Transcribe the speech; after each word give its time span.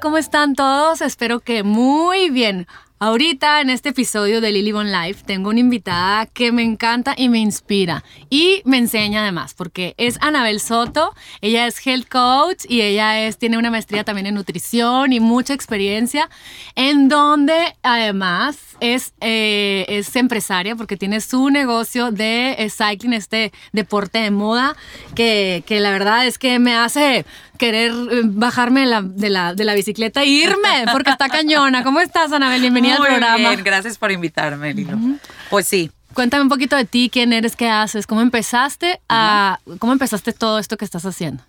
¿cómo 0.00 0.18
están 0.18 0.54
todos? 0.54 1.02
Espero 1.02 1.40
que 1.40 1.62
muy 1.62 2.30
bien. 2.30 2.66
Ahorita 3.02 3.62
en 3.62 3.70
este 3.70 3.88
episodio 3.88 4.42
de 4.42 4.52
Lily 4.52 4.72
Bon 4.72 4.92
Life 4.92 5.22
tengo 5.24 5.48
una 5.48 5.60
invitada 5.60 6.26
que 6.26 6.52
me 6.52 6.62
encanta 6.62 7.14
y 7.16 7.30
me 7.30 7.38
inspira 7.38 8.04
y 8.28 8.60
me 8.66 8.76
enseña 8.76 9.22
además 9.22 9.54
porque 9.54 9.94
es 9.96 10.18
Anabel 10.20 10.60
Soto, 10.60 11.14
ella 11.40 11.66
es 11.66 11.80
health 11.86 12.10
coach 12.10 12.66
y 12.68 12.82
ella 12.82 13.18
es, 13.22 13.38
tiene 13.38 13.56
una 13.56 13.70
maestría 13.70 14.04
también 14.04 14.26
en 14.26 14.34
nutrición 14.34 15.14
y 15.14 15.20
mucha 15.20 15.54
experiencia 15.54 16.28
en 16.74 17.08
donde 17.08 17.74
además 17.82 18.58
es, 18.80 19.14
eh, 19.22 19.86
es 19.88 20.14
empresaria 20.14 20.76
porque 20.76 20.98
tiene 20.98 21.22
su 21.22 21.48
negocio 21.48 22.10
de 22.10 22.56
eh, 22.58 22.68
cycling, 22.68 23.14
este 23.14 23.50
deporte 23.72 24.18
de 24.18 24.30
moda 24.30 24.76
que, 25.14 25.64
que 25.64 25.80
la 25.80 25.90
verdad 25.90 26.26
es 26.26 26.36
que 26.36 26.58
me 26.58 26.74
hace 26.74 27.24
querer 27.56 27.92
eh, 27.92 28.22
bajarme 28.24 28.80
de 28.80 28.86
la, 28.86 29.02
de 29.02 29.30
la, 29.30 29.54
de 29.54 29.64
la 29.64 29.74
bicicleta 29.74 30.22
e 30.22 30.26
irme 30.26 30.84
porque 30.92 31.10
está 31.10 31.28
cañona. 31.28 31.84
¿Cómo 31.84 32.00
estás 32.00 32.32
Anabel? 32.32 32.60
Bienvenida 32.62 32.89
Muy 32.98 33.06
al 33.06 33.06
programa. 33.06 33.36
Bien, 33.36 33.64
gracias 33.64 33.98
por 33.98 34.10
invitarme, 34.10 34.74
Lilo. 34.74 34.98
Pues 35.48 35.66
sí. 35.66 35.90
Cuéntame 36.14 36.42
un 36.42 36.48
poquito 36.48 36.76
de 36.76 36.84
ti, 36.84 37.08
quién 37.12 37.32
eres, 37.32 37.54
qué 37.54 37.68
haces, 37.68 38.06
cómo 38.06 38.20
empezaste 38.20 39.00
a, 39.08 39.60
cómo 39.78 39.92
empezaste 39.92 40.32
todo 40.32 40.58
esto 40.58 40.76
que 40.76 40.84
estás 40.84 41.06
haciendo. 41.06 41.44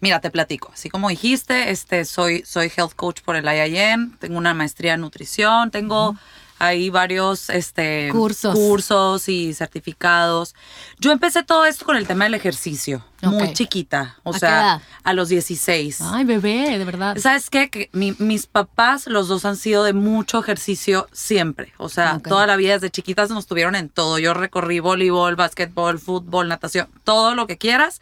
Mira, 0.00 0.20
te 0.20 0.30
platico. 0.30 0.70
Así 0.72 0.90
como 0.90 1.08
dijiste, 1.08 1.70
este, 1.70 2.04
soy, 2.04 2.42
soy 2.46 2.70
health 2.76 2.92
coach 2.94 3.22
por 3.22 3.34
el 3.34 3.46
IIN, 3.46 4.16
tengo 4.18 4.38
una 4.38 4.54
maestría 4.54 4.94
en 4.94 5.00
nutrición, 5.00 5.70
tengo 5.70 6.16
ahí 6.58 6.90
varios 6.90 7.50
este, 7.50 8.08
Cursos. 8.12 8.54
cursos 8.54 9.28
y 9.28 9.54
certificados. 9.54 10.54
Yo 10.98 11.12
empecé 11.12 11.42
todo 11.42 11.64
esto 11.64 11.84
con 11.84 11.96
el 11.96 12.06
tema 12.06 12.24
del 12.24 12.34
ejercicio, 12.34 13.04
muy 13.22 13.52
chiquita, 13.52 14.16
o 14.24 14.30
¿A 14.30 14.32
qué 14.32 14.38
sea, 14.40 14.58
edad? 14.60 14.82
a 15.04 15.12
los 15.12 15.28
16. 15.28 15.98
Ay, 16.02 16.24
bebé, 16.24 16.78
de 16.78 16.84
verdad. 16.84 17.16
¿Sabes 17.18 17.50
qué? 17.50 17.70
Que 17.70 17.90
mi- 17.92 18.14
mis 18.18 18.46
papás, 18.46 19.06
los 19.06 19.28
dos 19.28 19.44
han 19.44 19.56
sido 19.56 19.84
de 19.84 19.92
mucho 19.92 20.38
ejercicio 20.40 21.08
siempre. 21.12 21.72
O 21.78 21.88
sea, 21.88 22.18
toda 22.20 22.46
la 22.46 22.56
vida 22.56 22.74
desde 22.74 22.90
chiquitas 22.90 23.30
nos 23.30 23.46
tuvieron 23.46 23.74
en 23.74 23.88
todo. 23.88 24.18
Yo 24.18 24.34
recorrí 24.34 24.80
voleibol, 24.80 25.36
básquetbol, 25.36 25.98
fútbol, 25.98 26.48
natación, 26.48 26.88
todo 27.04 27.34
lo 27.34 27.46
que 27.46 27.56
quieras, 27.58 28.00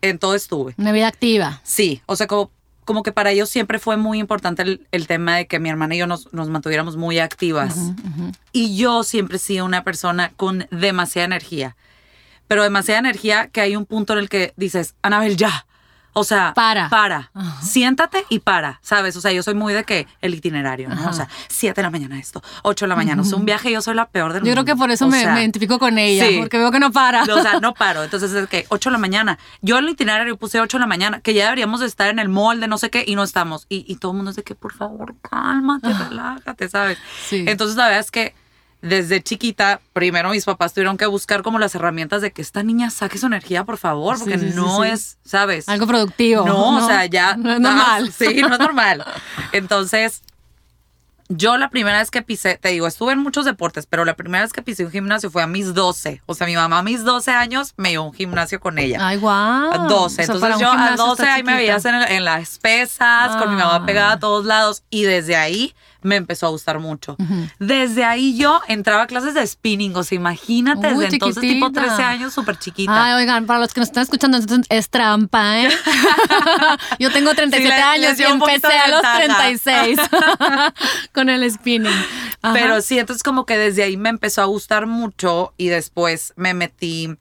en 0.00 0.18
todo 0.18 0.34
estuve. 0.34 0.74
Una 0.78 0.90
vida 0.92 1.06
activa. 1.06 1.60
Sí, 1.62 2.02
o 2.06 2.16
sea, 2.16 2.26
como, 2.26 2.50
como 2.84 3.02
que 3.02 3.12
para 3.12 3.30
ellos 3.30 3.48
siempre 3.48 3.78
fue 3.78 3.96
muy 3.96 4.18
importante 4.18 4.62
el, 4.62 4.86
el 4.90 5.06
tema 5.06 5.36
de 5.36 5.46
que 5.46 5.58
mi 5.58 5.68
hermana 5.68 5.94
y 5.94 5.98
yo 5.98 6.06
nos, 6.06 6.32
nos 6.32 6.48
mantuviéramos 6.48 6.96
muy 6.96 7.18
activas. 7.18 7.92
Y 8.52 8.76
yo 8.76 9.04
siempre 9.04 9.36
he 9.36 9.40
sido 9.40 9.64
una 9.64 9.84
persona 9.84 10.32
con 10.36 10.66
demasiada 10.70 11.26
energía. 11.26 11.76
Pero 12.48 12.62
demasiada 12.62 12.98
energía 13.00 13.48
que 13.48 13.60
hay 13.60 13.76
un 13.76 13.86
punto 13.86 14.12
en 14.12 14.18
el 14.18 14.28
que 14.28 14.52
dices, 14.56 14.94
Anabel, 15.02 15.36
ya. 15.36 15.66
O 16.14 16.24
sea, 16.24 16.52
Para. 16.54 16.88
Para. 16.88 17.30
Ajá. 17.34 17.62
Siéntate 17.62 18.24
y 18.28 18.40
para, 18.40 18.78
¿sabes? 18.82 19.16
O 19.16 19.20
sea, 19.20 19.32
yo 19.32 19.42
soy 19.42 19.54
muy 19.54 19.72
de 19.72 19.84
que 19.84 20.06
el 20.20 20.34
itinerario, 20.34 20.88
¿no? 20.88 20.94
Ajá. 20.94 21.10
O 21.10 21.12
sea, 21.12 21.28
7 21.48 21.74
de 21.74 21.82
la 21.82 21.90
mañana 21.90 22.18
esto, 22.18 22.42
8 22.62 22.84
de 22.84 22.88
la 22.88 22.96
mañana. 22.96 23.22
O 23.22 23.24
sea, 23.24 23.38
un 23.38 23.44
viaje 23.44 23.70
yo 23.72 23.80
soy 23.80 23.94
la 23.94 24.06
peor 24.08 24.32
del 24.32 24.42
Yo 24.42 24.52
creo 24.52 24.56
mundo. 24.56 24.72
que 24.72 24.76
por 24.76 24.90
eso 24.90 25.06
me, 25.08 25.20
sea, 25.20 25.34
me 25.34 25.40
identifico 25.40 25.78
con 25.78 25.98
ella, 25.98 26.26
sí. 26.26 26.36
porque 26.38 26.58
veo 26.58 26.70
que 26.70 26.80
no 26.80 26.92
para. 26.92 27.22
o 27.22 27.42
sea, 27.42 27.60
no 27.60 27.74
paro. 27.74 28.02
Entonces 28.04 28.32
es 28.32 28.48
que 28.48 28.66
8 28.68 28.90
de 28.90 28.92
la 28.92 28.98
mañana. 28.98 29.38
Yo 29.62 29.78
en 29.78 29.84
el 29.84 29.90
itinerario 29.90 30.36
puse 30.36 30.60
8 30.60 30.76
de 30.76 30.80
la 30.80 30.86
mañana, 30.86 31.20
que 31.20 31.34
ya 31.34 31.44
deberíamos 31.44 31.80
de 31.80 31.86
estar 31.86 32.08
en 32.08 32.18
el 32.18 32.28
mall 32.28 32.60
de 32.60 32.68
no 32.68 32.78
sé 32.78 32.90
qué 32.90 33.04
y 33.06 33.14
no 33.14 33.22
estamos. 33.22 33.66
Y, 33.68 33.84
y 33.88 33.96
todo 33.96 34.12
el 34.12 34.16
mundo 34.16 34.30
es 34.30 34.36
de 34.36 34.42
que, 34.42 34.54
por 34.54 34.74
favor, 34.74 35.14
cálmate, 35.22 35.88
relájate, 35.92 36.68
¿sabes? 36.68 36.98
Ah. 37.00 37.06
Sí. 37.28 37.44
Entonces 37.46 37.76
la 37.76 37.84
verdad 37.84 38.00
es 38.00 38.10
que 38.10 38.34
desde 38.82 39.22
chiquita, 39.22 39.80
primero 39.92 40.30
mis 40.30 40.44
papás 40.44 40.74
tuvieron 40.74 40.96
que 40.96 41.06
buscar 41.06 41.42
como 41.42 41.60
las 41.60 41.74
herramientas 41.76 42.20
de 42.20 42.32
que 42.32 42.42
esta 42.42 42.64
niña 42.64 42.90
saque 42.90 43.16
su 43.16 43.26
energía, 43.26 43.64
por 43.64 43.78
favor, 43.78 44.18
porque 44.18 44.38
sí, 44.38 44.50
sí, 44.50 44.56
no 44.56 44.82
sí. 44.82 44.88
es, 44.90 45.18
¿sabes? 45.24 45.68
Algo 45.68 45.86
productivo. 45.86 46.44
No, 46.44 46.78
o 46.78 46.86
sea, 46.86 47.06
ya. 47.06 47.36
No 47.36 47.50
es 47.50 47.56
ah, 47.56 47.60
normal. 47.60 48.12
Sí, 48.18 48.42
no 48.42 48.52
es 48.52 48.58
normal. 48.58 49.04
Entonces, 49.52 50.22
yo 51.28 51.56
la 51.58 51.70
primera 51.70 51.98
vez 51.98 52.10
que 52.10 52.22
pisé, 52.22 52.58
te 52.60 52.70
digo, 52.70 52.88
estuve 52.88 53.12
en 53.12 53.20
muchos 53.20 53.44
deportes, 53.44 53.86
pero 53.86 54.04
la 54.04 54.16
primera 54.16 54.42
vez 54.42 54.52
que 54.52 54.62
pisé 54.62 54.84
un 54.84 54.90
gimnasio 54.90 55.30
fue 55.30 55.42
a 55.42 55.46
mis 55.46 55.74
12. 55.74 56.20
O 56.26 56.34
sea, 56.34 56.48
mi 56.48 56.56
mamá 56.56 56.80
a 56.80 56.82
mis 56.82 57.04
12 57.04 57.30
años 57.30 57.74
me 57.76 57.90
llevó 57.90 58.04
a 58.04 58.06
un 58.08 58.14
gimnasio 58.14 58.58
con 58.58 58.78
ella. 58.78 58.98
Ay, 59.00 59.16
guau. 59.18 59.72
A 59.72 59.78
12. 59.78 59.94
O 59.94 60.08
sea, 60.08 60.26
para 60.26 60.54
Entonces 60.54 60.60
yo 60.60 60.68
a 60.68 60.72
gimnasio 60.72 61.06
12 61.06 61.22
está 61.22 61.34
ahí 61.34 61.42
me 61.44 61.54
veías 61.54 61.84
en, 61.84 62.24
las 62.24 62.58
pesas, 62.58 63.36
con 63.36 63.54
mi 63.54 63.60
Ah. 63.60 63.66
mamá 63.66 63.86
pegada 63.86 64.12
a 64.12 64.18
todos 64.18 64.44
lados 64.44 64.82
y 64.90 65.04
desde 65.04 65.36
ahí 65.36 65.72
me 66.02 66.16
empezó 66.16 66.46
a 66.46 66.50
gustar 66.50 66.78
mucho. 66.78 67.16
Desde 67.58 68.04
ahí 68.04 68.36
yo 68.36 68.60
entraba 68.68 69.02
a 69.02 69.06
clases 69.06 69.34
de 69.34 69.46
spinning, 69.46 69.94
o 69.96 70.04
sea, 70.04 70.16
imagínate, 70.16 70.88
Uy, 70.94 71.04
desde 71.04 71.16
entonces 71.16 71.40
tipo 71.42 71.66
chiquitita. 71.68 71.94
13 71.96 72.02
años, 72.02 72.32
súper 72.34 72.58
chiquita. 72.58 73.04
Ay, 73.04 73.12
oigan, 73.22 73.46
para 73.46 73.60
los 73.60 73.72
que 73.72 73.80
nos 73.80 73.88
están 73.88 74.02
escuchando, 74.02 74.36
entonces 74.36 74.66
es 74.68 74.88
trampa, 74.90 75.60
¿eh? 75.60 75.68
Yo 76.98 77.10
tengo 77.12 77.34
37 77.34 77.74
Sí, 77.74 77.80
años 77.82 78.18
y 78.18 78.22
empecé 78.22 78.66
a 78.78 78.88
los 78.88 79.02
ventaja. 79.02 79.18
36 79.18 79.98
con 81.12 81.28
el 81.28 81.50
spinning. 81.50 81.92
Ajá. 82.42 82.54
Pero 82.54 82.80
sí, 82.80 82.98
entonces 82.98 83.22
como 83.22 83.46
que 83.46 83.56
desde 83.56 83.82
ahí 83.84 83.96
me 83.96 84.08
empezó 84.08 84.42
a 84.42 84.46
gustar 84.46 84.86
mucho 84.86 85.52
y 85.56 85.68
después 85.68 86.32
me 86.36 86.54
metí 86.54 87.16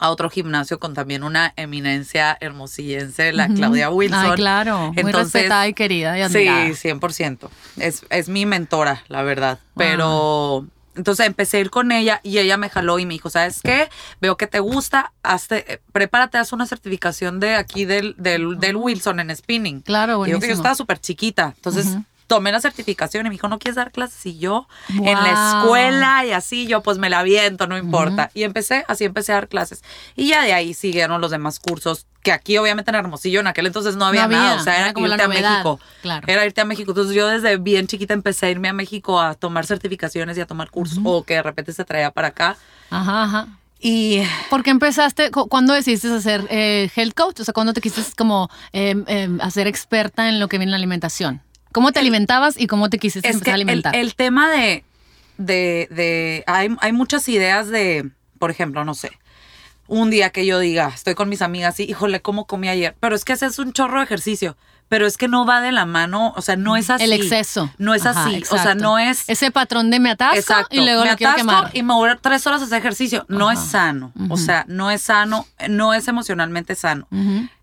a 0.00 0.10
otro 0.10 0.30
gimnasio 0.30 0.80
con 0.80 0.94
también 0.94 1.22
una 1.22 1.52
eminencia 1.56 2.36
hermosillense, 2.40 3.32
la 3.32 3.48
Claudia 3.48 3.90
Wilson. 3.90 4.18
Ay, 4.30 4.32
claro. 4.32 4.78
Muy 4.92 5.02
Entonces, 5.02 5.34
respetada 5.34 5.68
y 5.68 5.74
querida 5.74 6.18
y 6.18 6.22
admirada. 6.22 6.74
Sí, 6.74 6.88
100%. 6.88 7.48
Es, 7.76 8.04
es 8.08 8.28
mi 8.30 8.46
mentora, 8.46 9.04
la 9.08 9.22
verdad. 9.22 9.58
Pero 9.76 10.66
entonces 10.96 11.26
empecé 11.26 11.58
a 11.58 11.60
ir 11.60 11.70
con 11.70 11.92
ella 11.92 12.20
y 12.22 12.38
ella 12.38 12.56
me 12.56 12.68
jaló 12.68 12.98
y 12.98 13.06
me 13.06 13.14
dijo, 13.14 13.30
¿sabes 13.30 13.60
qué? 13.62 13.88
Veo 14.20 14.36
que 14.36 14.46
te 14.46 14.58
gusta, 14.60 15.12
hazte, 15.22 15.74
eh, 15.74 15.80
prepárate, 15.92 16.38
haz 16.38 16.52
una 16.52 16.66
certificación 16.66 17.38
de 17.38 17.54
aquí 17.54 17.84
del, 17.84 18.14
del, 18.18 18.58
del 18.58 18.76
Wilson 18.76 19.20
en 19.20 19.34
spinning. 19.36 19.82
Claro, 19.82 20.12
Y 20.12 20.14
Digo 20.14 20.24
que 20.24 20.30
yo 20.30 20.38
buenísimo. 20.38 20.54
estaba 20.62 20.74
súper 20.74 20.98
chiquita. 20.98 21.52
Entonces 21.56 21.96
tomé 22.30 22.52
la 22.52 22.60
certificación 22.60 23.26
y 23.26 23.28
me 23.28 23.34
dijo, 23.34 23.48
¿no 23.48 23.58
quieres 23.58 23.74
dar 23.74 23.90
clases? 23.90 24.24
Y 24.24 24.38
yo 24.38 24.68
en 24.88 25.04
la 25.14 25.32
escuela 25.32 26.24
y 26.24 26.30
así, 26.30 26.68
yo 26.68 26.80
pues 26.80 26.96
me 26.98 27.10
la 27.10 27.18
aviento, 27.18 27.66
no 27.66 27.76
importa. 27.76 28.30
Y 28.34 28.44
empecé, 28.44 28.84
así 28.86 29.02
empecé 29.04 29.32
a 29.32 29.34
dar 29.34 29.48
clases. 29.48 29.82
Y 30.14 30.28
ya 30.28 30.42
de 30.44 30.52
ahí 30.52 30.72
siguieron 30.72 31.20
los 31.20 31.32
demás 31.32 31.58
cursos, 31.58 32.06
que 32.22 32.30
aquí 32.30 32.56
obviamente 32.56 32.90
en 32.92 32.94
Hermosillo 32.94 33.40
en 33.40 33.48
aquel 33.48 33.66
entonces 33.66 33.96
no 33.96 34.04
había, 34.04 34.24
había, 34.24 34.38
nada. 34.38 34.60
O 34.60 34.62
sea, 34.62 34.74
era, 34.74 34.84
era 34.84 34.92
como 34.94 35.08
la 35.08 35.14
irte 35.16 35.24
a 35.24 35.28
México. 35.28 35.80
claro. 36.02 36.26
Era 36.28 36.46
irte 36.46 36.60
a 36.60 36.64
México. 36.64 36.92
Entonces 36.92 37.16
yo 37.16 37.26
desde 37.26 37.56
bien 37.56 37.88
chiquita 37.88 38.14
empecé 38.14 38.46
a 38.46 38.50
irme 38.50 38.68
a 38.68 38.72
México 38.72 39.20
a 39.20 39.34
tomar 39.34 39.66
certificaciones 39.66 40.38
y 40.38 40.40
a 40.40 40.46
tomar 40.46 40.70
cursos. 40.70 41.00
O 41.02 41.24
que 41.24 41.34
de 41.34 41.42
repente 41.42 41.72
se 41.72 41.84
traía 41.84 42.12
para 42.12 42.28
acá. 42.28 42.56
Ajá, 42.90 43.24
ajá. 43.24 43.48
Y 43.82 44.22
¿Por 44.50 44.62
qué 44.62 44.70
empezaste, 44.70 45.30
cu- 45.30 45.48
cuándo 45.48 45.72
decidiste 45.72 46.12
hacer 46.12 46.46
eh, 46.50 46.90
health 46.94 47.14
coach? 47.14 47.40
O 47.40 47.44
sea, 47.44 47.54
¿cuándo 47.54 47.72
te 47.72 47.80
quisiste 47.80 48.12
como 48.14 48.48
eh, 48.74 48.94
eh, 49.06 49.28
hacer 49.40 49.66
experta 49.66 50.28
en 50.28 50.38
lo 50.38 50.48
que 50.48 50.58
viene 50.58 50.70
la 50.70 50.76
alimentación? 50.76 51.40
¿Cómo 51.72 51.92
te 51.92 52.00
alimentabas 52.00 52.58
y 52.58 52.66
cómo 52.66 52.90
te 52.90 52.98
quisiste 52.98 53.28
es 53.28 53.40
que 53.40 53.50
el, 53.50 53.54
alimentar? 53.54 53.94
el 53.94 54.14
tema 54.14 54.50
de, 54.50 54.84
de, 55.38 55.88
de 55.90 56.44
hay, 56.46 56.68
hay 56.80 56.92
muchas 56.92 57.28
ideas 57.28 57.68
de, 57.68 58.10
por 58.38 58.50
ejemplo, 58.50 58.84
no 58.84 58.94
sé, 58.94 59.10
un 59.90 60.10
día 60.10 60.30
que 60.30 60.46
yo 60.46 60.58
diga, 60.58 60.92
estoy 60.94 61.14
con 61.14 61.28
mis 61.28 61.42
amigas 61.42 61.80
y, 61.80 61.84
híjole, 61.84 62.22
¿cómo 62.22 62.46
comí 62.46 62.68
ayer? 62.68 62.94
Pero 63.00 63.14
es 63.14 63.24
que 63.24 63.32
ese 63.32 63.46
es 63.46 63.58
un 63.58 63.72
chorro 63.72 63.98
de 63.98 64.04
ejercicio. 64.04 64.56
Pero 64.90 65.06
es 65.06 65.16
que 65.16 65.28
no 65.28 65.46
va 65.46 65.60
de 65.60 65.70
la 65.70 65.86
mano, 65.86 66.34
o 66.36 66.42
sea, 66.42 66.56
no 66.56 66.76
es 66.76 66.90
así. 66.90 67.04
el 67.04 67.12
exceso. 67.12 67.72
No 67.78 67.94
es 67.94 68.04
Ajá, 68.04 68.24
así. 68.24 68.42
O 68.50 68.58
sea, 68.58 68.74
no 68.74 68.98
es. 68.98 69.22
Ese 69.28 69.52
patrón 69.52 69.88
de 69.88 70.00
me 70.00 70.10
atasco 70.10 70.36
Exacto. 70.36 70.74
y 70.74 70.80
luego 70.80 71.04
me 71.04 71.12
lo 71.12 71.16
quiero 71.16 71.30
atasco 71.30 71.46
quemar. 71.48 71.70
y 71.72 71.82
me 71.84 71.94
voy 71.94 72.10
a 72.10 72.16
tres 72.16 72.44
horas 72.48 72.60
a 72.60 72.64
hacer 72.64 72.78
ejercicio. 72.80 73.24
No 73.28 73.52
es 73.52 73.60
sano. 73.60 74.12
O 74.28 74.36
sea, 74.36 74.64
no 74.66 74.90
es 74.90 75.02
sano, 75.02 75.46
no 75.68 75.94
es 75.94 76.08
emocionalmente 76.08 76.74
sano. 76.74 77.06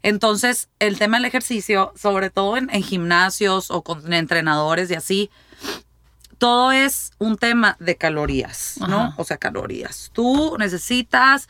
Entonces, 0.03 0.69
el 0.79 0.97
tema 0.97 1.17
del 1.17 1.25
ejercicio, 1.25 1.91
sobre 1.97 2.29
todo 2.29 2.55
en, 2.55 2.69
en 2.71 2.81
gimnasios 2.81 3.71
o 3.71 3.81
con 3.81 4.13
entrenadores 4.13 4.89
y 4.89 4.93
así, 4.93 5.29
todo 6.37 6.71
es 6.71 7.11
un 7.17 7.35
tema 7.35 7.75
de 7.81 7.97
calorías, 7.97 8.75
¿no? 8.87 9.01
Ajá. 9.01 9.13
O 9.17 9.25
sea, 9.25 9.35
calorías. 9.35 10.11
Tú 10.13 10.55
necesitas 10.57 11.49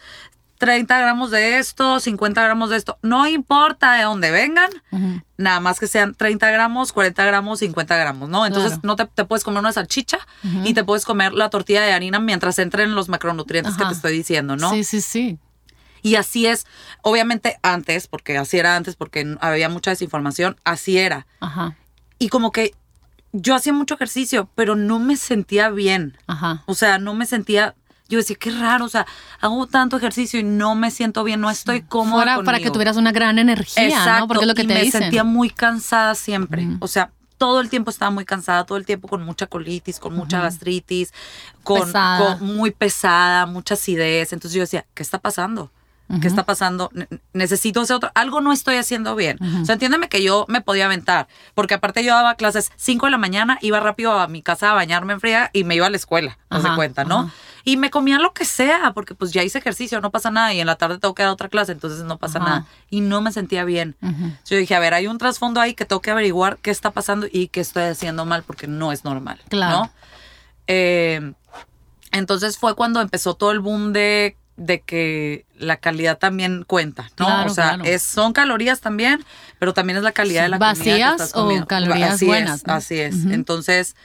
30 0.57 0.98
gramos 1.00 1.31
de 1.31 1.57
esto, 1.59 2.00
50 2.00 2.42
gramos 2.44 2.69
de 2.69 2.77
esto. 2.77 2.98
No 3.01 3.27
importa 3.27 3.94
de 3.94 4.04
dónde 4.04 4.31
vengan, 4.31 4.69
nada 5.38 5.59
más 5.59 5.80
que 5.80 5.88
sean 5.88 6.15
30 6.15 6.50
gramos, 6.51 6.92
40 6.94 7.24
gramos, 7.25 7.59
50 7.59 7.95
gramos, 7.98 8.30
¿no? 8.30 8.45
Entonces 8.45 8.71
Claro. 8.71 8.81
no 8.83 8.95
te, 8.95 9.06
te 9.06 9.25
puedes 9.25 9.44
comer 9.44 9.59
una 9.59 9.71
salchicha 9.74 10.19
y 10.63 10.74
te 10.74 10.83
puedes 10.83 11.06
comer 11.06 11.33
la 11.33 11.50
tortilla 11.50 11.81
de 11.83 11.94
harina 11.94 12.19
mientras 12.19 12.57
entren 12.59 12.95
los 12.95 13.07
macronutrientes 13.09 13.75
que 13.75 13.86
te 13.86 13.94
estoy 13.94 14.13
diciendo, 14.13 14.56
¿no? 14.56 14.71
Sí, 14.71 14.83
sí, 14.83 15.01
sí. 15.01 15.38
Y 16.04 16.15
así 16.15 16.45
es, 16.45 16.65
obviamente 17.01 17.60
antes, 17.63 18.07
porque 18.07 18.38
así 18.38 18.57
era 18.57 18.75
antes, 18.75 18.95
porque 18.95 19.36
había 19.42 19.68
mucha 19.69 19.92
desinformación, 19.92 20.56
así 20.63 20.98
era. 20.98 21.27
Ajá, 21.39 21.75
Y 22.19 22.30
como 22.30 22.51
que 22.51 22.74
yo 23.33 23.53
hacía 23.56 23.74
mucho 23.74 23.95
ejercicio, 23.95 24.50
pero 24.56 24.75
no 24.75 25.00
me 25.00 25.18
sentía 25.18 25.69
bien. 25.69 26.18
ajá. 26.27 26.63
O 26.65 26.75
sea, 26.75 26.98
no 26.98 27.13
me 27.13 27.25
sentía, 27.25 27.75
yo 28.09 28.18
decía, 28.18 28.36
qué 28.39 28.51
raro, 28.51 28.86
o 28.86 28.89
sea, 28.89 29.06
hago 29.42 29.68
tanto 29.68 29.98
ejercicio 29.98 30.39
y 30.39 30.44
no 30.44 30.75
me 30.75 30.92
siento 30.92 31.24
bien, 31.24 31.42
no 31.42 31.50
estoy 31.50 31.81
cómoda 31.81 32.24
Fuera 32.24 32.44
para 32.44 32.59
que 32.59 32.71
tuvieras 32.71 32.98
una 32.98 33.12
gran 33.12 33.39
energía, 33.39 33.88
Exacto, 33.88 34.19
¿no? 34.19 34.27
Porque 34.27 34.44
es 34.44 34.48
lo 34.48 34.56
que 34.56 34.63
y 34.63 34.68
te 34.68 34.74
me 34.74 34.81
dicen. 34.83 35.01
sentía 35.01 35.24
muy 35.24 35.50
cansada 35.50 36.15
siempre. 36.15 36.68
O 36.80 36.88
sea, 36.88 37.12
todo 37.38 37.59
el 37.62 37.69
tiempo 37.69 37.92
estaba 37.92 38.09
muy 38.12 38.25
cansada, 38.25 38.65
todo 38.65 38.77
el 38.77 38.86
tiempo 38.86 39.07
con 39.07 39.24
mucha 39.24 39.45
colitis, 39.48 40.00
con 40.00 40.15
mucha 40.15 40.42
gastritis, 40.42 41.13
con, 41.63 41.81
Pesada. 41.81 42.38
con 42.39 42.48
muy 42.56 42.71
pesada, 42.71 43.45
mucha 43.45 43.75
acidez. 43.75 44.33
Entonces 44.33 44.56
yo 44.56 44.62
decía, 44.62 44.86
¿qué 44.94 45.03
está 45.03 45.19
pasando? 45.19 45.71
¿Qué 46.21 46.27
está 46.30 46.45
pasando? 46.45 46.89
Ne- 46.94 47.10
necesito 47.33 47.81
hacer 47.81 47.98
otro. 47.98 48.12
Algo 48.15 48.39
no 48.39 48.53
estoy 48.53 48.77
haciendo 48.77 49.13
bien. 49.13 49.38
O 49.62 49.65
sea, 49.65 49.74
entiéndeme 49.74 50.07
que 50.07 50.24
yo 50.24 50.45
me 50.48 50.62
podía 50.62 50.86
aventar. 50.86 51.27
Porque 51.53 51.74
aparte 51.74 52.01
yo 52.01 52.13
daba 52.13 52.36
clases 52.36 52.71
5 52.77 53.07
de 53.07 53.12
la 53.12 53.18
mañana, 53.18 53.57
iba 53.62 53.81
rápido 53.81 54.18
a 54.18 54.27
mi 54.30 54.42
casa 54.42 54.71
a 54.71 54.74
bañarme 54.74 55.12
en 55.13 55.19
fría 55.19 55.50
y 55.51 55.65
me 55.65 55.75
iba 55.75 55.86
a 55.86 55.89
la 55.89 55.98
escuela. 55.98 56.38
No 56.50 56.62
se 56.62 56.74
cuenta, 56.75 57.03
¿no? 57.03 57.19
ajá. 57.19 57.33
Y 57.67 57.75
me 57.75 57.89
comía 57.89 58.17
lo 58.17 58.31
que 58.33 58.45
sea, 58.45 58.93
porque 58.93 59.13
pues 59.13 59.33
ya 59.33 59.43
hice 59.43 59.57
ejercicio, 59.57 59.99
no 59.99 60.09
pasa 60.09 60.31
nada. 60.31 60.53
Y 60.53 60.61
en 60.61 60.67
la 60.67 60.77
tarde 60.77 60.99
tengo 60.99 61.13
que 61.13 61.23
dar 61.23 61.33
otra 61.33 61.49
clase, 61.49 61.73
entonces 61.73 62.05
no 62.05 62.17
pasa 62.17 62.39
Ajá. 62.39 62.47
nada. 62.47 62.65
Y 62.89 63.01
no 63.01 63.19
me 63.19 63.33
sentía 63.33 63.65
bien. 63.65 63.97
Entonces 64.01 64.49
yo 64.49 64.55
dije, 64.55 64.73
a 64.73 64.79
ver, 64.79 64.93
hay 64.93 65.07
un 65.07 65.17
trasfondo 65.17 65.59
ahí 65.59 65.73
que 65.73 65.83
tengo 65.83 66.01
que 66.01 66.09
averiguar 66.09 66.59
qué 66.59 66.71
está 66.71 66.91
pasando 66.91 67.27
y 67.29 67.49
qué 67.49 67.59
estoy 67.59 67.83
haciendo 67.83 68.23
mal, 68.23 68.43
porque 68.43 68.67
no 68.67 68.93
es 68.93 69.03
normal. 69.03 69.41
Claro. 69.49 69.79
¿no? 69.79 69.91
Eh, 70.67 71.33
entonces 72.13 72.57
fue 72.57 72.73
cuando 72.73 73.01
empezó 73.01 73.33
todo 73.33 73.51
el 73.51 73.59
boom 73.59 73.91
de, 73.91 74.37
de 74.55 74.79
que 74.79 75.45
la 75.57 75.75
calidad 75.75 76.17
también 76.19 76.63
cuenta, 76.63 77.09
¿no? 77.19 77.25
Claro, 77.25 77.51
o 77.51 77.53
sea, 77.53 77.73
claro. 77.75 77.83
es, 77.83 78.01
son 78.01 78.31
calorías 78.31 78.79
también, 78.79 79.25
pero 79.59 79.73
también 79.73 79.97
es 79.97 80.03
la 80.03 80.13
calidad 80.13 80.43
de 80.43 80.49
la 80.49 80.57
comida. 80.57 80.73
¿vacías 80.73 81.11
estás 81.11 81.31
o 81.35 81.41
comiendo. 81.41 81.67
calorías 81.67 82.13
así 82.13 82.27
buenas, 82.27 82.61
Es, 82.61 82.67
no? 82.67 82.73
Así 82.75 82.97
es. 82.97 83.25
Entonces, 83.25 83.97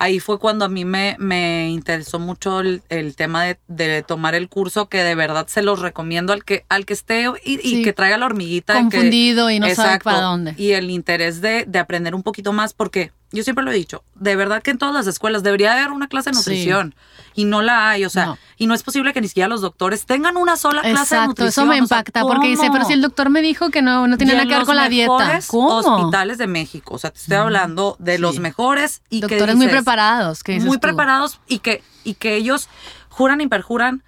ahí 0.00 0.18
fue 0.18 0.38
cuando 0.40 0.64
a 0.64 0.68
mí 0.68 0.84
me, 0.84 1.14
me 1.20 1.68
interesó 1.68 2.18
mucho 2.18 2.58
el, 2.60 2.82
el 2.88 3.14
tema 3.14 3.44
de, 3.44 3.58
de 3.68 4.02
tomar 4.02 4.34
el 4.34 4.48
curso, 4.48 4.88
que 4.88 5.04
de 5.04 5.14
verdad 5.14 5.46
se 5.46 5.62
los 5.62 5.78
recomiendo 5.78 6.32
al 6.32 6.42
que, 6.44 6.64
al 6.68 6.84
que 6.86 6.94
esté 6.94 7.26
y, 7.44 7.60
y 7.62 7.82
que 7.84 7.92
traiga 7.92 8.18
la 8.18 8.26
hormiguita. 8.26 8.72
que- 8.72 8.78
Confundido 8.96 9.50
y 9.50 9.60
no 9.60 9.66
sabe 9.76 9.98
para 10.00 10.16
dónde. 10.22 10.54
Y 10.56 10.72
el 10.72 10.90
interés 10.90 11.40
de, 11.40 11.64
de 11.68 11.78
aprender 11.78 12.14
un 12.16 12.22
poquito 12.24 12.52
más, 12.52 12.72
porque 12.72 13.12
yo 13.32 13.44
siempre 13.44 13.64
lo 13.64 13.70
he 13.70 13.74
dicho, 13.74 14.02
de 14.14 14.34
verdad 14.36 14.62
que 14.62 14.70
en 14.72 14.78
todas 14.78 14.94
las 14.94 15.06
escuelas 15.06 15.42
debería 15.42 15.72
haber 15.72 15.90
una 15.90 16.08
clase 16.08 16.30
de 16.30 16.34
Sí. 16.34 16.40
nutrición 16.40 16.94
y 17.34 17.44
no 17.44 17.62
la 17.62 17.90
hay, 17.90 18.04
o 18.04 18.10
sea, 18.10 18.26
No. 18.26 18.38
y 18.56 18.66
no 18.66 18.74
es 18.74 18.82
posible 18.82 19.12
que 19.12 19.20
ni 19.20 19.28
siquiera 19.28 19.48
los 19.48 19.60
doctores 19.60 20.04
tengan 20.04 20.36
una 20.36 20.56
sola 20.56 20.82
clase 20.82 21.14
de 21.16 21.26
nutrición. 21.28 21.48
eso 21.48 21.64
me 21.66 21.74
o 21.80 21.86
sea, 21.86 21.98
impacta 21.98 22.22
porque 22.22 22.48
dice, 22.48 22.68
pero 22.72 22.84
si 22.84 22.92
el 22.94 23.02
doctor 23.02 23.30
me 23.30 23.40
dijo 23.42 23.70
que 23.70 23.82
no, 23.82 24.06
no 24.08 24.16
tiene 24.18 24.32
nada 24.32 24.44
que 24.44 24.50
ver 24.50 24.58
los 24.58 24.66
con 24.66 24.76
la 24.76 24.88
dieta. 24.88 25.40
¿Cómo? 25.46 25.76
hospitales 25.76 26.38
de 26.38 26.46
México, 26.48 26.94
o 26.94 26.98
sea, 26.98 27.10
te 27.10 27.18
estoy 27.20 27.36
hablando 27.36 27.96
de 28.00 28.18
los 28.18 28.38
mejores 28.40 29.02
y 29.10 29.20
que 29.20 29.28
Doctores 29.36 29.54
muy 29.56 29.66
dices, 29.66 29.80
preparados, 29.82 30.42
que 30.42 30.52
dices 30.52 30.66
muy 30.66 30.76
tú. 30.78 30.80
preparados 30.80 31.40
y 31.46 31.60
que 31.60 31.82
y 32.02 32.14
que 32.14 32.34
ellos 32.36 32.68
juran 33.10 33.40
y 33.40 33.46
perjuran 33.46 34.02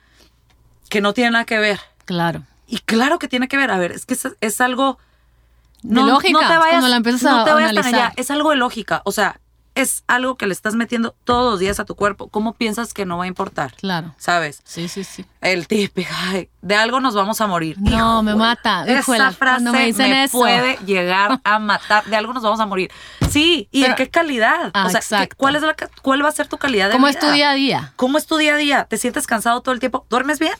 que 0.89 1.01
no 1.01 1.13
tienen 1.15 1.35
nada 1.35 1.45
que 1.45 1.59
ver. 1.59 1.79
Claro. 2.05 2.43
Y 2.67 2.79
claro 2.79 3.19
que 3.19 3.29
tiene 3.29 3.49
que 3.49 3.57
ver. 3.57 3.71
A 3.71 3.79
ver, 3.79 3.93
es 3.93 4.05
que 4.07 4.15
es, 4.15 4.27
es 4.41 4.61
algo. 4.61 4.99
De 5.83 6.03
lógica, 6.03 6.39
te 6.41 6.45
vayas, 6.47 6.69
cuando 6.71 6.89
la 6.89 6.97
empiezas 6.97 7.23
no 7.23 7.41
a 7.41 7.45
te 7.45 7.53
vayas 7.53 7.75
tan 7.75 7.87
allá. 7.87 8.13
Es 8.17 8.31
algo 8.31 8.51
de 8.51 8.57
lógica. 8.57 9.03
O 9.05 9.13
sea, 9.13 9.39
es 9.75 10.05
algo 10.07 10.37
que 10.37 10.47
le 10.47 10.53
estás 10.53 10.75
metiendo 10.75 11.15
todos 11.25 11.51
los 11.53 11.59
días 11.59 11.81
a 11.81 11.87
tu 11.87 11.95
cuerpo. 11.95 12.29
¿Cómo 12.29 12.53
piensas 12.53 12.93
que 12.93 13.07
no 13.07 13.17
va 13.17 13.25
a 13.25 13.27
importar? 13.27 13.73
Claro. 13.77 14.15
¿Sabes? 14.19 14.61
Sí, 14.65 14.87
sí, 14.87 15.03
sí. 15.03 15.25
El 15.41 15.67
típico, 15.67 16.11
ay, 16.15 16.51
de 16.61 16.77
algo 16.77 17.01
nos 17.01 17.15
vamos 17.15 17.41
a 17.41 17.47
morir. 17.47 17.77
No, 17.81 18.23
me 18.23 18.35
mata. 18.35 18.85
Esa 18.87 19.33
frase 19.33 19.65
me 19.71 19.87
dicen 19.87 20.13
eso. 20.13 20.39
puede 20.39 20.77
llegar 20.85 21.41
a 21.45 21.59
matar. 21.59 22.05
De 22.05 22.17
algo 22.17 22.35
nos 22.35 22.43
vamos 22.43 22.61
a 22.61 22.67
morir. 22.67 22.91
Sí, 23.31 23.67
¿y 23.73 23.81
Pero- 23.81 23.95
de 23.95 23.97
qué 23.97 24.11
calidad? 24.11 24.71
Ah, 24.75 24.85
o 24.87 24.91
sea, 24.91 25.01
exacto. 25.01 25.29
¿qué- 25.31 25.37
¿cuál, 25.37 25.57
es 25.57 25.63
la, 25.63 25.75
¿cuál 26.03 26.23
va 26.23 26.29
a 26.29 26.33
ser 26.33 26.49
tu 26.49 26.59
calidad 26.59 26.89
de 26.89 26.93
¿Cómo 26.93 27.07
vida? 27.07 27.19
es 27.19 27.25
tu 27.27 27.33
día 27.33 27.51
a 27.51 27.55
día? 27.55 27.93
¿Cómo 27.97 28.19
es 28.19 28.27
tu 28.27 28.37
día 28.37 28.53
a 28.55 28.59
día? 28.59 28.85
¿Te 28.85 28.99
sientes 28.99 29.27
cansado 29.27 29.63
todo 29.63 29.73
el 29.73 29.81
tiempo? 29.81 30.07
¿Duermes 30.11 30.39
bien? 30.39 30.53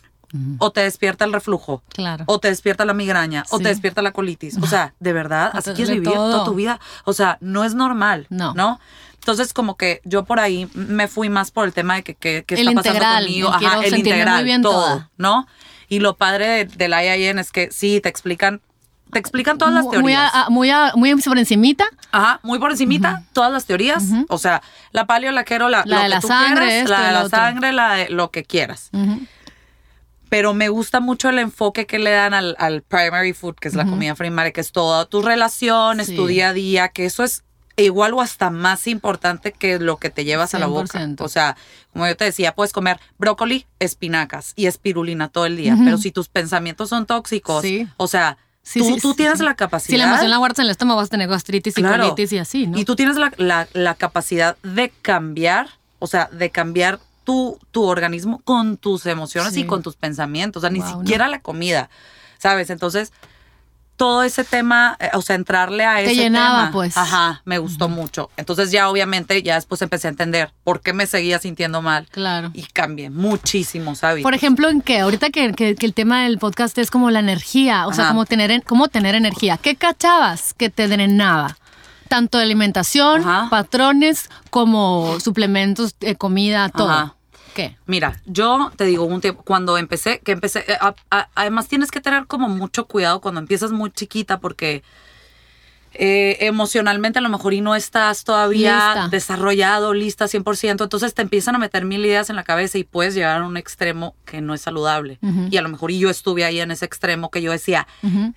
¿O 0.59 0.71
te 0.73 0.81
despierta 0.81 1.25
el 1.25 1.33
reflujo? 1.33 1.83
Claro. 1.89 2.25
O 2.27 2.39
te 2.39 2.49
despierta 2.49 2.85
la 2.85 2.95
migraña, 2.95 3.45
o 3.51 3.59
te 3.59 3.69
despierta 3.69 4.01
la 4.03 4.13
colitis. 4.13 4.57
O 4.63 4.67
sea, 4.67 4.95
de 4.99 5.13
verdad, 5.13 5.47
así 5.49 5.71
Entonces, 5.71 5.75
quieres 5.75 5.89
de 5.91 6.01
vivir 6.01 6.13
todo. 6.15 6.31
toda 6.33 6.45
tu 6.45 6.55
vida. 6.55 6.81
O 7.05 7.13
sea, 7.13 7.37
no 7.41 7.65
es 7.65 7.75
normal. 7.75 8.27
No. 8.31 8.55
¿No? 8.55 8.81
Entonces, 9.15 9.53
como 9.53 9.77
que 9.77 10.01
yo 10.05 10.25
por 10.25 10.41
ahí 10.41 10.69
me 10.75 11.07
fui 11.07 11.29
más 11.29 11.51
por 11.51 11.67
el 11.67 11.73
tema 11.73 11.95
de 11.97 12.03
que, 12.03 12.15
que, 12.15 12.45
que 12.47 12.55
El 12.55 12.69
está 12.69 12.75
pasando 12.83 12.97
integral, 12.99 13.25
conmigo. 13.25 13.49
Ajá, 13.51 13.85
el 13.85 13.91
muy 13.91 13.99
integral, 14.01 14.45
bien 14.45 14.63
todo, 14.63 14.73
toda. 14.85 15.11
¿no? 15.17 15.47
Y 15.89 16.01
lo 16.01 16.17
padre 16.17 16.47
de- 16.49 16.65
del 16.65 16.93
IIN 16.93 17.39
es 17.39 17.53
que 17.53 17.71
sí, 17.71 18.01
te 18.01 18.09
explican, 18.09 18.63
te 19.13 19.19
explican 19.19 19.59
todas 19.59 19.75
las 19.75 19.85
Muy- 19.85 19.93
teorías. 19.93 20.33
Muy, 20.33 20.41
a- 20.43 20.49
muy, 20.49 20.71
a- 20.71 20.93
muy 21.15 21.23
por 21.23 21.39
encimita. 21.39 21.85
Ajá, 22.11 22.41
muy 22.43 22.59
por 22.59 22.71
encimita, 22.73 23.23
todas 23.35 23.53
las 23.53 23.67
teorías. 23.67 24.03
O 24.29 24.39
sea, 24.39 24.63
la 24.91 25.07
paleo, 25.07 25.31
la 25.31 25.45
quiero, 25.45 25.69
la, 25.69 25.83
La 25.85 25.97
lo 25.97 25.97
de 25.99 26.03
que 26.05 26.09
la 26.09 26.21
tú 26.21 26.27
sangre, 26.29 26.55
quieras, 26.67 26.73
esto 26.75 26.91
la 26.93 27.01
de 27.07 27.13
la 27.13 27.19
otro. 27.25 27.39
sangre, 27.39 27.73
la 27.73 27.93
de 27.95 28.09
lo 28.09 28.31
que 28.31 28.43
quieras. 28.45 28.91
Pero 30.33 30.55
me 30.55 30.71
gusta 30.71 31.01
mucho 31.01 31.29
el 31.29 31.39
enfoque 31.39 31.85
que 31.85 31.99
le 31.99 32.11
dan 32.11 32.33
al, 32.33 32.57
al 32.59 32.81
primary 32.81 33.35
food, 33.35 33.57
que 33.57 33.69
es 33.69 33.75
la 33.75 33.85
comida 33.85 34.15
primaria, 34.15 34.51
que 34.51 34.63
es 34.63 34.73
todas 34.73 35.07
tus 35.11 35.23
relaciones, 35.23 36.07
Sí. 36.07 36.17
tu 36.17 36.27
día 36.27 36.49
a 36.49 36.53
día, 36.55 36.89
que 36.89 37.05
eso 37.05 37.23
es 37.23 37.45
igual 37.77 38.15
o 38.15 38.23
hasta 38.23 38.49
más 38.49 38.87
importante 38.87 39.53
que 39.53 39.79
lo 39.79 39.99
que 39.99 40.09
te 40.09 40.25
llevas 40.25 40.55
a 40.55 40.59
la 40.59 40.69
boca. 40.69 40.99
100%. 40.99 41.21
O 41.23 41.29
sea, 41.29 41.59
como 41.93 42.07
yo 42.07 42.17
te 42.17 42.25
decía, 42.25 42.55
puedes 42.55 42.73
comer 42.73 42.99
brócoli, 43.19 43.67
espinacas 43.79 44.55
y 44.57 44.69
espirulina 44.69 45.29
todo 45.29 45.45
el 45.45 45.59
día, 45.59 45.77
pero 45.85 45.99
si 45.99 46.13
tus 46.13 46.29
pensamientos 46.31 46.89
son 46.89 47.05
tóxicos, 47.05 47.61
Sí. 47.61 47.87
o 47.99 48.07
sea, 48.09 48.39
Sí, 48.63 48.79
tú, 48.79 48.87
sí, 48.87 49.01
tú 49.03 49.11
sí, 49.11 49.17
tienes 49.19 49.39
sí. 49.41 49.45
la 49.45 49.55
capacidad. 49.55 49.91
Si 49.93 49.99
la 49.99 50.05
emoción 50.05 50.31
la 50.31 50.39
guardas 50.39 50.61
en 50.61 50.65
el 50.65 50.71
estómago, 50.71 50.97
vas 51.01 51.09
a 51.09 51.11
tener 51.11 51.29
gastritis 51.29 51.77
y 51.77 51.83
Claro. 51.83 52.05
colitis 52.05 52.33
y 52.33 52.39
así, 52.39 52.67
¿no? 52.69 52.79
Y 52.79 52.87
tú 52.87 52.97
tienes 52.97 53.17
la, 53.19 53.33
la- 53.37 53.69
la 53.75 53.97
capacidad 53.97 54.57
de 54.63 54.91
cambiar, 55.03 55.69
o 55.99 56.07
sea, 56.07 56.31
de 56.33 56.49
cambiar 56.49 57.01
tu, 57.25 57.59
tu 57.71 57.85
organismo 57.85 58.41
con 58.45 58.77
tus 58.77 59.07
emociones 59.07 59.55
Sí. 59.55 59.61
y 59.61 59.65
con 59.65 59.83
tus 59.83 59.97
pensamientos, 59.97 60.61
o 60.61 60.67
sea, 60.67 60.71
ni 60.71 60.83
siquiera 60.83 61.29
la 61.29 61.41
comida, 61.41 61.89
¿sabes? 62.39 62.71
Entonces, 62.71 63.13
todo 63.97 64.25
ese 64.25 64.43
tema, 64.43 64.97
eh, 64.99 65.11
o 65.13 65.23
sea, 65.23 65.37
entrarle 65.37 65.85
a 65.85 65.97
Te 65.97 66.07
ese 66.07 66.15
llenaba, 66.17 66.59
tema, 66.61 66.73
pues. 66.73 66.97
Ajá, 66.97 67.43
me 67.45 67.59
gustó 67.59 67.89
mucho. 67.89 68.31
Entonces 68.37 68.73
ya 68.73 68.89
obviamente 68.89 69.41
ya 69.45 69.55
después 69.55 69.81
empecé 69.83 70.09
a 70.09 70.11
entender 70.11 70.51
por 70.65 70.81
qué 70.81 70.93
me 70.93 71.07
seguía 71.07 71.39
sintiendo 71.39 71.83
mal 71.83 72.09
Claro. 72.11 72.51
y 72.53 72.63
cambié 72.65 73.11
muchísimo, 73.11 73.95
¿sabes? 73.95 74.25
Por 74.25 74.35
ejemplo, 74.35 74.69
en 74.71 74.81
que 74.81 74.99
ahorita 75.01 75.31
que, 75.31 75.53
que- 75.53 75.77
que 75.77 75.87
el 75.87 75.95
tema 75.95 76.25
del 76.25 76.39
podcast 76.39 76.77
es 76.79 76.91
como 76.91 77.11
la 77.13 77.21
energía, 77.21 77.87
o 77.87 77.93
sea, 77.93 78.09
como 78.09 78.25
tener, 78.25 78.51
en- 78.51 78.63
cómo 78.63 78.89
tener 78.89 79.15
energía. 79.15 79.57
¿Qué 79.57 79.77
cachabas 79.77 80.53
que 80.55 80.69
te 80.71 80.89
drenaba? 80.89 81.57
Tanto 82.13 82.37
de 82.37 82.45
alimentación, 82.45 83.23
Ajá. 83.23 83.49
patrones, 83.49 84.29
como 84.51 85.19
suplementos, 85.19 85.97
eh, 86.03 86.15
comida, 86.15 86.69
todo. 86.69 86.91
Ajá. 86.91 87.15
¿Qué? 87.55 87.79
Mira, 87.87 88.21
yo 88.27 88.71
te 88.77 88.85
digo 88.85 89.05
un 89.05 89.23
tiempo, 89.23 89.43
cuando 89.45 89.79
empecé, 89.79 90.19
que 90.21 90.33
empecé, 90.33 90.59
eh, 90.71 90.77
a- 90.79 90.95
a- 91.11 91.29
además 91.35 91.69
tienes 91.69 91.91
que 91.91 92.03
tener 92.03 92.27
como 92.27 92.51
mucho 92.51 92.87
cuidado 92.87 93.23
cuando 93.23 93.41
empiezas 93.41 93.73
muy 93.73 93.91
chiquita 93.91 94.41
porque 94.41 94.83
eh, 95.95 96.39
emocionalmente 96.41 97.19
a 97.19 97.23
lo 97.23 97.29
mejor 97.29 97.53
y 97.55 97.61
no 97.61 97.75
estás 97.75 98.25
todavía 98.25 98.95
Lista. 98.95 99.09
desarrollado, 99.09 99.95
lista 99.95 100.27
100%, 100.27 100.83
entonces 100.83 101.15
te 101.15 101.23
empiezan 101.23 101.55
a 101.55 101.59
meter 101.59 101.85
mil 101.85 102.05
ideas 102.05 102.31
en 102.31 102.37
la 102.37 102.45
cabeza 102.45 102.79
y 102.79 102.85
puedes 102.85 103.15
llegar 103.15 103.41
a 103.43 103.47
un 103.47 103.57
extremo 103.57 104.15
que 104.25 104.41
no 104.41 104.55
es 104.55 104.61
saludable. 104.63 105.19
Y 105.51 105.57
a 105.57 105.63
lo 105.63 105.69
mejor 105.69 105.91
y 105.91 105.99
yo 105.99 106.11
estuve 106.11 106.45
ahí 106.45 106.61
en 106.61 106.71
ese 106.71 106.85
extremo 106.85 107.31
que 107.31 107.43
yo 107.43 107.53
decía, 107.53 107.87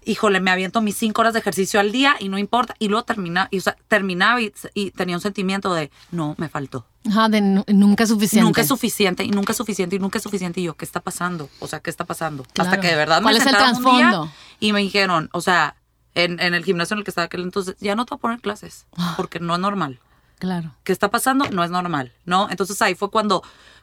híjole, 0.05 0.39
me 0.39 0.51
aviento 0.51 0.81
mis 0.81 0.97
cinco 0.97 1.21
horas 1.21 1.33
de 1.33 1.39
ejercicio 1.39 1.79
al 1.79 1.91
día 1.91 2.15
y 2.19 2.29
no 2.29 2.37
importa, 2.37 2.75
y 2.79 2.87
luego 2.89 3.03
termina, 3.05 3.47
y, 3.51 3.59
o 3.59 3.61
sea, 3.61 3.75
terminaba 3.87 4.41
y, 4.41 4.53
y 4.73 4.91
tenía 4.91 5.15
un 5.15 5.21
sentimiento 5.21 5.73
de, 5.73 5.91
no, 6.11 6.35
me 6.37 6.49
faltó. 6.49 6.85
Ajá, 7.07 7.29
de 7.29 7.39
nu- 7.41 7.63
nunca 7.67 8.03
es 8.03 8.09
suficiente. 8.09 8.43
Nunca 8.43 8.61
es 8.61 8.67
suficiente 8.67 9.23
y 9.23 9.29
nunca 9.29 9.51
es 9.51 9.57
suficiente 9.57 9.95
y 9.95 9.99
nunca 9.99 10.17
es 10.17 10.23
suficiente. 10.23 10.59
Y 10.59 10.63
yo, 10.63 10.75
¿qué 10.75 10.85
está 10.85 10.99
pasando? 11.01 11.49
O 11.59 11.67
sea, 11.67 11.79
¿qué 11.79 11.89
está 11.91 12.03
pasando? 12.05 12.43
Claro. 12.53 12.69
Hasta 12.71 12.81
que 12.81 12.87
de 12.87 12.95
verdad 12.95 13.17
me 13.17 13.23
¿Cuál 13.25 13.37
es 13.37 13.45
el 13.45 13.51
trasfondo? 13.51 14.31
y 14.59 14.73
me 14.73 14.79
dijeron, 14.79 15.29
o 15.31 15.41
sea, 15.41 15.75
en, 16.15 16.39
en 16.39 16.53
el 16.53 16.63
gimnasio 16.65 16.95
en 16.95 16.99
el 16.99 17.03
que 17.03 17.11
estaba 17.11 17.25
aquel 17.25 17.41
entonces, 17.43 17.75
ya 17.79 17.95
no 17.95 18.05
te 18.05 18.11
voy 18.11 18.17
a 18.17 18.21
poner 18.21 18.39
clases 18.41 18.85
Ah. 18.97 19.13
porque 19.17 19.39
no 19.39 19.53
es 19.53 19.59
normal. 19.59 19.99
Claro. 20.39 20.75
¿Qué 20.83 20.91
está 20.91 21.09
pasando? 21.11 21.45
No 21.51 21.63
es 21.63 21.71
normal, 21.71 22.11
¿no? 22.25 22.49
Entonces 22.49 22.81
ahí 22.81 22.93
fue 22.95 23.09
cuando, 23.09 23.41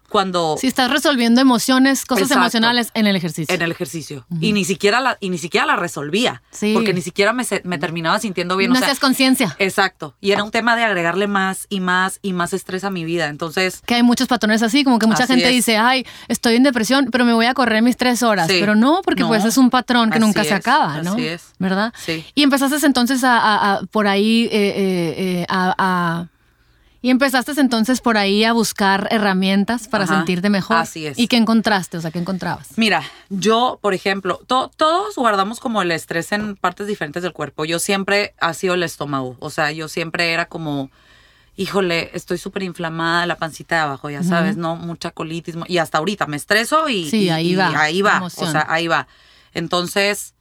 cuando 0.08 0.56
Si 0.60 0.66
estás 0.66 0.90
resolviendo 0.90 1.40
emociones, 1.40 2.04
cosas 2.04 2.24
Exacto. 2.24 2.40
emocionales 2.42 2.90
en 2.94 3.06
el 3.06 3.16
ejercicio. 3.16 3.54
en 3.54 3.62
el 3.62 3.70
ejercicio 3.70 4.26
y 4.40 4.52
ni 4.52 4.64
siquiera 4.64 5.00
la 5.00 5.16
y 5.20 5.30
ni 5.30 5.38
siquiera 5.38 5.66
la 5.66 5.76
resolvía, 5.76 6.42
Sí. 6.50 6.72
porque 6.74 6.92
ni 6.92 7.00
siquiera 7.00 7.32
me, 7.32 7.44
terminaba 7.78 8.18
sintiendo 8.18 8.56
bien. 8.56 8.70
no 8.72 8.78
o 8.78 8.82
sea, 8.82 8.94
conciencia. 8.96 9.56
exacto. 9.58 10.14
Y 10.20 10.32
era 10.32 10.44
un 10.44 10.50
tema 10.50 10.76
de 10.76 10.84
agregarle 10.84 11.26
más 11.26 11.66
y 11.70 11.80
más 11.80 12.18
y 12.22 12.32
más 12.34 12.52
estrés 12.52 12.84
a 12.84 12.90
mi 12.90 13.04
vida. 13.04 13.28
Entonces 13.28 13.80
Que 13.86 13.94
hay 13.94 14.02
muchos 14.02 14.28
patrones 14.28 14.62
así, 14.62 14.84
como 14.84 14.98
que 14.98 15.06
mucha 15.06 15.26
gente 15.26 15.46
es. 15.48 15.52
dice, 15.54 15.76
ay, 15.78 16.04
estoy 16.28 16.56
en 16.56 16.62
depresión, 16.62 17.08
pero 17.10 17.24
me 17.24 17.32
voy 17.32 17.46
a 17.46 17.54
correr 17.54 17.82
mis 17.82 17.96
tres 17.96 18.22
horas. 18.22 18.48
Sí. 18.48 18.56
Pero 18.60 18.74
no, 18.74 19.00
porque 19.04 19.22
No. 19.22 19.28
pues 19.28 19.44
es 19.44 19.56
un 19.56 19.70
patrón 19.70 20.10
que 20.10 20.18
nunca 20.18 20.44
se 20.44 20.54
acaba, 20.54 21.02
¿no? 21.02 21.12
así 21.12 21.26
es. 21.26 21.52
¿Verdad? 21.58 21.92
Sí. 21.98 22.24
Y 22.34 22.42
empezaste 22.42 22.84
entonces 22.86 23.22
a, 23.24 23.38
a- 23.38 23.72
a- 23.74 23.82
por 23.90 24.06
ahí, 24.08 24.44
eh, 24.44 24.48
eh, 24.52 25.14
eh, 25.16 25.46
a, 25.48 25.74
a- 25.78 26.28
Y 27.04 27.10
empezaste 27.10 27.52
entonces 27.60 28.00
por 28.00 28.16
ahí 28.16 28.44
a 28.44 28.52
buscar 28.52 29.08
herramientas 29.10 29.88
para 29.88 30.04
Ajá, 30.04 30.16
sentirte 30.18 30.48
mejor. 30.50 30.76
así 30.76 31.04
es. 31.06 31.18
¿Y 31.18 31.26
qué 31.26 31.36
encontraste? 31.36 31.96
O 31.96 32.00
sea, 32.00 32.12
¿qué 32.12 32.20
encontrabas? 32.20 32.68
Mira, 32.76 33.02
yo, 33.28 33.80
por 33.82 33.92
ejemplo, 33.92 34.40
to- 34.46 34.70
todos 34.76 35.16
guardamos 35.16 35.58
como 35.58 35.82
el 35.82 35.90
estrés 35.90 36.30
en 36.30 36.54
partes 36.56 36.86
diferentes 36.86 37.24
del 37.24 37.32
cuerpo. 37.32 37.64
Yo 37.64 37.80
siempre 37.80 38.34
ha 38.40 38.54
sido 38.54 38.74
el 38.74 38.84
estómago. 38.84 39.36
O 39.40 39.50
sea, 39.50 39.72
yo 39.72 39.88
siempre 39.88 40.32
era 40.32 40.46
como, 40.46 40.90
híjole, 41.56 42.10
estoy 42.14 42.38
súper 42.38 42.62
inflamada, 42.62 43.26
la 43.26 43.36
pancita 43.36 43.74
de 43.74 43.80
abajo, 43.82 44.08
ya 44.08 44.22
sabes, 44.22 44.56
¿no? 44.56 44.76
Mucha 44.76 45.10
colitis. 45.10 45.56
Y 45.66 45.78
hasta 45.78 45.98
ahorita 45.98 46.26
me 46.28 46.36
estreso 46.36 46.88
y, 46.88 47.10
Sí, 47.10 47.24
y- 47.24 47.30
ahí 47.30 47.50
y 47.52 47.56
va, 47.56 47.80
ahí 47.80 48.00
va. 48.00 48.18
emoción. 48.18 48.48
O 48.48 48.52
sea, 48.52 48.64
ahí 48.68 48.86
va. 48.86 49.08
Entonces, 49.54 50.34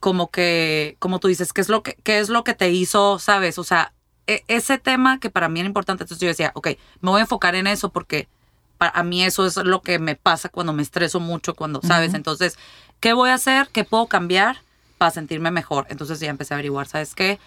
como 0.00 0.30
que, 0.32 0.96
como 0.98 1.20
tú 1.20 1.28
dices, 1.28 1.52
¿qué 1.52 1.60
es 1.60 1.68
lo 1.68 1.84
que, 1.84 1.96
qué 2.02 2.18
es 2.18 2.28
lo 2.28 2.42
que 2.42 2.54
te 2.54 2.70
hizo, 2.70 3.20
sabes? 3.20 3.56
O 3.58 3.64
sea, 3.64 3.92
ese 4.26 4.78
tema 4.78 5.18
que 5.18 5.30
para 5.30 5.48
mí 5.48 5.60
era 5.60 5.66
importante. 5.66 6.04
Entonces 6.04 6.20
yo 6.22 6.28
decía, 6.28 6.52
ok, 6.54 6.68
me 7.00 7.10
voy 7.10 7.18
a 7.18 7.22
enfocar 7.22 7.54
en 7.54 7.66
eso 7.66 7.90
porque 7.90 8.28
pa- 8.78 8.92
a 8.94 9.02
mí 9.02 9.22
eso 9.24 9.46
es 9.46 9.56
lo 9.56 9.82
que 9.82 9.98
me 9.98 10.14
pasa 10.16 10.48
cuando 10.48 10.72
me 10.72 10.82
estreso 10.82 11.20
mucho, 11.20 11.54
cuando, 11.54 11.80
¿sabes? 11.82 12.14
Entonces, 12.14 12.56
¿qué 13.00 13.12
voy 13.12 13.30
a 13.30 13.34
hacer? 13.34 13.68
¿Qué 13.72 13.84
puedo 13.84 14.06
cambiar 14.06 14.58
para 14.98 15.10
sentirme 15.10 15.50
mejor? 15.50 15.86
Entonces 15.88 16.20
ya 16.20 16.30
empecé 16.30 16.54
a 16.54 16.56
averiguar, 16.56 16.86
¿sabes 16.86 17.14
qué? 17.14 17.38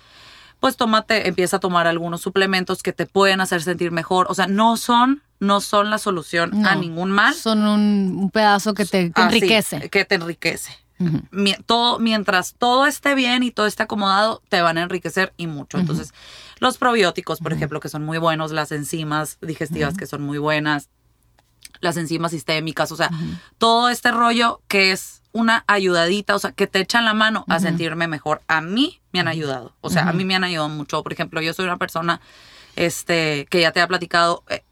Pues 0.60 0.78
tómate, 0.78 1.28
empieza 1.28 1.58
a 1.58 1.60
tomar 1.60 1.86
algunos 1.88 2.22
suplementos 2.22 2.82
que 2.82 2.94
te 2.94 3.06
pueden 3.06 3.42
hacer 3.42 3.62
sentir 3.62 3.92
mejor. 3.92 4.28
O 4.30 4.34
sea, 4.36 4.48
no 4.48 4.78
son, 4.78 5.22
no 5.40 5.60
son 5.62 5.90
la 5.90 5.98
solución 5.98 6.66
a 6.66 6.76
No, 6.76 6.82
ningún 6.82 7.12
mal. 7.12 7.34
Son 7.36 7.66
un, 7.68 8.16
un 8.18 8.30
pedazo 8.32 8.74
que 8.74 8.86
te 8.86 9.12
que 9.12 9.22
Así, 9.22 9.38
enriquece. 9.38 9.90
que 9.90 10.06
te 10.06 10.16
enriquece. 10.16 10.72
Mi- 11.32 11.56
todo, 11.66 12.00
mientras 12.00 12.54
todo 12.58 12.88
esté 12.88 13.16
bien 13.16 13.44
y 13.44 13.52
todo 13.52 13.66
esté 13.66 13.84
acomodado, 13.84 14.42
te 14.48 14.62
van 14.62 14.78
a 14.78 14.84
enriquecer 14.84 15.34
y 15.36 15.46
mucho. 15.48 15.78
Entonces, 15.78 16.14
los 16.60 16.78
probióticos, 16.78 17.40
por 17.40 17.52
ejemplo, 17.54 17.80
que 17.80 17.90
son 17.90 18.04
muy 18.06 18.18
buenos, 18.18 18.52
las 18.52 18.72
enzimas 18.72 19.38
digestivas 19.42 19.96
que 19.98 20.06
son 20.06 20.22
muy 20.22 20.38
buenas, 20.38 20.90
las 21.82 21.98
enzimas 21.98 22.32
sistémicas, 22.32 22.92
o 22.92 22.96
sea, 22.96 23.10
todo 23.58 23.90
este 23.90 24.12
rollo 24.12 24.62
que 24.68 24.92
es 24.92 25.22
una 25.34 25.66
ayudadita, 25.68 26.34
o 26.36 26.40
sea, 26.40 26.54
que 26.54 26.66
te 26.68 26.80
echan 26.80 27.04
la 27.04 27.14
mano 27.14 27.44
a 27.50 27.60
sentirme 27.60 28.08
mejor. 28.08 28.42
A 28.48 28.62
mí 28.62 29.02
me 29.12 29.20
han 29.20 29.28
ayudado, 29.28 29.74
o 29.82 29.90
sea, 29.90 30.04
a 30.10 30.14
mí 30.14 30.24
me 30.24 30.34
han 30.36 30.46
ayudado 30.46 30.70
mucho. 30.70 31.04
Por 31.04 31.12
ejemplo, 31.12 31.42
yo 31.42 31.54
soy 31.54 31.66
una 31.66 31.78
persona 31.78 32.22
este, 32.78 33.46
que 33.50 33.60
ya 33.62 33.72
te 33.74 33.82
ha 33.82 33.88
platicado, 33.88 34.44
eh, 34.50 34.64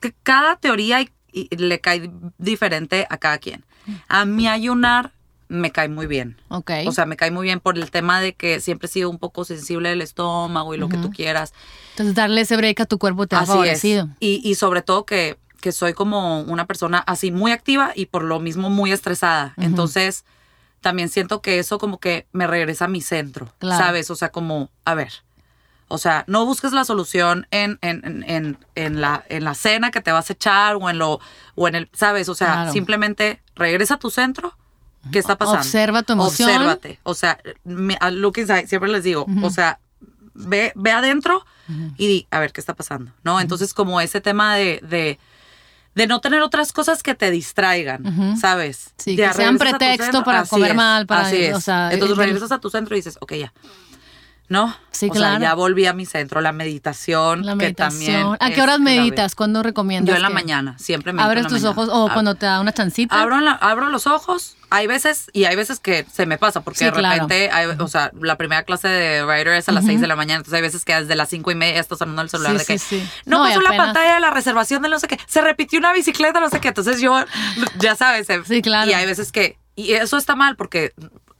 que 0.00 0.12
cada 0.22 0.56
teoría 0.56 1.00
y- 1.02 1.10
y 1.32 1.48
le 1.56 1.80
cae 1.80 2.10
diferente 2.38 3.06
a 3.10 3.16
cada 3.18 3.38
quien. 3.38 3.64
A 4.08 4.24
mí 4.24 4.48
ayunar 4.48 5.12
me 5.48 5.70
cae 5.72 5.88
muy 5.88 6.06
bien. 6.06 6.36
Ok. 6.48 6.70
O 6.86 6.92
sea, 6.92 7.06
me 7.06 7.16
cae 7.16 7.30
muy 7.30 7.44
bien 7.44 7.60
por 7.60 7.76
el 7.78 7.90
tema 7.90 8.20
de 8.20 8.34
que 8.34 8.60
siempre 8.60 8.86
he 8.86 8.90
sido 8.90 9.10
un 9.10 9.18
poco 9.18 9.44
sensible 9.44 9.88
del 9.90 10.02
estómago 10.02 10.74
y 10.74 10.78
lo 10.78 10.88
que 10.88 10.96
tú 10.98 11.10
quieras. 11.10 11.52
Entonces 11.90 12.14
darle 12.14 12.40
ese 12.42 12.56
break 12.56 12.80
a 12.80 12.86
tu 12.86 12.98
cuerpo 12.98 13.26
te 13.26 13.36
ha 13.36 13.40
Así 13.40 13.50
es. 13.50 13.54
favorecido. 13.54 14.08
Y, 14.20 14.40
y 14.42 14.54
sobre 14.56 14.82
todo 14.82 15.04
que, 15.06 15.38
que 15.60 15.72
soy 15.72 15.92
como 15.94 16.40
una 16.42 16.66
persona 16.66 16.98
así 17.06 17.30
muy 17.30 17.52
activa 17.52 17.92
y 17.94 18.06
por 18.06 18.24
lo 18.24 18.40
mismo 18.40 18.70
muy 18.70 18.90
estresada. 18.92 19.54
Entonces, 19.56 20.24
también 20.80 21.08
siento 21.08 21.40
que 21.40 21.58
eso 21.58 21.78
como 21.78 21.98
que 21.98 22.26
me 22.32 22.46
regresa 22.46 22.86
a 22.86 22.88
mi 22.88 23.00
centro, 23.00 23.52
Claro. 23.58 23.82
¿sabes? 23.84 24.10
O 24.10 24.16
sea, 24.16 24.30
como, 24.30 24.70
a 24.84 24.94
ver. 24.94 25.12
O 25.88 25.98
sea, 25.98 26.24
no 26.26 26.46
busques 26.46 26.72
la 26.72 26.84
solución 26.84 27.46
en, 27.50 27.78
en, 27.82 28.00
en, 28.04 28.24
en, 28.28 28.58
en 28.74 29.00
la, 29.02 29.24
en 29.28 29.44
la 29.44 29.54
cena 29.54 29.90
que 29.90 30.00
te 30.00 30.12
vas 30.12 30.28
a 30.30 30.32
echar 30.32 30.76
o 30.76 30.88
en 30.90 30.98
lo, 30.98 31.20
o 31.54 31.68
en 31.68 31.74
el, 31.74 31.90
¿sabes? 31.92 32.28
O 32.30 32.34
sea, 32.34 32.52
Claro. 32.54 32.72
simplemente 32.72 33.40
regresa 33.54 33.94
a 33.94 33.98
tu 33.98 34.10
centro. 34.10 34.56
¿Qué 35.12 35.18
está 35.18 35.36
pasando? 35.36 35.60
Observa 35.60 36.02
tu 36.02 36.12
emoción. 36.14 36.48
Obsérvate. 36.50 37.00
O 37.02 37.14
sea, 37.14 37.38
me- 37.64 37.98
look 38.12 38.38
inside, 38.38 38.66
siempre 38.66 38.90
les 38.90 39.04
digo, 39.04 39.26
o 39.42 39.50
sea, 39.50 39.78
ve, 40.34 40.72
ve 40.74 40.90
adentro 40.92 41.44
y 41.96 42.06
di, 42.06 42.26
a 42.30 42.38
ver, 42.40 42.52
¿qué 42.52 42.60
está 42.60 42.74
pasando? 42.74 43.12
¿No? 43.22 43.40
Entonces, 43.40 43.72
como 43.74 44.00
ese 44.00 44.20
tema 44.20 44.56
de, 44.56 44.80
de, 44.82 45.18
de 45.94 46.06
no 46.06 46.20
tener 46.20 46.42
otras 46.42 46.72
cosas 46.72 47.02
que 47.02 47.14
te 47.14 47.30
distraigan. 47.30 48.36
¿sabes? 48.38 48.92
Sí, 48.98 49.16
Ya 49.16 49.28
que 49.30 49.34
sean 49.36 49.56
pretexto 49.58 50.24
para 50.24 50.40
así 50.40 50.50
comer 50.50 50.70
es, 50.72 50.76
mal, 50.76 51.06
para- 51.06 51.26
así 51.26 51.36
es. 51.44 51.54
o 51.56 51.60
sea, 51.60 51.92
Entonces 51.92 52.16
regresas 52.16 52.52
a 52.52 52.58
tu 52.58 52.70
centro 52.70 52.94
y 52.94 52.98
dices, 52.98 53.16
ok, 53.20 53.32
ya. 53.34 53.52
¿No? 54.46 54.76
Sí, 54.90 55.06
o 55.06 55.10
claro. 55.10 55.38
sea, 55.38 55.48
ya 55.50 55.54
volví 55.54 55.86
a 55.86 55.94
mi 55.94 56.04
centro, 56.04 56.42
la 56.42 56.52
meditación. 56.52 57.46
La 57.46 57.52
que 57.52 57.56
meditación. 57.64 57.98
también 58.22 58.36
¿A 58.40 58.50
qué 58.54 58.60
horas 58.60 58.78
meditas? 58.78 59.34
¿Cuándo 59.34 59.62
recomiendas? 59.62 60.12
Yo 60.12 60.16
en 60.16 60.22
la 60.22 60.28
que 60.28 60.34
mañana, 60.34 60.78
siempre 60.78 61.12
en 61.12 61.18
Abres 61.20 61.44
tus 61.44 61.62
mañana. 61.62 61.70
ojos 61.70 61.88
o 61.90 62.08
Ab- 62.08 62.12
cuando 62.12 62.34
te 62.34 62.44
da 62.44 62.60
una 62.60 62.72
chancita. 62.72 63.20
Abro, 63.20 63.40
la- 63.40 63.52
abro 63.52 63.88
los 63.88 64.06
ojos, 64.06 64.56
hay 64.68 64.86
veces, 64.86 65.30
y 65.32 65.44
hay 65.46 65.56
veces 65.56 65.80
que 65.80 66.04
se 66.12 66.26
me 66.26 66.36
pasa, 66.36 66.60
porque 66.60 66.78
Sí, 66.80 66.84
de 66.84 66.92
claro. 66.92 67.14
repente, 67.14 67.50
hay- 67.52 67.68
o 67.78 67.88
sea, 67.88 68.10
la 68.20 68.36
primera 68.36 68.64
clase 68.64 68.86
de 68.88 69.24
Writer 69.24 69.54
es 69.54 69.68
a 69.70 69.72
las 69.72 69.86
6 69.86 70.00
de 70.02 70.06
la 70.08 70.14
mañana, 70.14 70.36
entonces 70.36 70.54
hay 70.56 70.62
veces 70.62 70.84
que 70.84 70.94
desde 70.94 71.16
las 71.16 71.30
5 71.30 71.50
y 71.50 71.54
media 71.54 71.80
estás 71.80 71.98
sonando 71.98 72.20
el 72.20 72.28
celular 72.28 72.52
Sí, 72.52 72.58
de 72.58 72.64
que 72.66 72.78
sí, 72.78 73.08
no, 73.24 73.38
No, 73.38 73.44
pasó 73.44 73.62
la 73.62 73.76
pantalla 73.76 74.14
de 74.14 74.20
la 74.20 74.30
reservación 74.30 74.82
de 74.82 74.90
no 74.90 74.98
sé 74.98 75.08
qué, 75.08 75.18
se 75.26 75.40
repitió 75.40 75.78
una 75.78 75.92
bicicleta, 75.94 76.38
no 76.40 76.50
sé 76.50 76.60
qué, 76.60 76.68
entonces 76.68 77.00
yo, 77.00 77.24
ya 77.78 77.96
sabes, 77.96 78.28
eh, 78.28 78.42
Sí, 78.46 78.60
claro. 78.60 78.90
y 78.90 78.94
hay 78.94 79.06
veces 79.06 79.32
que, 79.32 79.56
y 79.74 79.94
eso 79.94 80.18
está 80.18 80.36
mal 80.36 80.54
porque 80.56 80.92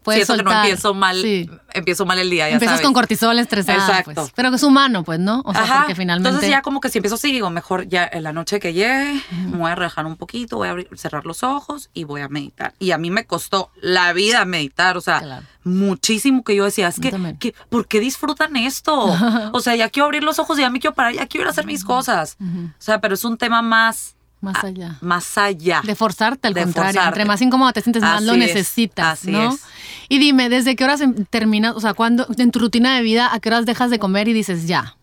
Puedes 0.04 0.26
siento 0.26 0.44
que 0.44 0.50
no 0.50 0.56
empiezo 0.60 0.94
mal, 0.94 1.20
sí. 1.20 1.50
empiezo 1.72 2.06
mal 2.06 2.18
el 2.18 2.30
día, 2.30 2.46
ya 2.48 2.54
Empiezas 2.54 2.76
sabes. 2.76 2.84
con 2.86 2.92
cortisol 2.94 3.38
estresada. 3.38 3.78
Exacto. 3.78 4.12
pues. 4.14 4.32
Pero 4.36 4.50
que 4.50 4.56
es 4.56 4.62
humano, 4.62 5.02
pues, 5.02 5.18
¿no? 5.18 5.42
O 5.44 5.52
sea, 5.52 5.62
Ajá. 5.62 5.78
porque 5.80 5.94
finalmente. 5.94 6.28
Entonces 6.28 6.50
ya 6.50 6.62
como 6.62 6.80
que 6.80 6.90
si 6.90 6.98
empiezo 6.98 7.14
así, 7.16 7.32
digo, 7.32 7.50
mejor 7.50 7.88
ya 7.88 8.08
en 8.12 8.22
la 8.22 8.32
noche 8.32 8.60
que 8.60 8.72
llegue, 8.72 9.20
me 9.50 9.56
voy 9.56 9.70
a 9.70 9.74
relajar 9.74 10.06
un 10.06 10.16
poquito, 10.16 10.56
voy 10.58 10.68
a 10.68 10.72
abrir- 10.72 10.88
cerrar 10.96 11.24
los 11.26 11.42
ojos 11.42 11.90
y 11.94 12.04
voy 12.04 12.20
a 12.20 12.28
meditar. 12.28 12.74
Y 12.78 12.90
a 12.92 12.98
mí 12.98 13.10
me 13.10 13.24
costó 13.26 13.70
la 13.80 14.12
vida 14.12 14.44
meditar, 14.44 14.96
o 14.96 15.00
sea, 15.00 15.20
Claro. 15.20 15.46
muchísimo 15.64 16.44
que 16.44 16.54
yo 16.56 16.64
decía, 16.64 16.88
es 16.88 17.00
que, 17.00 17.10
que, 17.38 17.54
¿por 17.70 17.86
qué 17.88 18.00
disfrutan 18.00 18.56
esto? 18.56 18.94
o 19.52 19.60
sea, 19.60 19.74
ya 19.76 19.88
quiero 19.88 20.04
abrir 20.06 20.22
los 20.22 20.38
ojos, 20.38 20.58
ya 20.58 20.70
me 20.70 20.80
quiero 20.80 20.94
parar, 20.94 21.14
ya 21.14 21.26
quiero 21.26 21.44
ir 21.44 21.48
a 21.48 21.50
hacer 21.50 21.66
mis 21.66 21.84
cosas. 21.84 22.36
O 22.40 22.72
sea, 22.82 23.00
pero 23.00 23.14
es 23.14 23.24
un 23.24 23.36
tema 23.38 23.62
más, 23.62 24.16
Más 24.44 24.62
a- 24.62 24.66
allá. 24.68 24.96
más 25.00 25.38
allá. 25.38 25.80
De 25.84 25.94
forzarte, 25.94 26.48
al 26.48 26.54
De 26.54 26.62
contrario. 26.62 26.92
forzarte. 26.92 27.08
Entre 27.20 27.24
más 27.24 27.40
incómoda 27.42 27.72
te 27.72 27.80
sientes, 27.80 28.02
más 28.02 28.22
lo 28.22 28.32
es, 28.34 28.38
necesitas, 28.38 29.20
así 29.20 29.30
¿no? 29.32 29.52
es. 29.54 29.60
Y 30.08 30.18
dime, 30.18 30.48
¿desde 30.48 30.76
qué 30.76 30.84
horas 30.84 31.00
em- 31.00 31.24
terminas, 31.26 31.74
o 31.74 31.80
sea, 31.80 31.94
cuando 31.94 32.26
en 32.38 32.50
tu 32.50 32.58
rutina 32.58 32.94
de 32.96 33.02
vida, 33.02 33.32
a 33.32 33.40
qué 33.40 33.48
horas 33.48 33.66
dejas 33.66 33.90
de 33.90 33.98
comer 33.98 34.28
y 34.28 34.32
dices 34.32 34.66
ya? 34.68 34.96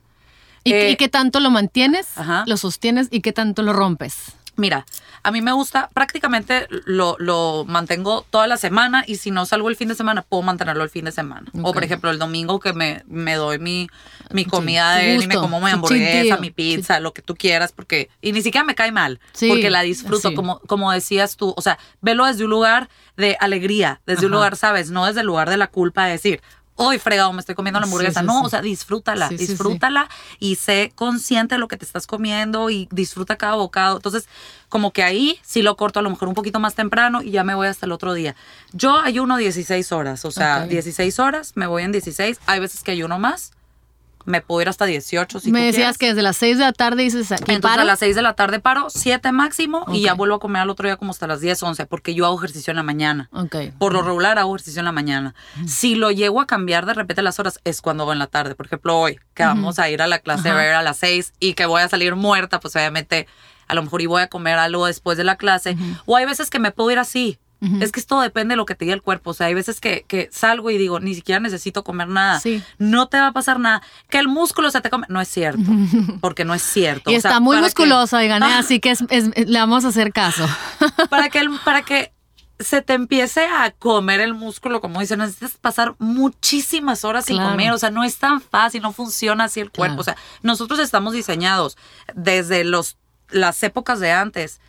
¿Y, 0.63 0.73
Eh, 0.73 0.91
y 0.91 0.95
qué 0.95 1.09
tanto 1.09 1.39
lo 1.39 1.49
mantienes, 1.49 2.07
Ajá. 2.15 2.43
lo 2.45 2.55
sostienes 2.55 3.07
y 3.09 3.21
qué 3.21 3.33
tanto 3.33 3.63
lo 3.63 3.73
rompes? 3.73 4.33
Mira, 4.61 4.85
a 5.23 5.31
mí 5.31 5.41
me 5.41 5.51
gusta, 5.53 5.89
prácticamente 5.91 6.67
lo, 6.69 7.15
lo 7.17 7.65
mantengo 7.67 8.23
toda 8.29 8.45
la 8.45 8.57
semana 8.57 9.03
y 9.07 9.15
si 9.15 9.31
no 9.31 9.47
salgo 9.47 9.69
el 9.69 9.75
fin 9.75 9.87
de 9.87 9.95
semana, 9.95 10.21
puedo 10.21 10.43
mantenerlo 10.43 10.83
el 10.83 10.91
fin 10.91 11.05
de 11.05 11.11
semana. 11.11 11.47
O 11.63 11.73
por 11.73 11.83
ejemplo, 11.83 12.11
el 12.11 12.19
domingo 12.19 12.59
que 12.59 12.71
me, 12.71 13.03
me 13.07 13.33
doy 13.35 13.57
mi, 13.57 13.89
mi 14.29 14.45
comida 14.45 14.97
de 14.97 15.15
él 15.15 15.23
y 15.23 15.27
me 15.27 15.33
como 15.35 15.59
mi 15.59 15.71
hamburguesa, 15.71 16.37
mi 16.37 16.51
pizza, 16.51 16.99
lo 16.99 17.11
que 17.11 17.23
tú 17.23 17.35
quieras, 17.35 17.71
porque, 17.71 18.11
y 18.21 18.33
ni 18.33 18.43
siquiera 18.43 18.63
me 18.63 18.75
cae 18.75 18.91
mal, 18.91 19.19
Sí, 19.31 19.49
porque 19.49 19.71
la 19.71 19.81
disfruto, 19.81 20.35
como, 20.35 20.59
como 20.59 20.91
decías 20.91 21.37
tú, 21.37 21.55
o 21.57 21.61
sea, 21.61 21.79
velo 22.01 22.25
desde 22.27 22.43
un 22.43 22.51
lugar 22.51 22.87
de 23.17 23.37
alegría, 23.39 23.99
desde 24.05 24.27
un 24.27 24.31
lugar, 24.31 24.55
¿sabes? 24.57 24.91
No 24.91 25.07
desde 25.07 25.21
el 25.21 25.25
lugar 25.25 25.49
de 25.49 25.57
la 25.57 25.67
culpa 25.67 26.05
de 26.05 26.11
decir, 26.11 26.41
hoy 26.81 26.99
fregado, 26.99 27.31
me 27.33 27.39
estoy 27.39 27.55
comiendo 27.55 27.79
la 27.79 27.85
hamburguesa. 27.85 28.21
sí, 28.21 28.25
no, 28.25 28.41
o 28.43 28.49
sea, 28.49 28.61
disfrútala, 28.61 29.29
disfrútala 29.29 30.09
y 30.39 30.55
sé 30.55 30.91
consciente 30.95 31.55
de 31.55 31.59
lo 31.59 31.67
que 31.67 31.77
te 31.77 31.85
estás 31.85 32.07
comiendo 32.07 32.69
y 32.69 32.87
disfruta 32.91 33.37
cada 33.37 33.55
bocado. 33.55 33.97
Entonces, 33.97 34.27
como 34.69 34.91
que 34.91 35.03
ahí 35.03 35.39
sí 35.43 35.61
lo 35.61 35.75
corto 35.77 35.99
a 35.99 36.01
lo 36.01 36.09
mejor 36.09 36.27
un 36.27 36.33
poquito 36.33 36.59
más 36.59 36.75
temprano 36.75 37.21
y 37.21 37.31
ya 37.31 37.43
me 37.43 37.55
voy 37.55 37.67
hasta 37.67 37.85
el 37.85 37.91
otro 37.91 38.13
día. 38.13 38.35
Yo 38.73 38.99
ayuno 38.99 39.37
16 39.37 39.91
horas, 39.91 40.25
o 40.25 40.31
sea, 40.31 40.63
Ok. 40.63 40.69
16 40.69 41.19
horas, 41.19 41.51
me 41.55 41.67
voy 41.67 41.83
en 41.83 41.91
16. 41.91 42.39
Hay 42.45 42.59
veces 42.59 42.83
que 42.83 42.91
ayuno 42.91 43.19
más, 43.19 43.51
me 44.25 44.41
puedo 44.41 44.61
ir 44.61 44.69
hasta 44.69 44.85
18 44.85 45.39
si 45.39 45.51
Me 45.51 45.59
tú 45.59 45.65
decías 45.67 45.75
quieres. 45.75 45.97
que 45.97 46.07
desde 46.07 46.21
las 46.21 46.37
6 46.37 46.57
de 46.57 46.63
la 46.65 46.73
tarde 46.73 47.03
dices 47.03 47.31
aquí 47.31 47.41
Entonces 47.53 47.61
paro. 47.71 47.81
a 47.81 47.85
las 47.85 47.99
6 47.99 48.15
de 48.15 48.21
la 48.21 48.33
tarde 48.33 48.59
paro, 48.59 48.87
7 48.89 49.31
máximo 49.31 49.85
y 49.91 50.01
ya 50.01 50.13
vuelvo 50.13 50.35
a 50.35 50.39
comer 50.39 50.61
al 50.61 50.69
otro 50.69 50.87
día 50.87 50.97
como 50.97 51.11
hasta 51.11 51.27
las 51.27 51.41
10, 51.41 51.61
11, 51.63 51.85
porque 51.85 52.13
yo 52.13 52.25
hago 52.25 52.37
ejercicio 52.37 52.71
en 52.71 52.77
la 52.77 52.83
mañana. 52.83 53.29
Ok. 53.33 53.55
Por 53.77 53.93
lo 53.93 54.01
regular 54.01 54.37
hago 54.39 54.55
ejercicio 54.55 54.79
en 54.79 54.85
la 54.85 54.91
mañana. 54.91 55.35
Si 55.67 55.95
lo 55.95 56.11
llego 56.11 56.41
a 56.41 56.47
cambiar 56.47 56.85
de 56.85 56.93
repente 56.93 57.21
las 57.21 57.39
horas 57.39 57.59
es 57.63 57.81
cuando 57.81 58.05
voy 58.05 58.13
en 58.13 58.19
la 58.19 58.27
tarde. 58.27 58.55
Por 58.55 58.65
ejemplo, 58.65 58.97
hoy 58.99 59.19
que 59.33 59.43
vamos 59.43 59.79
a 59.79 59.89
ir 59.89 60.01
a 60.01 60.07
la 60.07 60.19
clase 60.19 60.43
de 60.43 60.49
Ajá. 60.51 60.59
ver 60.59 60.73
a 60.73 60.81
las 60.83 60.97
6 60.97 61.33
y 61.39 61.53
que 61.53 61.65
voy 61.65 61.81
a 61.81 61.89
salir 61.89 62.15
muerta, 62.15 62.59
pues 62.59 62.75
obviamente 62.75 63.27
a 63.67 63.73
lo 63.75 63.83
mejor 63.83 64.01
y 64.01 64.05
voy 64.05 64.21
a 64.21 64.27
comer 64.27 64.57
algo 64.57 64.85
después 64.85 65.17
de 65.17 65.23
la 65.23 65.37
clase. 65.37 65.77
O 66.05 66.15
hay 66.17 66.25
veces 66.25 66.49
que 66.49 66.59
me 66.59 66.71
puedo 66.71 66.91
ir 66.91 66.99
así. 66.99 67.39
Es 67.79 67.91
que 67.91 67.99
esto 67.99 68.19
depende 68.21 68.53
de 68.53 68.55
lo 68.57 68.65
que 68.65 68.73
te 68.73 68.85
diga 68.85 68.95
el 68.95 69.03
cuerpo. 69.03 69.29
O 69.29 69.33
sea, 69.35 69.47
hay 69.47 69.53
veces 69.53 69.79
que, 69.79 70.03
que 70.07 70.29
salgo 70.31 70.71
y 70.71 70.77
digo, 70.79 70.99
ni 70.99 71.13
siquiera 71.13 71.39
necesito 71.39 71.83
comer 71.83 72.07
nada. 72.07 72.39
Sí. 72.39 72.63
No 72.79 73.07
te 73.07 73.19
va 73.19 73.27
a 73.27 73.31
pasar 73.33 73.59
nada. 73.59 73.81
Que 74.09 74.17
el 74.17 74.27
músculo 74.27 74.71
se 74.71 74.81
te 74.81 74.89
come. 74.89 75.05
No 75.09 75.21
es 75.21 75.27
cierto. 75.27 75.69
Porque 76.21 76.43
no 76.43 76.53
es 76.55 76.63
cierto. 76.63 77.11
Y 77.11 77.17
O 77.17 77.21
sea, 77.21 77.29
está 77.31 77.39
muy 77.39 77.55
para 77.57 77.67
que- 77.67 77.73
oigan, 78.17 78.41
¿eh? 78.41 78.47
Ah. 78.49 78.57
así 78.59 78.79
que 78.79 78.89
es- 78.91 79.03
es- 79.09 79.47
le 79.47 79.59
vamos 79.59 79.85
a 79.85 79.89
hacer 79.89 80.11
caso. 80.11 80.47
para 81.11 81.29
que, 81.29 81.37
el- 81.39 81.51
para 81.63 81.83
que 81.83 82.11
se 82.59 82.81
te 82.81 82.93
empiece 82.93 83.45
a 83.45 83.71
comer 83.71 84.21
el 84.21 84.33
músculo, 84.33 84.81
como 84.81 84.99
dicen, 84.99 85.19
necesitas 85.19 85.51
pasar 85.57 85.95
muchísimas 85.99 87.03
horas 87.05 87.25
sin 87.25 87.37
comer. 87.37 87.71
O 87.73 87.77
sea, 87.77 87.91
no 87.91 88.03
es 88.03 88.17
tan 88.17 88.41
fácil, 88.41 88.81
no 88.81 88.91
funciona 88.91 89.43
así 89.45 89.59
el 89.59 89.71
cuerpo. 89.71 89.97
Claro. 89.97 90.01
O 90.01 90.03
sea, 90.03 90.15
nosotros 90.41 90.79
estamos 90.79 91.13
diseñados 91.13 91.77
desde 92.15 92.63
los, 92.63 92.97
las 93.29 93.61
épocas 93.63 93.99
de 93.99 94.11
antes. 94.11 94.59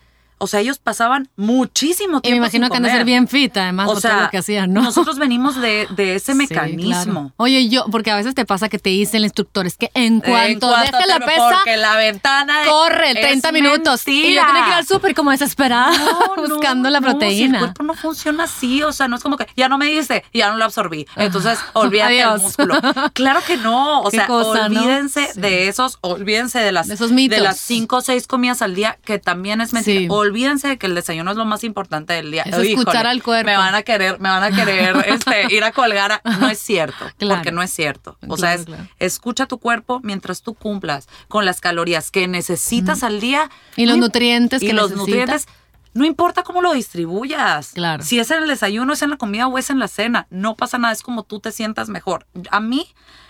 O 0.43 0.47
sea, 0.47 0.61
ellos 0.61 0.79
pasaban 0.79 1.29
muchísimo 1.37 2.19
Y 2.19 2.21
tiempo. 2.23 2.31
me 2.31 2.37
imagino 2.39 2.67
sin 2.67 2.71
que 2.73 2.77
han 2.79 2.83
de 2.83 2.91
ser 2.91 3.05
bien 3.05 3.29
fit, 3.29 3.57
además, 3.57 3.89
O 3.89 4.01
sea, 4.01 4.11
todo 4.13 4.21
lo 4.23 4.31
que 4.31 4.39
hacían, 4.39 4.73
¿no? 4.73 4.83
nosotros 4.83 5.19
venimos 5.19 5.61
de, 5.61 5.87
de 5.97 6.17
ese 6.17 6.33
Sí, 6.33 6.39
mecanismo. 6.39 7.13
claro. 7.13 7.33
Oye, 7.37 7.69
yo, 7.69 7.85
porque 7.91 8.11
a 8.11 8.17
veces 8.17 8.35
te 8.35 8.45
pasa 8.45 8.69
que 8.69 8.79
te 8.79 8.91
dice 8.91 9.17
el 9.19 9.25
instructor, 9.25 9.67
es 9.67 9.77
que 9.77 9.91
en 9.95 10.21
cuanto, 10.21 10.37
En 10.47 10.59
cuanto 10.59 10.97
deje 10.99 11.07
la 11.09 11.21
pesa, 11.27 11.51
Porque 11.57 11.77
la 11.77 11.97
ventana 11.97 12.55
corre 12.69 13.11
es 13.13 13.21
30 13.21 13.53
minutos. 13.53 14.03
Y 14.09 14.35
yo 14.35 14.43
mentira. 14.43 14.47
tenía 14.47 14.63
que 14.65 14.69
ir 14.71 14.75
al 14.77 14.87
súper 14.87 15.15
como 15.15 15.31
desesperada 15.31 15.91
No, 15.97 16.35
buscando 16.49 16.89
no, 16.89 16.91
la 16.91 17.01
no, 17.01 17.07
si 17.09 17.11
proteína. 17.13 17.59
el 17.59 17.65
cuerpo 17.65 17.83
no 17.85 17.95
funciona 17.95 18.45
así, 18.45 18.83
o 18.83 18.93
sea, 18.93 19.09
no 19.09 19.17
es 19.17 19.23
como 19.23 19.37
que 19.37 19.47
ya 19.57 19.69
no 19.69 19.79
me 19.79 19.87
diste, 19.87 20.25
ya 20.33 20.51
no 20.51 20.57
lo 20.59 20.65
absorbí. 20.65 21.07
Entonces, 21.17 21.59
olvídate 21.75 22.15
del 22.15 22.41
músculo. 22.41 22.75
Claro 23.15 23.41
que 23.47 23.57
no, 23.57 24.01
o 24.03 24.11
sea, 24.11 24.27
cosa, 24.27 24.67
olvídense 24.67 25.29
Sí. 25.35 25.41
de 25.41 25.69
esos, 25.69 25.99
olvídense 26.01 26.59
de 26.59 26.73
las 26.73 26.89
De 26.89 26.95
esos 26.95 27.13
mitos. 27.13 27.37
de 27.37 27.43
las 27.45 27.59
cinco 27.61 27.97
o 27.97 28.01
seis 28.01 28.27
comidas 28.27 28.63
al 28.63 28.75
día, 28.75 28.99
que 29.05 29.19
también 29.19 29.61
es 29.61 29.73
mentira. 29.73 30.01
Sí. 30.01 30.07
Olvídense 30.33 30.69
de 30.69 30.79
que 30.79 30.87
el 30.87 30.95
desayuno 30.95 31.31
es 31.31 31.37
lo 31.37 31.45
más 31.45 31.63
importante 31.65 32.15
del 32.15 32.31
día. 32.31 32.43
Es 32.43 32.55
escuchar 32.57 33.07
al 33.07 33.23
cuerpo. 33.23 33.51
Me 33.51 33.57
van 33.57 33.75
a 33.75 33.83
querer, 33.83 34.19
me 34.19 34.29
van 34.29 34.43
a 34.43 34.51
querer 34.51 34.97
este, 35.07 35.55
ir 35.55 35.63
a 35.65 35.73
colgar. 35.73 36.13
a- 36.13 36.21
No 36.39 36.49
es 36.49 36.59
cierto, 36.59 37.07
Claro. 37.19 37.37
porque 37.37 37.53
no 37.53 37.63
es 37.63 37.71
cierto. 37.73 38.17
O 38.27 38.35
Claro, 38.35 38.37
sea, 38.37 38.55
es, 38.55 38.65
claro. 38.65 38.85
escucha 38.99 39.47
tu 39.47 39.59
cuerpo 39.59 40.01
mientras 40.03 40.43
tú 40.43 40.55
cumplas 40.55 41.09
con 41.29 41.45
las 41.45 41.61
calorías 41.61 42.11
que 42.11 42.27
necesitas 42.29 43.03
al 43.03 43.21
día. 43.21 43.51
Y 43.77 43.87
los 43.87 43.99
nutrientes 43.99 44.63
y 44.63 44.67
que 44.69 44.73
los 44.73 44.91
necesita. 44.91 45.01
nutrientes. 45.21 45.47
No 45.95 46.07
importa 46.07 46.43
cómo 46.43 46.63
lo 46.63 46.73
distribuyas. 46.73 47.73
Claro. 47.75 48.03
Si 48.03 48.19
es 48.19 48.31
en 48.31 48.43
el 48.43 48.49
desayuno, 48.49 48.95
es 48.95 49.03
en 49.03 49.11
la 49.11 49.19
comida 49.19 49.47
o 49.47 49.59
es 49.59 49.69
en 49.69 49.79
la 49.79 49.89
cena. 49.89 50.27
No 50.31 50.57
pasa 50.57 50.79
nada, 50.79 50.93
es 50.95 51.03
como 51.03 51.23
tú 51.23 51.39
te 51.41 51.53
sientas 51.53 51.91
mejor. 51.91 52.27
A 52.51 52.61
mí, 52.61 52.87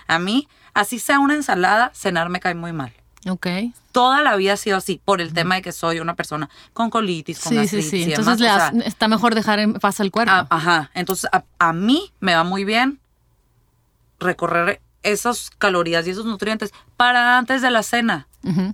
a 0.06 0.18
mí, 0.20 0.46
así 0.72 0.98
sea 1.00 1.18
una 1.18 1.34
ensalada, 1.34 1.90
cenar 1.94 2.28
me 2.28 2.38
cae 2.38 2.54
muy 2.54 2.72
mal. 2.72 2.92
Ok. 3.28 3.46
Toda 3.92 4.22
la 4.22 4.34
vida 4.36 4.54
ha 4.54 4.56
sido 4.56 4.78
así, 4.78 5.00
por 5.04 5.20
el 5.20 5.32
tema 5.34 5.54
de 5.56 5.62
que 5.62 5.70
soy 5.72 6.00
una 6.00 6.14
persona 6.16 6.48
con 6.72 6.90
colitis, 6.90 7.38
con 7.40 7.52
Sí, 7.52 7.68
sí, 7.68 7.82
sí. 7.82 8.02
Entonces 8.04 8.40
le 8.40 8.50
O 8.50 8.54
das- 8.56 8.70
sea, 8.72 8.80
está 8.86 9.06
mejor 9.06 9.34
dejar 9.34 9.58
en 9.58 9.74
paz 9.74 10.00
al 10.00 10.10
cuerpo. 10.10 10.32
a- 10.32 10.46
ajá. 10.50 10.90
Entonces, 10.94 11.28
a, 11.32 11.44
a 11.58 11.72
mí 11.72 12.10
me 12.20 12.34
va 12.34 12.42
muy 12.44 12.64
bien 12.64 12.98
recorrer 14.18 14.80
esas 15.02 15.50
calorías 15.58 16.06
y 16.06 16.10
esos 16.10 16.24
nutrientes 16.24 16.72
para 16.96 17.38
antes 17.38 17.62
de 17.62 17.70
la 17.70 17.82
cena. 17.82 18.26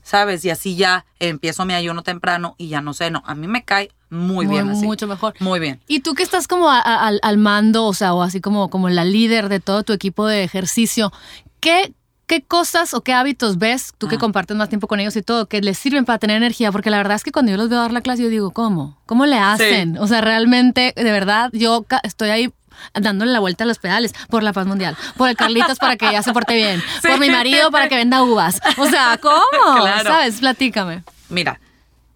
¿sabes? 0.02 0.46
Y 0.46 0.50
así 0.50 0.76
ya 0.76 1.04
empiezo 1.18 1.66
mi 1.66 1.74
ayuno 1.74 2.02
temprano 2.02 2.54
y 2.56 2.68
ya 2.68 2.80
no 2.80 2.94
ceno. 2.94 3.22
A 3.26 3.34
mí 3.34 3.46
me 3.48 3.64
cae 3.66 3.90
muy, 4.08 4.46
bien 4.46 4.66
así. 4.70 4.86
Mucho 4.86 5.06
mejor. 5.06 5.34
Muy 5.40 5.60
bien. 5.60 5.78
Y 5.86 6.00
tú 6.00 6.14
que 6.14 6.22
estás 6.22 6.48
como 6.48 6.70
a- 6.70 6.80
a- 6.80 7.06
al, 7.06 7.20
al 7.22 7.36
mando, 7.36 7.84
o 7.84 7.92
sea, 7.92 8.14
o 8.14 8.22
así 8.22 8.40
como, 8.40 8.70
como 8.70 8.88
la 8.88 9.04
líder 9.04 9.50
de 9.50 9.60
todo 9.60 9.82
tu 9.82 9.92
equipo 9.92 10.26
de 10.26 10.42
ejercicio, 10.42 11.12
¿qué, 11.60 11.92
qué 12.28 12.42
cosas 12.44 12.94
o 12.94 13.00
qué 13.00 13.12
hábitos 13.12 13.58
ves, 13.58 13.92
tú 13.98 14.06
que 14.06 14.14
Ah. 14.14 14.18
compartes 14.20 14.56
más 14.56 14.68
tiempo 14.68 14.86
con 14.86 15.00
ellos 15.00 15.16
y 15.16 15.22
todo, 15.22 15.46
que 15.48 15.60
les 15.60 15.76
sirven 15.76 16.04
para 16.04 16.18
tener 16.20 16.36
energía? 16.36 16.70
Porque 16.70 16.90
la 16.90 16.98
verdad 16.98 17.16
es 17.16 17.24
que 17.24 17.32
cuando 17.32 17.50
yo 17.50 17.56
los 17.58 17.68
veo 17.68 17.80
dar 17.80 17.90
la 17.92 18.00
clase, 18.02 18.22
yo 18.22 18.28
digo, 18.28 18.52
¿cómo? 18.52 18.96
¿Cómo 19.06 19.26
le 19.26 19.38
hacen? 19.38 19.98
O 19.98 20.06
sea, 20.06 20.20
realmente, 20.20 20.92
de 20.96 21.10
verdad, 21.10 21.50
yo 21.52 21.84
estoy 22.04 22.30
ahí 22.30 22.52
dándole 22.94 23.32
la 23.32 23.40
vuelta 23.40 23.64
a 23.64 23.66
los 23.66 23.78
pedales 23.78 24.12
por 24.30 24.44
la 24.44 24.52
paz 24.52 24.66
mundial, 24.68 24.96
por 25.16 25.28
el 25.28 25.36
Carlitos 25.36 25.78
para 25.78 25.96
que 25.96 26.12
ya 26.12 26.22
se 26.22 26.32
porte 26.32 26.54
bien, 26.54 26.80
Sí. 27.02 27.08
por 27.08 27.18
mi 27.18 27.28
marido 27.28 27.72
para 27.72 27.88
que 27.88 27.96
venda 27.96 28.22
uvas. 28.22 28.60
O 28.76 28.86
sea, 28.86 29.18
¿cómo? 29.22 29.80
Claro. 29.80 30.08
¿Sabes? 30.08 30.36
Platícame. 30.38 31.02
Mira, 31.28 31.58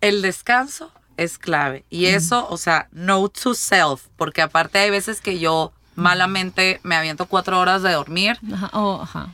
el 0.01 0.23
descanso 0.23 0.93
es 1.17 1.37
clave. 1.39 1.85
Y 1.91 2.07
eso, 2.07 2.47
o 2.49 2.57
sea, 2.59 2.87
note 2.93 3.41
to 3.43 3.55
self, 3.55 4.03
porque 4.17 4.41
aparte 4.41 4.79
hay 4.79 4.91
veces 4.91 5.21
que 5.21 5.39
yo 5.41 5.73
malamente 5.95 6.81
me 6.85 6.97
aviento 6.97 7.27
cuatro 7.27 7.59
horas 7.61 7.83
de 7.83 7.93
dormir 7.93 8.39
Ajá, 8.53 8.71
oh, 8.73 9.01
ajá. 9.03 9.29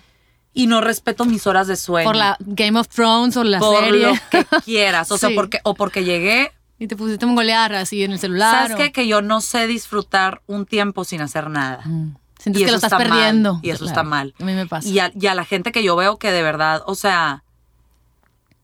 Y 0.55 0.67
no 0.67 0.81
respeto 0.81 1.25
mis 1.25 1.47
horas 1.47 1.67
de 1.67 1.77
sueño. 1.77 2.07
Por 2.09 2.17
la 2.17 2.37
Game 2.41 2.79
of 2.79 2.89
Thrones 2.89 3.37
o 3.37 3.45
la 3.45 3.59
por 3.61 3.85
serie. 3.85 4.07
lo 4.07 4.13
que 4.31 4.45
quieras. 4.65 5.11
O 5.13 5.19
sea, 5.19 5.31
porque, 5.35 5.61
o 5.65 5.75
porque 5.75 6.05
llegué. 6.05 6.53
Y 6.81 6.87
te 6.87 6.97
pusiste 6.97 7.25
a 7.25 7.29
mongolear 7.29 7.75
así 7.75 8.05
en 8.05 8.13
el 8.13 8.19
celular. 8.21 8.55
¿Sabes 8.69 8.75
o- 8.75 8.77
qué? 8.79 8.93
Que 8.93 9.07
yo 9.09 9.21
no 9.23 9.41
sé 9.41 9.67
disfrutar 9.67 10.43
un 10.47 10.65
tiempo 10.67 11.05
sin 11.05 11.21
hacer 11.21 11.51
nada. 11.51 11.81
Mm. 11.85 12.17
Sientes 12.39 12.63
Y 12.63 12.65
que 12.67 12.71
lo 12.71 12.77
estás 12.77 12.93
está 12.93 12.99
mal, 13.05 13.09
perdiendo. 13.09 13.61
y 13.63 13.71
eso 13.71 13.79
Claro. 13.85 13.91
está 13.91 14.03
mal. 14.05 14.35
A 14.41 14.45
mí 14.45 14.53
me 14.55 14.67
pasa. 14.67 14.89
Y 14.89 14.99
a, 15.01 15.11
y 15.13 15.27
a 15.27 15.35
la 15.35 15.45
gente 15.45 15.73
que 15.73 15.83
yo 15.83 15.97
veo 15.97 16.19
que 16.19 16.31
de 16.31 16.43
verdad, 16.43 16.83
o 16.87 16.95
sea, 16.95 17.43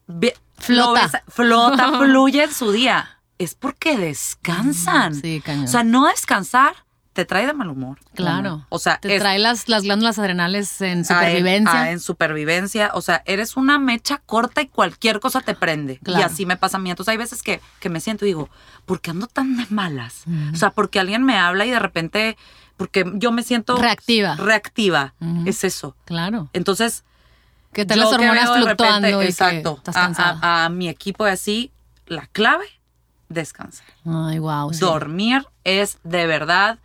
ve- 0.07 0.37
Flota. 0.59 1.09
ves- 1.13 1.23
flota, 1.29 1.93
fluye 1.99 2.45
en 2.45 2.53
su 2.55 2.71
día. 2.71 3.19
Es 3.39 3.55
porque 3.57 3.97
descansan. 3.99 5.17
Sí, 5.17 5.43
cañón. 5.45 5.65
O 5.65 5.69
sea, 5.69 5.83
no 5.83 6.07
descansar 6.07 6.84
te 7.15 7.25
trae 7.25 7.47
de 7.47 7.55
mal 7.55 7.69
humor. 7.71 7.99
claro. 8.15 8.67
O 8.69 8.79
sea, 8.79 8.99
te 8.99 9.15
es- 9.17 9.23
trae 9.23 9.39
las, 9.39 9.69
las 9.69 9.85
glándulas 9.85 10.19
adrenales 10.19 10.81
en 10.83 10.99
ah, 10.99 10.99
en- 10.99 11.05
supervivencia. 11.07 11.73
ah, 11.83 11.91
en 11.93 12.01
supervivencia. 12.01 12.91
O 12.95 13.01
sea, 13.01 13.23
eres 13.25 13.57
una 13.57 13.79
mecha 13.79 14.19
corta 14.27 14.61
y 14.63 14.67
cualquier 14.69 15.21
cosa 15.21 15.41
te 15.41 15.55
prende. 15.55 15.95
Y 15.95 15.99
Claro. 16.05 16.27
así 16.27 16.45
me 16.45 16.57
pasa 16.57 16.77
a 16.77 16.81
mí. 16.81 16.91
Entonces 16.91 17.13
hay 17.13 17.17
veces 17.17 17.43
que, 17.43 17.61
que 17.81 17.89
me 17.89 18.01
siento 18.01 18.25
y 18.25 18.29
digo, 18.29 18.51
¿por 18.85 19.01
qué 19.01 19.13
ando 19.13 19.29
tan 19.29 19.57
de 19.57 19.65
malas? 19.71 20.25
O 20.53 20.57
sea, 20.57 20.71
porque 20.71 20.99
alguien 21.01 21.23
me 21.25 21.39
habla 21.39 21.65
y 21.65 21.71
de 21.71 21.79
repente, 21.79 22.37
porque 22.77 23.05
yo 23.15 23.31
me 23.33 23.43
siento 23.45 23.77
Reactiva. 23.77 24.35
Reactiva. 24.35 25.15
Es 25.47 25.63
eso. 25.65 25.97
Claro. 26.07 26.51
Entonces, 26.53 27.05
Que 27.73 27.85
te 27.87 27.95
las 27.97 28.09
hormonas 28.13 28.49
repente- 28.49 28.65
fluctuando 28.67 29.23
y 29.23 29.27
exacto, 29.27 29.75
que 29.85 29.91
estás 29.91 30.19
a-. 30.19 30.39
A, 30.43 30.65
a 30.65 30.69
mi 30.69 30.89
equipo 30.89 31.27
y 31.29 31.31
así, 31.31 31.71
la 32.07 32.27
clave, 32.27 32.67
descansar. 33.29 33.87
Ay, 34.05 34.39
wow. 34.41 34.73
sí. 34.73 34.81
Dormir 34.81 35.47
es 35.65 35.99
de 36.05 36.27
verdad, 36.27 36.79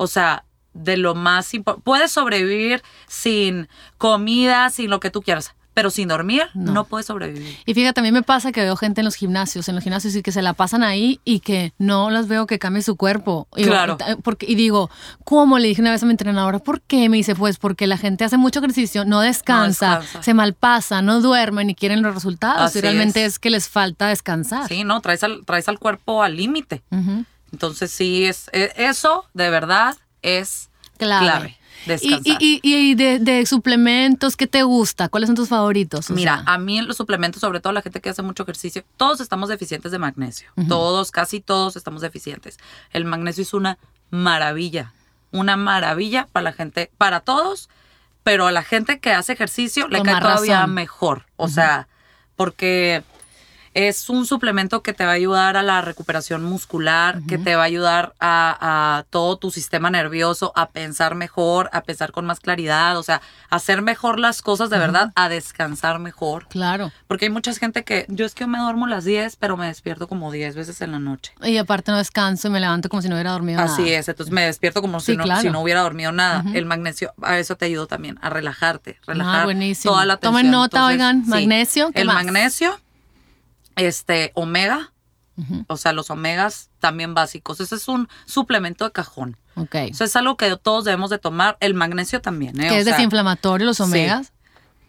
o 0.00 0.06
sea, 0.06 0.44
de 0.72 0.96
lo 0.96 1.14
más 1.14 1.52
importante. 1.52 1.84
Puedes 1.84 2.10
sobrevivir 2.12 2.82
sin 3.06 3.68
comida, 3.98 4.70
sin 4.70 4.88
lo 4.88 4.98
que 5.00 5.10
tú 5.10 5.20
quieras, 5.20 5.54
pero 5.74 5.90
sin 5.90 6.08
dormir 6.08 6.42
No. 6.54 6.72
no, 6.72 6.84
puedes 6.84 7.06
sobrevivir. 7.06 7.56
Y 7.66 7.74
fíjate, 7.74 8.00
a 8.00 8.02
mí 8.02 8.10
me 8.12 8.22
pasa 8.22 8.50
que 8.50 8.60
veo 8.62 8.76
gente 8.76 9.00
en 9.02 9.04
los 9.04 9.14
gimnasios, 9.14 9.68
en 9.68 9.74
los 9.74 9.84
gimnasios 9.84 10.14
y 10.16 10.22
que 10.22 10.32
se 10.32 10.42
la 10.42 10.52
pasan 10.54 10.82
ahí 10.82 11.20
y 11.24 11.40
que 11.40 11.72
no 11.78 12.08
las 12.10 12.28
veo 12.28 12.46
que 12.46 12.58
cambie 12.58 12.82
su 12.82 12.96
cuerpo. 12.96 13.46
Y, 13.56 13.64
Claro. 13.64 13.98
y- 14.10 14.14
porque, 14.22 14.46
y 14.48 14.54
digo, 14.54 14.90
¿cómo? 15.24 15.58
Le 15.58 15.68
dije 15.68 15.80
una 15.82 15.90
vez 15.90 16.02
a 16.02 16.06
mi 16.06 16.12
entrenadora, 16.12 16.58
¿por 16.60 16.80
qué? 16.80 17.08
Me 17.08 17.18
dice, 17.18 17.34
pues 17.34 17.58
porque 17.58 17.86
la 17.86 17.98
gente 17.98 18.24
hace 18.24 18.36
mucho 18.36 18.60
ejercicio, 18.60 19.04
no 19.04 19.20
descansa, 19.20 19.98
descansa. 20.00 20.22
se 20.22 20.34
malpasa, 20.34 21.02
no 21.02 21.20
duermen 21.20 21.68
y 21.70 21.74
quieren 21.74 22.00
los 22.02 22.14
resultados. 22.14 22.62
Así 22.62 22.78
y 22.78 22.82
realmente 22.82 23.24
es. 23.24 23.34
es. 23.34 23.38
que 23.38 23.50
les 23.50 23.68
falta 23.68 24.08
descansar. 24.08 24.66
Sí, 24.68 24.82
no, 24.84 25.00
traes 25.00 25.22
al, 25.24 25.44
traes 25.44 25.68
al 25.68 25.78
cuerpo 25.78 26.22
al 26.22 26.36
límite. 26.36 26.82
Ujú. 26.90 27.24
Entonces 27.52 27.90
sí, 27.90 28.24
es, 28.24 28.48
e- 28.52 28.72
eso 28.76 29.24
de 29.34 29.50
verdad 29.50 29.96
es 30.22 30.70
Clave. 30.98 31.24
clave. 31.26 31.56
Y, 31.86 31.88
descansar. 31.88 32.22
y, 32.42 32.60
y, 32.62 32.76
y 32.90 32.94
de, 32.94 33.18
de 33.20 33.46
suplementos, 33.46 34.36
¿qué 34.36 34.46
te 34.46 34.62
gusta? 34.64 35.08
¿Cuáles 35.08 35.28
son 35.28 35.36
tus 35.36 35.48
favoritos? 35.48 36.10
O 36.10 36.12
Mira, 36.14 36.42
sea, 36.44 36.54
a 36.54 36.58
mí 36.58 36.82
los 36.82 36.96
suplementos, 36.98 37.40
sobre 37.40 37.60
todo 37.60 37.72
la 37.72 37.80
gente 37.80 38.02
que 38.02 38.10
hace 38.10 38.20
mucho 38.22 38.42
ejercicio, 38.42 38.84
todos 38.98 39.20
estamos 39.20 39.48
deficientes 39.48 39.90
de 39.90 39.98
magnesio. 39.98 40.50
Todos, 40.68 41.10
casi 41.10 41.40
todos 41.40 41.76
estamos 41.76 42.02
deficientes. 42.02 42.58
El 42.92 43.06
magnesio 43.06 43.42
es 43.42 43.54
una 43.54 43.78
maravilla. 44.10 44.92
Una 45.32 45.56
maravilla 45.56 46.26
para 46.32 46.44
la 46.44 46.52
gente, 46.52 46.90
para 46.98 47.20
todos, 47.20 47.70
pero 48.24 48.46
a 48.46 48.52
la 48.52 48.62
gente 48.62 49.00
que 49.00 49.12
hace 49.14 49.32
ejercicio 49.32 49.88
le 49.88 50.02
cae 50.02 50.20
todavía 50.20 50.60
razón. 50.60 50.74
mejor. 50.74 51.26
O 51.36 51.48
sea, 51.48 51.88
porque 52.36 53.04
es 53.72 54.08
un 54.08 54.26
suplemento 54.26 54.82
que 54.82 54.92
te 54.92 55.04
va 55.04 55.12
a 55.12 55.14
ayudar 55.14 55.56
a 55.56 55.62
la 55.62 55.80
recuperación 55.80 56.42
muscular, 56.42 57.20
que 57.28 57.38
te 57.38 57.54
va 57.54 57.62
a 57.62 57.66
ayudar 57.66 58.14
a, 58.18 58.98
a 58.98 59.04
todo 59.10 59.36
tu 59.36 59.50
sistema 59.50 59.90
nervioso 59.90 60.52
a 60.56 60.70
pensar 60.70 61.14
mejor, 61.14 61.70
a 61.72 61.82
pensar 61.82 62.10
con 62.10 62.26
más 62.26 62.40
claridad, 62.40 62.98
o 62.98 63.02
sea, 63.02 63.20
a 63.48 63.56
hacer 63.56 63.82
mejor 63.82 64.18
las 64.18 64.42
cosas 64.42 64.70
de 64.70 64.78
verdad, 64.78 65.12
a 65.14 65.28
descansar 65.28 65.98
mejor. 66.00 66.46
claro. 66.48 66.90
Porque 67.06 67.26
hay 67.26 67.30
mucha 67.30 67.52
gente 67.54 67.84
que 67.84 68.06
yo 68.08 68.24
es 68.26 68.34
que 68.34 68.46
me 68.46 68.58
duermo 68.58 68.86
a 68.86 68.88
las 68.88 69.04
10, 69.04 69.36
pero 69.36 69.56
me 69.56 69.66
despierto 69.66 70.08
como 70.08 70.30
10 70.32 70.54
veces 70.56 70.80
en 70.80 70.92
la 70.92 70.98
noche. 70.98 71.32
Y 71.42 71.56
aparte 71.56 71.90
no 71.92 71.98
descanso 71.98 72.48
y 72.48 72.50
me 72.50 72.60
levanto 72.60 72.88
como 72.88 73.02
si 73.02 73.08
no 73.08 73.14
hubiera 73.16 73.32
dormido 73.32 73.60
nada. 73.60 73.72
Así 73.72 73.92
es, 73.92 74.08
entonces 74.08 74.32
me 74.32 74.42
despierto 74.46 74.80
como 74.80 75.00
Sí, 75.00 75.12
si, 75.12 75.16
no, 75.16 75.24
claro. 75.24 75.40
si 75.42 75.50
no 75.50 75.60
hubiera 75.60 75.82
dormido 75.82 76.12
nada. 76.12 76.44
El 76.54 76.66
magnesio, 76.66 77.12
a 77.22 77.38
eso 77.38 77.56
te 77.56 77.66
ayuda 77.66 77.86
también, 77.86 78.18
a 78.22 78.30
relajarte, 78.30 78.98
relajar 79.06 79.42
Ah, 79.42 79.44
buenísimo. 79.44 79.92
toda 79.94 80.06
la 80.06 80.16
tensión. 80.16 80.32
Tomen 80.32 80.50
nota, 80.50 80.76
Entonces, 80.78 80.94
oigan, 80.94 81.24
sí, 81.24 81.30
magnesio, 81.30 81.90
¿qué 81.92 82.00
el 82.00 82.06
más? 82.08 82.16
magnesio, 82.16 82.78
este, 83.76 84.32
omega, 84.34 84.92
o 85.68 85.78
sea, 85.78 85.92
los 85.94 86.10
omegas 86.10 86.68
también 86.80 87.14
básicos. 87.14 87.60
Ese 87.60 87.74
es 87.76 87.88
un 87.88 88.08
suplemento 88.26 88.84
de 88.84 88.92
cajón. 88.92 89.38
Ok. 89.56 89.74
Eso 89.74 90.04
es 90.04 90.14
algo 90.14 90.36
que 90.36 90.54
todos 90.58 90.84
debemos 90.84 91.08
de 91.08 91.18
tomar. 91.18 91.56
El 91.60 91.72
magnesio 91.74 92.20
también, 92.20 92.60
¿eh? 92.60 92.68
que 92.68 92.78
es 92.78 92.84
sea, 92.84 92.94
desinflamatorio, 92.96 93.66
los 93.66 93.78
sí. 93.78 93.82
omegas. 93.84 94.32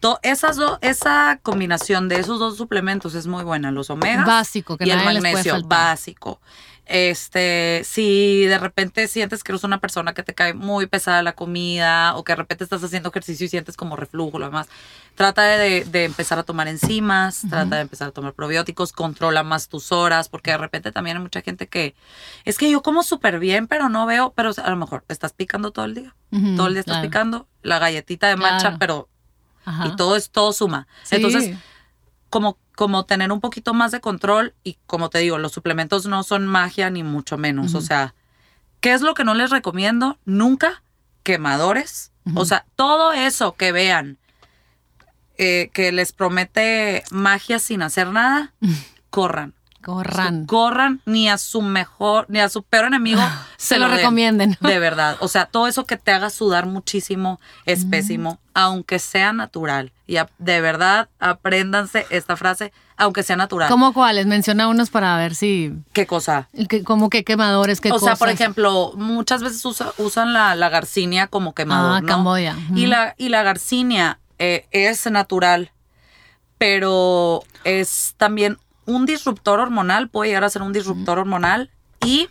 to- 0.00 0.18
esas 0.22 0.56
do- 0.56 0.78
esa 0.82 1.38
combinación 1.42 2.08
de 2.08 2.16
esos 2.16 2.38
dos 2.38 2.56
suplementos 2.58 3.14
es 3.14 3.26
muy 3.26 3.44
buena. 3.44 3.70
Los 3.70 3.88
omegas 3.88 4.26
Básico, 4.26 4.76
que 4.76 4.84
y 4.86 4.90
el 4.90 4.96
nadie 4.98 5.14
les 5.14 5.22
puede 5.22 5.34
magnesio 5.34 5.66
básico. 5.68 6.40
Este, 6.84 7.82
si 7.84 8.44
de 8.44 8.58
repente 8.58 9.06
sientes 9.06 9.44
que 9.44 9.52
eres 9.52 9.62
una 9.62 9.78
persona 9.78 10.14
que 10.14 10.24
te 10.24 10.34
cae 10.34 10.52
muy 10.52 10.86
pesada 10.86 11.22
la 11.22 11.32
comida 11.34 12.16
o 12.16 12.24
que 12.24 12.32
de 12.32 12.36
repente 12.36 12.64
estás 12.64 12.82
haciendo 12.82 13.10
ejercicio 13.10 13.46
y 13.46 13.48
sientes 13.48 13.76
como 13.76 13.94
reflujo, 13.96 14.38
lo 14.38 14.46
demás, 14.46 14.68
trata 15.14 15.42
de, 15.42 15.84
de 15.84 16.04
empezar 16.04 16.38
a 16.38 16.42
tomar 16.42 16.66
enzimas, 16.68 17.42
trata 17.48 17.76
de 17.76 17.82
empezar 17.82 18.08
a 18.08 18.10
tomar 18.10 18.32
probióticos, 18.34 18.92
controla 18.92 19.42
más 19.44 19.68
tus 19.68 19.92
horas, 19.92 20.28
porque 20.28 20.50
de 20.50 20.58
repente 20.58 20.90
también 20.90 21.16
hay 21.18 21.22
mucha 21.22 21.40
gente 21.40 21.68
que 21.68 21.94
es 22.44 22.58
que 22.58 22.70
yo 22.70 22.82
como 22.82 23.02
súper 23.04 23.38
bien, 23.38 23.68
pero 23.68 23.88
no 23.88 24.04
veo, 24.06 24.32
pero 24.34 24.50
a 24.62 24.70
lo 24.70 24.76
mejor 24.76 25.04
estás 25.08 25.32
picando 25.32 25.70
todo 25.70 25.84
el 25.84 25.94
día. 25.94 26.14
Todo 26.56 26.66
el 26.66 26.74
día 26.74 26.80
estás 26.80 26.94
claro. 26.96 27.08
picando 27.08 27.48
la 27.62 27.78
galletita 27.78 28.28
de 28.28 28.36
Claro. 28.36 28.76
pero 28.78 29.08
Ajá. 29.64 29.86
y 29.86 29.96
todo 29.96 30.16
es 30.16 30.30
todo 30.30 30.52
suma. 30.52 30.88
Sí. 31.04 31.16
Entonces, 31.16 31.56
como, 32.30 32.58
como 32.82 33.04
tener 33.04 33.30
un 33.30 33.40
poquito 33.40 33.74
más 33.74 33.92
de 33.92 34.00
control 34.00 34.54
y 34.64 34.76
como 34.88 35.08
te 35.08 35.20
digo, 35.20 35.38
los 35.38 35.52
suplementos 35.52 36.06
no 36.06 36.24
son 36.24 36.48
magia 36.48 36.90
ni 36.90 37.04
mucho 37.04 37.38
menos. 37.38 37.76
O 37.76 37.80
sea, 37.80 38.16
¿qué 38.80 38.92
es 38.92 39.02
lo 39.02 39.14
que 39.14 39.22
no 39.22 39.34
les 39.34 39.50
recomiendo? 39.50 40.18
Nunca 40.24 40.82
quemadores. 41.22 42.10
O 42.34 42.44
sea, 42.44 42.66
todo 42.74 43.12
eso 43.12 43.52
que 43.54 43.70
vean 43.70 44.18
eh, 45.38 45.70
que 45.72 45.92
les 45.92 46.10
promete 46.10 47.04
magia 47.12 47.60
sin 47.60 47.82
hacer 47.82 48.08
nada, 48.08 48.52
corran. 49.10 49.54
Corran. 49.82 50.46
Corran 50.46 51.00
ni 51.06 51.28
a 51.28 51.36
su 51.38 51.60
mejor, 51.62 52.26
ni 52.28 52.38
a 52.40 52.48
su 52.48 52.62
peor 52.62 52.86
enemigo 52.86 53.20
Se 53.56 53.78
lo 53.78 53.88
den. 53.88 53.98
recomienden. 53.98 54.56
De 54.60 54.78
verdad. 54.78 55.16
O 55.20 55.28
sea, 55.28 55.46
todo 55.46 55.66
eso 55.66 55.84
que 55.84 55.96
te 55.96 56.12
haga 56.12 56.30
sudar 56.30 56.66
muchísimo 56.66 57.40
es 57.66 57.84
pésimo, 57.84 58.38
aunque 58.54 58.98
sea 58.98 59.32
natural. 59.32 59.92
Y 60.06 60.16
a- 60.16 60.28
de 60.38 60.60
verdad, 60.60 61.08
apréndanse 61.18 62.06
esta 62.10 62.36
frase, 62.36 62.72
aunque 62.96 63.22
sea 63.22 63.36
natural. 63.36 63.68
¿Cómo 63.68 63.92
cuáles? 63.92 64.26
Menciona 64.26 64.68
unos 64.68 64.90
para 64.90 65.16
ver 65.16 65.34
si... 65.34 65.72
¿Qué 65.92 66.06
cosa? 66.06 66.48
que- 66.68 66.84
¿Cómo 66.84 67.10
que 67.10 67.24
quemadores? 67.24 67.80
¿Qué 67.80 67.90
o 67.90 67.98
sea, 67.98 68.16
por 68.16 68.28
ejemplo, 68.28 68.92
muchas 68.96 69.42
veces 69.42 69.64
usa- 69.64 69.92
usan 69.98 70.32
la, 70.32 70.54
la 70.54 70.68
garcinia 70.68 71.26
como 71.26 71.54
quemador, 71.54 71.96
Ah, 71.96 72.00
¿no? 72.00 72.06
Camboya. 72.08 72.56
Y 72.74 72.86
la, 72.86 73.14
y 73.18 73.30
la 73.30 73.42
garcinia 73.42 74.18
eh, 74.38 74.66
es 74.70 75.10
natural, 75.10 75.70
pero 76.58 77.42
es 77.64 78.14
también 78.16 78.58
un 78.86 79.06
disruptor 79.06 79.60
hormonal, 79.60 80.08
puede 80.08 80.30
llegar 80.30 80.44
a 80.44 80.50
ser 80.50 80.62
un 80.62 80.72
disruptor 80.72 81.18
hormonal 81.18 81.70
y 82.04 82.28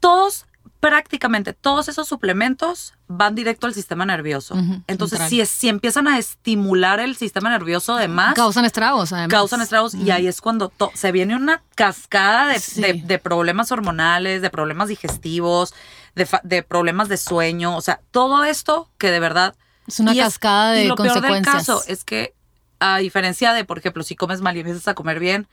todos, 0.00 0.46
prácticamente 0.80 1.52
todos 1.54 1.88
esos 1.88 2.06
suplementos 2.06 2.94
van 3.08 3.34
directo 3.34 3.66
al 3.66 3.74
sistema 3.74 4.04
nervioso. 4.06 4.54
Entonces, 4.86 5.20
si, 5.28 5.40
es- 5.40 5.48
si 5.48 5.68
empiezan 5.68 6.06
a 6.06 6.18
estimular 6.18 7.00
el 7.00 7.16
sistema 7.16 7.50
nervioso 7.50 7.96
de 7.96 8.06
más, 8.06 8.34
Causan 8.34 8.64
estragos, 8.64 9.12
además. 9.12 9.30
causan 9.30 9.60
estragos 9.60 9.94
y 9.94 10.10
ahí 10.10 10.26
es 10.28 10.40
cuando 10.40 10.72
se 10.94 11.10
viene 11.10 11.34
una 11.34 11.62
cascada 11.74 12.46
de, 12.46 12.60
Sí. 12.60 12.80
de- 12.80 12.92
de 13.04 13.18
problemas 13.18 13.72
hormonales, 13.72 14.40
de 14.42 14.50
problemas 14.50 14.88
digestivos, 14.88 15.74
de, 16.14 16.28
de 16.44 16.62
problemas 16.62 17.08
de 17.08 17.16
sueño, 17.16 17.76
o 17.76 17.80
sea, 17.80 18.00
todo 18.12 18.44
esto 18.44 18.88
que 18.98 19.10
de 19.10 19.20
verdad... 19.20 19.56
Es 19.86 20.00
una 20.00 20.14
y 20.14 20.18
cascada 20.18 20.72
de 20.72 20.84
y 20.84 20.88
lo 20.88 20.96
peor 20.96 21.20
del 21.22 21.42
caso 21.42 21.82
es 21.86 22.04
que 22.04 22.34
a 22.80 22.98
diferencia 22.98 23.52
de, 23.52 23.64
por 23.64 23.78
ejemplo, 23.78 24.02
si 24.02 24.14
comes 24.16 24.40
mal 24.40 24.56
y 24.56 24.60
empiezas 24.60 24.86
a 24.88 24.94
comer 24.94 25.18
bien, 25.20 25.46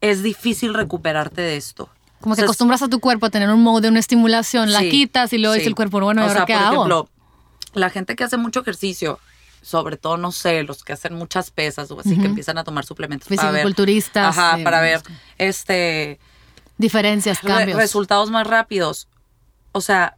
es 0.00 0.22
difícil 0.22 0.72
recuperarte 0.74 1.40
de 1.42 1.56
esto. 1.56 1.88
Como 2.20 2.34
O 2.34 2.36
que 2.36 2.42
acostumbras 2.42 2.82
a 2.82 2.88
tu 2.88 3.00
cuerpo 3.00 3.26
a 3.26 3.30
tener 3.30 3.48
un 3.50 3.62
modo 3.62 3.80
de 3.80 3.88
una 3.88 3.98
estimulación, 3.98 4.72
la 4.72 4.80
quitas 4.82 5.32
y 5.32 5.38
luego 5.38 5.54
sí. 5.54 5.60
dice 5.60 5.68
el 5.70 5.74
cuerpo, 5.74 6.00
bueno, 6.00 6.20
¿y 6.22 6.24
o 6.24 6.28
ahora 6.28 6.40
sea, 6.40 6.46
qué 6.46 6.52
por 6.54 6.62
hago? 6.62 6.74
ejemplo, 6.74 7.08
la 7.74 7.90
gente 7.90 8.14
que 8.16 8.24
hace 8.24 8.36
mucho 8.36 8.60
ejercicio, 8.60 9.18
sobre 9.62 9.96
todo, 9.96 10.16
no 10.16 10.30
sé, 10.32 10.62
los 10.62 10.84
que 10.84 10.92
hacen 10.92 11.14
muchas 11.14 11.50
pesas 11.50 11.90
o 11.90 12.00
así, 12.00 12.18
que 12.18 12.26
empiezan 12.26 12.58
a 12.58 12.64
tomar 12.64 12.84
suplementos 12.84 13.28
para 13.28 13.42
ver, 13.50 13.62
Fisicoculturistas, 13.62 14.36
ajá, 14.38 14.58
eh, 14.60 14.64
para 14.64 14.80
ver, 14.80 15.02
este, 15.38 16.18
Diferencias, 16.78 17.42
re- 17.42 17.48
cambios. 17.48 17.78
resultados 17.78 18.30
más 18.30 18.46
rápidos. 18.46 19.08
O 19.72 19.80
sea, 19.80 20.16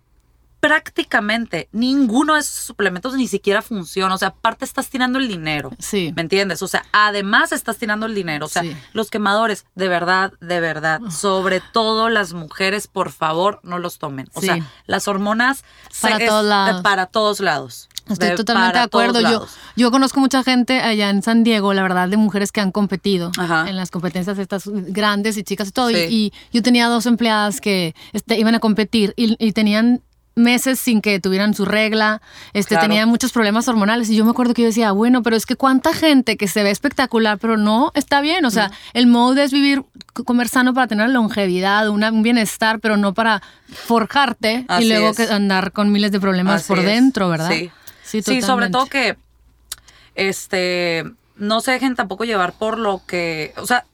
prácticamente 0.62 1.68
ninguno 1.72 2.34
de 2.34 2.40
esos 2.40 2.54
suplementos 2.54 3.14
ni 3.14 3.26
siquiera 3.26 3.62
funciona. 3.62 4.14
O 4.14 4.18
sea, 4.18 4.28
aparte 4.28 4.64
estás 4.64 4.88
tirando 4.88 5.18
el 5.18 5.26
dinero. 5.26 5.70
Sí. 5.80 6.12
¿Me 6.14 6.22
entiendes? 6.22 6.62
O 6.62 6.68
sea, 6.68 6.84
además 6.92 7.50
estás 7.50 7.78
tirando 7.78 8.06
el 8.06 8.14
dinero. 8.14 8.46
O 8.46 8.48
sea, 8.48 8.62
Sí. 8.62 8.74
los 8.92 9.10
quemadores, 9.10 9.66
de 9.74 9.88
verdad, 9.88 10.32
de 10.40 10.60
verdad, 10.60 11.00
sobre 11.10 11.60
todo 11.72 12.08
las 12.08 12.32
mujeres, 12.32 12.86
por 12.86 13.10
favor, 13.10 13.60
no 13.64 13.78
los 13.80 13.98
tomen. 13.98 14.28
O 14.34 14.40
Sí. 14.40 14.46
sea, 14.46 14.58
las 14.86 15.08
hormonas 15.08 15.64
Para 16.00 16.18
se- 16.18 16.26
todos 16.26 16.42
es- 16.44 16.48
lados. 16.48 16.82
Para 16.82 17.06
todos 17.06 17.40
lados. 17.40 17.88
Estoy 18.08 18.30
De- 18.30 18.36
totalmente 18.36 18.78
de 18.78 18.84
acuerdo. 18.84 19.20
Yo, 19.20 19.46
yo 19.76 19.90
conozco 19.90 20.20
mucha 20.20 20.42
gente 20.42 20.80
allá 20.80 21.10
en 21.10 21.22
San 21.22 21.44
Diego, 21.44 21.74
la 21.74 21.82
verdad, 21.82 22.08
de 22.08 22.16
mujeres 22.16 22.50
que 22.50 22.60
han 22.60 22.72
competido 22.72 23.30
Ajá. 23.38 23.68
en 23.68 23.76
las 23.76 23.90
competencias 23.90 24.38
estas 24.38 24.64
grandes 24.66 25.36
y 25.36 25.42
chicas 25.44 25.68
y 25.68 25.72
todo. 25.72 25.90
Y-. 25.90 25.96
Y, 25.96 26.32
yo 26.52 26.62
tenía 26.62 26.88
dos 26.88 27.06
empleadas 27.06 27.60
que 27.60 27.94
este, 28.12 28.38
iban 28.38 28.54
a 28.54 28.60
competir 28.60 29.12
y, 29.16 29.36
y 29.44 29.52
tenían 29.52 30.02
meses 30.34 30.80
sin 30.80 31.02
que 31.02 31.20
tuvieran 31.20 31.52
su 31.54 31.64
regla, 31.66 32.22
este, 32.54 32.74
Claro. 32.74 32.88
tenían 32.88 33.08
muchos 33.08 33.32
problemas 33.32 33.68
hormonales 33.68 34.08
y 34.08 34.16
yo 34.16 34.24
me 34.24 34.30
acuerdo 34.30 34.54
que 34.54 34.62
yo 34.62 34.68
decía, 34.68 34.92
bueno, 34.92 35.22
pero 35.22 35.36
es 35.36 35.44
que 35.44 35.56
cuánta 35.56 35.92
gente 35.92 36.36
que 36.38 36.48
se 36.48 36.62
ve 36.62 36.70
espectacular, 36.70 37.38
pero 37.38 37.56
no 37.58 37.92
está 37.94 38.20
bien, 38.22 38.44
o 38.46 38.50
sea, 38.50 38.70
el 38.94 39.06
modo 39.06 39.40
es 39.42 39.52
vivir, 39.52 39.84
comer 40.24 40.48
sano 40.48 40.72
para 40.72 40.86
tener 40.86 41.10
longevidad, 41.10 41.88
una- 41.90 42.10
un 42.10 42.22
bienestar, 42.22 42.80
pero 42.80 42.96
no 42.96 43.12
para 43.14 43.42
forjarte 43.68 44.64
Así 44.68 44.84
y 44.84 44.88
luego 44.88 45.10
es. 45.10 45.16
que 45.16 45.22
andar 45.24 45.72
con 45.72 45.92
miles 45.92 46.12
de 46.12 46.20
problemas 46.20 46.62
Así 46.62 46.68
por 46.68 46.78
es. 46.78 46.84
dentro, 46.86 47.28
¿verdad? 47.28 47.50
Sí. 47.50 47.70
Sí, 48.04 48.22
Sí, 48.22 48.42
sobre 48.42 48.68
todo 48.70 48.86
que 48.86 49.16
este 50.14 51.04
no 51.36 51.60
se 51.60 51.72
dejen 51.72 51.94
tampoco 51.94 52.24
llevar 52.24 52.52
por 52.54 52.78
lo 52.78 53.02
que, 53.06 53.52
o 53.56 53.66
sea, 53.66 53.84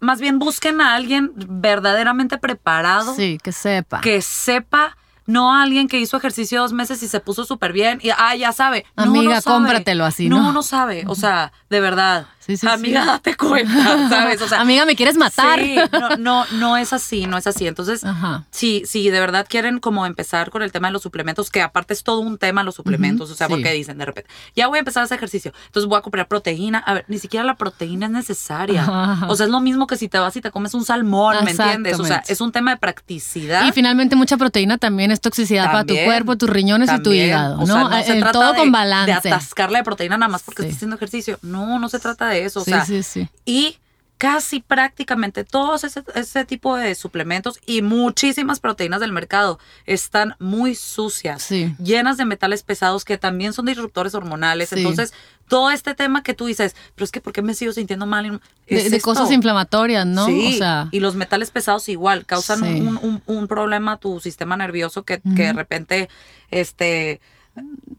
más 0.00 0.20
bien 0.20 0.38
busquen 0.38 0.80
a 0.80 0.94
alguien 0.94 1.32
verdaderamente 1.36 2.38
preparado 2.38 3.14
Sí, 3.14 3.38
que 3.42 3.52
sepa. 3.52 4.00
que 4.00 4.20
sepa, 4.20 4.96
no 5.28 5.54
a 5.54 5.62
alguien 5.62 5.88
que 5.88 6.00
hizo 6.00 6.16
ejercicio 6.16 6.60
dos 6.60 6.72
meses 6.72 7.02
y 7.02 7.08
se 7.08 7.20
puso 7.20 7.44
súper 7.44 7.72
bien 7.74 8.00
y 8.02 8.08
ah, 8.16 8.34
ya 8.34 8.50
sabe. 8.52 8.86
Amiga, 8.96 9.34
no 9.34 9.40
sabe. 9.42 9.56
cómpratelo 9.56 10.04
así, 10.06 10.28
No, 10.28 10.40
¿no? 10.40 10.52
no 10.52 10.62
sabe, 10.62 11.04
o 11.06 11.14
sea, 11.14 11.52
de 11.68 11.80
verdad. 11.80 12.26
Sí, 12.38 12.56
sí, 12.56 12.66
Amiga, 12.66 13.02
sí. 13.02 13.06
date 13.08 13.36
cuenta, 13.36 14.08
¿sabes? 14.08 14.40
O 14.40 14.48
sea, 14.48 14.62
Amiga, 14.62 14.86
¿me 14.86 14.96
quieres 14.96 15.18
matar? 15.18 15.60
Sí, 15.60 15.76
no, 15.92 16.16
no, 16.16 16.44
no 16.52 16.76
es 16.78 16.94
así, 16.94 17.26
no 17.26 17.36
es 17.36 17.46
así. 17.46 17.66
Entonces, 17.66 18.02
Ajá. 18.04 18.46
si, 18.50 18.84
si 18.86 19.10
de 19.10 19.20
verdad 19.20 19.46
quieren 19.46 19.80
como 19.80 20.06
empezar 20.06 20.48
con 20.48 20.62
el 20.62 20.72
tema 20.72 20.88
de 20.88 20.92
los 20.92 21.02
suplementos, 21.02 21.50
que 21.50 21.60
aparte 21.60 21.92
es 21.92 22.02
todo 22.02 22.20
un 22.20 22.38
tema 22.38 22.62
los 22.62 22.74
suplementos, 22.74 23.30
o 23.30 23.34
sea, 23.34 23.48
sí. 23.48 23.52
porque 23.52 23.70
dicen 23.72 23.98
de 23.98 24.06
repente, 24.06 24.30
ya 24.56 24.66
voy 24.66 24.76
a 24.76 24.78
empezar 24.78 25.02
a 25.02 25.04
hacer 25.04 25.16
ejercicio, 25.18 25.52
entonces 25.66 25.86
voy 25.90 25.98
a 25.98 26.00
comprar 26.00 26.26
proteína. 26.26 26.78
A 26.78 26.94
ver, 26.94 27.04
ni 27.08 27.18
siquiera 27.18 27.44
la 27.44 27.56
proteína 27.56 28.06
es 28.06 28.12
necesaria. 28.12 28.82
Ajá. 28.82 29.26
O 29.28 29.36
sea, 29.36 29.44
es 29.44 29.52
lo 29.52 29.60
mismo 29.60 29.86
que 29.86 29.98
si 29.98 30.08
te 30.08 30.18
vas 30.18 30.34
y 30.34 30.40
te 30.40 30.50
comes 30.50 30.72
un 30.72 30.86
salmón, 30.86 31.36
¿me 31.44 31.50
entiendes? 31.50 32.00
O 32.00 32.04
sea, 32.04 32.22
es 32.26 32.40
un 32.40 32.50
tema 32.50 32.70
de 32.70 32.78
practicidad. 32.78 33.66
Y 33.66 33.72
finalmente 33.72 34.16
mucha 34.16 34.38
proteína 34.38 34.78
también 34.78 35.10
es 35.10 35.17
toxicidad 35.20 35.66
para 35.66 35.84
tu 35.84 35.94
cuerse, 36.04 36.36
tus 36.36 36.50
riñones 36.50 36.90
y 36.92 37.02
tu 37.02 37.12
hígado, 37.12 37.60
O 37.60 37.66
sea, 37.66 37.74
¿no? 37.76 37.88
no 37.88 38.02
se 38.02 38.12
Eh, 38.16 38.20
trata 38.20 38.32
todo 38.32 38.52
de, 38.52 38.58
con 38.58 38.66
de 38.66 38.72
balance. 38.72 39.12
atascarle 39.28 39.78
de 39.78 39.84
proteína 39.84 40.16
nada 40.18 40.30
más 40.30 40.42
porque 40.42 40.62
Sí. 40.62 40.68
estás 40.68 40.76
haciendo 40.78 40.96
ejercicio. 40.96 41.38
No, 41.42 41.78
no 41.78 41.88
se 41.88 41.98
trata 41.98 42.28
de 42.28 42.44
eso. 42.44 42.60
O 42.60 42.64
Sí, 42.64 42.70
sea, 42.70 42.84
sí, 42.84 43.02
sí. 43.02 43.28
y 43.44 43.78
casi 44.18 44.60
prácticamente 44.60 45.44
todos 45.44 45.84
ese, 45.84 46.02
ese 46.16 46.44
tipo 46.44 46.76
de 46.76 46.94
suplementos 46.96 47.60
y 47.64 47.82
muchísimas 47.82 48.58
proteínas 48.58 49.00
del 49.00 49.12
mercado 49.12 49.58
están 49.86 50.34
muy 50.40 50.74
sucias, 50.74 51.42
Sí. 51.42 51.74
llenas 51.82 52.16
de 52.16 52.24
metales 52.24 52.64
pesados 52.64 53.04
que 53.04 53.16
también 53.16 53.52
son 53.52 53.66
disruptores 53.66 54.14
hormonales. 54.16 54.70
Sí. 54.70 54.74
Entonces, 54.78 55.14
todo 55.46 55.70
este 55.70 55.94
tema 55.94 56.22
que 56.24 56.34
tú 56.34 56.46
dices, 56.46 56.74
pero 56.94 57.04
es 57.04 57.12
que 57.12 57.20
¿por 57.20 57.32
qué 57.32 57.42
me 57.42 57.54
sigo 57.54 57.72
sintiendo 57.72 58.06
mal? 58.06 58.24
De, 58.68 58.76
Es 58.76 58.90
de 58.90 58.96
esto. 58.96 59.08
cosas 59.08 59.30
inflamatorias, 59.30 60.04
¿no? 60.04 60.26
Sí, 60.26 60.54
O 60.54 60.58
sea, 60.58 60.88
y 60.90 61.00
los 61.00 61.14
metales 61.14 61.50
pesados 61.50 61.88
igual 61.88 62.26
causan 62.26 62.58
Sí. 62.60 62.80
un, 62.80 62.98
un- 63.00 63.22
un 63.24 63.46
problema 63.48 63.92
a 63.92 63.96
tu 63.98 64.20
sistema 64.20 64.56
nervioso 64.56 65.04
que, 65.04 65.20
que 65.36 65.44
de 65.44 65.52
repente 65.52 66.08
este 66.50 67.20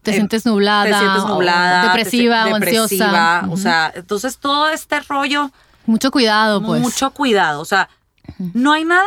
te 0.02 0.10
eh, 0.12 0.14
sientes 0.14 0.46
nublada, 0.46 0.84
te 0.84 0.94
sientes 0.98 1.22
o 1.24 1.28
nublada, 1.28 1.88
depresiva 1.94 2.46
o 2.46 2.54
ansiosa. 2.54 2.94
depresiva, 2.94 3.46
o 3.50 3.56
sea, 3.56 3.92
entonces 3.94 4.38
todo 4.38 4.68
este 4.70 5.00
rollo 5.00 5.50
Mucho 5.90 6.10
cuidado, 6.10 6.62
pues. 6.62 6.80
mucho 6.80 7.10
cuidado. 7.10 7.60
O 7.60 7.64
sea, 7.64 7.88
no 8.54 8.72
hay 8.72 8.84
nada 8.84 9.06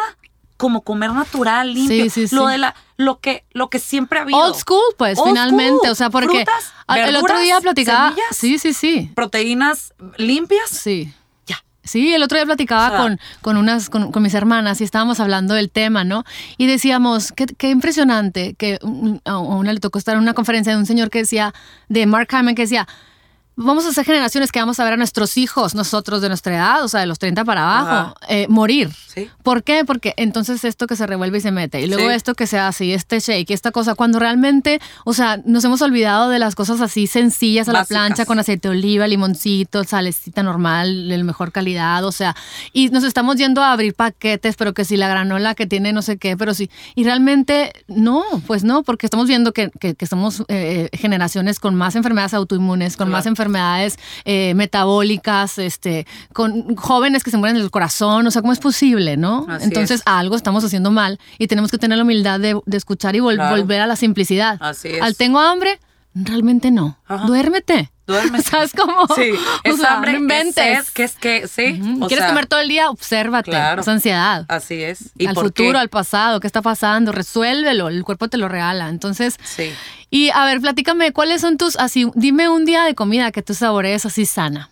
como 0.57 0.81
comer 0.81 1.11
natural, 1.11 1.73
limpio. 1.73 2.09
Sí, 2.09 2.27
sí, 2.27 2.35
Lo 2.35 2.45
sí. 2.45 2.51
de 2.53 2.57
la, 2.57 2.75
lo 2.97 3.19
que, 3.19 3.43
lo 3.51 3.69
que 3.69 3.79
siempre 3.79 4.19
ha 4.19 4.21
habido. 4.21 4.37
Old 4.37 4.55
school, 4.55 4.81
pues, 4.97 5.17
Old 5.17 5.29
finalmente. 5.29 5.73
school. 5.79 5.89
O 5.91 5.95
sea, 5.95 6.09
porque 6.09 6.27
Frutas, 6.45 6.73
el 6.95 7.15
otro 7.15 7.39
día 7.39 7.59
platicaba. 7.59 8.09
semillas. 8.09 8.27
Sí, 8.37 8.59
sí, 8.59 8.73
sí. 8.73 9.11
Proteínas 9.15 9.93
limpias. 10.17 10.69
Sí. 10.69 11.11
Ya. 11.47 11.63
Sí, 11.83 12.13
el 12.13 12.23
otro 12.23 12.37
día 12.37 12.45
platicaba 12.45 12.87
O 12.87 12.89
sea- 12.91 12.99
con, 12.99 13.19
con 13.41 13.57
unas, 13.57 13.89
con, 13.89 14.11
con 14.11 14.23
mis 14.23 14.33
hermanas 14.35 14.79
y 14.79 14.83
estábamos 14.85 15.19
hablando 15.19 15.53
del 15.53 15.69
tema, 15.69 16.03
¿no? 16.05 16.23
Y 16.57 16.67
decíamos, 16.67 17.31
qué, 17.33 17.45
qué 17.45 17.69
impresionante 17.69 18.53
que 18.53 18.79
a 19.25 19.37
una 19.39 19.73
le 19.73 19.79
tocó 19.81 19.97
estar 19.99 20.15
en 20.15 20.21
una 20.21 20.33
conferencia 20.33 20.71
de 20.73 20.79
un 20.79 20.85
señor 20.85 21.09
que 21.09 21.19
decía, 21.19 21.53
de 21.89 22.05
Mark 22.05 22.29
Hyman, 22.31 22.55
que 22.55 22.61
decía, 22.61 22.87
vamos 23.55 23.85
a 23.85 23.93
ser 23.93 24.05
generaciones 24.05 24.51
que 24.51 24.59
vamos 24.59 24.79
a 24.79 24.83
ver 24.83 24.93
a 24.93 24.97
nuestros 24.97 25.37
hijos, 25.37 25.75
nosotros 25.75 26.21
de 26.21 26.27
nuestra 26.29 26.55
edad, 26.55 26.83
o 26.83 26.87
sea, 26.87 27.01
de 27.01 27.05
los 27.07 27.19
30 27.19 27.45
para 27.45 27.61
abajo, 27.79 28.15
eh, 28.27 28.47
morir. 28.49 28.89
Sí. 29.13 29.29
¿Por 29.43 29.63
qué? 29.63 29.85
Porque 29.85 30.13
entonces 30.17 30.63
esto 30.63 30.87
que 30.87 30.95
se 30.95 31.05
revuelve 31.05 31.37
y 31.37 31.41
se 31.41 31.51
mete, 31.51 31.79
y 31.81 31.87
luego 31.87 32.09
Sí. 32.09 32.15
esto 32.15 32.33
que 32.33 32.47
se 32.47 32.57
hace, 32.57 32.85
y 32.85 32.93
este 32.93 33.19
shake, 33.19 33.49
y 33.51 33.53
esta 33.53 33.71
cosa, 33.71 33.93
cuando 33.95 34.17
realmente, 34.19 34.79
o 35.05 35.13
sea, 35.13 35.37
nos 35.45 35.63
hemos 35.63 35.81
olvidado 35.83 36.29
de 36.29 36.39
las 36.39 36.55
cosas 36.55 36.81
así 36.81 37.05
sencillas 37.07 37.69
a 37.69 37.73
la 37.73 37.85
plancha, 37.85 38.25
con 38.25 38.39
aceite 38.39 38.67
de 38.69 38.71
oliva, 38.75 39.07
limoncito, 39.07 39.83
salecita 39.83 40.41
normal, 40.41 41.07
de 41.09 41.23
mejor 41.23 41.51
calidad, 41.51 42.03
o 42.05 42.11
sea, 42.11 42.35
y 42.73 42.89
nos 42.89 43.03
estamos 43.03 43.35
yendo 43.37 43.61
a 43.61 43.71
abrir 43.71 43.93
paquetes, 43.93 44.55
pero 44.55 44.73
que 44.73 44.83
si 44.83 44.97
la 44.97 45.07
granola 45.07 45.53
que 45.55 45.67
tiene 45.67 45.93
no 45.93 46.01
sé 46.01 46.17
qué, 46.17 46.35
pero 46.35 46.53
sí, 46.55 46.69
y 46.95 47.03
realmente 47.03 47.71
no, 47.87 48.23
pues 48.47 48.63
no, 48.63 48.81
porque 48.83 49.05
estamos 49.05 49.27
viendo 49.27 49.53
que, 49.53 49.69
que, 49.79 49.93
que 49.95 50.05
somos 50.07 50.43
eh, 50.47 50.89
generaciones 50.93 51.59
con 51.59 51.75
más 51.75 51.95
enfermedades 51.95 52.33
autoinmunes, 52.33 52.97
con 52.97 53.07
Claro. 53.07 53.17
más 53.19 53.25
enfermedades 53.27 53.42
eh, 54.25 54.53
metabólicas, 54.55 55.57
este, 55.57 56.05
con 56.33 56.75
jóvenes 56.75 57.23
que 57.23 57.31
se 57.31 57.37
mueren 57.37 57.57
del 57.57 57.71
corazón, 57.71 58.25
o 58.27 58.31
sea, 58.31 58.41
¿cómo 58.41 58.53
es 58.53 58.59
posible, 58.59 59.17
no? 59.17 59.45
Así 59.49 59.65
Entonces 59.65 59.99
es. 60.01 60.03
algo 60.05 60.35
estamos 60.35 60.63
haciendo 60.63 60.91
mal 60.91 61.19
y 61.37 61.47
tenemos 61.47 61.71
que 61.71 61.77
tener 61.77 61.97
la 61.97 62.03
humildad 62.03 62.39
de, 62.39 62.59
de 62.65 62.77
escuchar 62.77 63.15
y 63.15 63.19
vol- 63.19 63.35
Claro. 63.35 63.55
volver 63.57 63.81
a 63.81 63.87
la 63.87 63.95
simplicidad. 63.95 64.57
Así 64.59 64.89
es. 64.89 65.01
Al 65.01 65.15
tengo 65.15 65.39
hambre, 65.39 65.79
realmente 66.13 66.71
no. 66.71 66.97
Ajá. 67.07 67.25
Duérmete. 67.25 67.91
Duérmete. 68.05 68.43
¿Sabes 68.49 68.73
cómo? 68.73 69.07
Sí, 69.15 69.31
O 69.31 69.69
es 69.69 69.77
sea, 69.77 69.95
hambre, 69.95 70.11
no 70.11 70.17
es 70.17 70.21
inventes. 70.21 70.53
sed, 70.85 70.93
que 70.93 71.03
es 71.03 71.15
que, 71.15 71.47
sí. 71.47 71.81
O 72.01 72.07
¿Quieres 72.07 72.25
sea, 72.25 72.27
comer 72.29 72.47
todo 72.47 72.59
el 72.59 72.67
día? 72.67 72.89
Obsérvate. 72.89 73.51
Claro. 73.51 73.81
Es 73.81 73.87
ansiedad. 73.87 74.45
Así 74.49 74.81
es. 74.83 75.11
¿Y 75.17 75.25
al 75.27 75.35
futuro, 75.35 75.73
qué? 75.73 75.77
al 75.77 75.89
pasado, 75.89 76.39
¿qué 76.39 76.47
está 76.47 76.61
pasando? 76.61 77.11
Resuélvelo, 77.11 77.87
el 77.87 78.03
cuerpo 78.03 78.27
te 78.27 78.37
lo 78.37 78.49
regala. 78.49 78.89
Entonces, 78.89 79.37
Sí. 79.43 79.71
y 80.09 80.29
a 80.31 80.43
ver, 80.45 80.59
platícame, 80.61 81.11
¿cuáles 81.13 81.41
son 81.41 81.57
tus, 81.57 81.77
así, 81.77 82.09
dime 82.15 82.49
un 82.49 82.65
día 82.65 82.83
de 82.83 82.93
comida 82.95 83.31
que 83.31 83.41
tú 83.41 83.53
saborees 83.53 84.05
así 84.05 84.25
sana? 84.25 84.69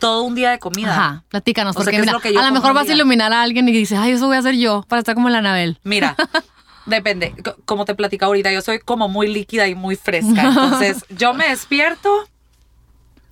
todo 0.00 0.24
un 0.24 0.34
día 0.34 0.50
de 0.50 0.58
comida. 0.58 0.90
Ajá, 0.92 1.24
platícanos, 1.30 1.70
O 1.70 1.78
sea, 1.78 1.84
porque 1.84 1.92
¿qué 1.92 2.00
es 2.02 2.06
mira, 2.06 2.18
lo 2.34 2.40
a 2.40 2.46
lo 2.48 2.52
mejor 2.52 2.74
vas 2.74 2.88
a 2.90 2.92
iluminar 2.92 3.32
a 3.32 3.40
alguien 3.40 3.66
y 3.68 3.72
dices, 3.72 3.98
ay, 3.98 4.12
eso 4.12 4.26
voy 4.26 4.36
a 4.36 4.40
hacer 4.40 4.54
yo 4.56 4.84
para 4.86 5.00
estar 5.00 5.14
como 5.14 5.30
la 5.30 5.38
Anabel. 5.38 5.78
Mira, 5.84 6.14
depende. 6.84 7.34
Como 7.64 7.86
te 7.86 7.94
platicaba 7.94 8.28
ahorita, 8.28 8.52
yo 8.52 8.60
soy 8.60 8.80
como 8.80 9.08
muy 9.08 9.28
líquida 9.32 9.66
y 9.66 9.74
muy 9.74 9.96
fresca. 9.96 10.42
Entonces, 10.48 11.06
yo 11.08 11.32
me 11.32 11.48
despierto. 11.48 12.28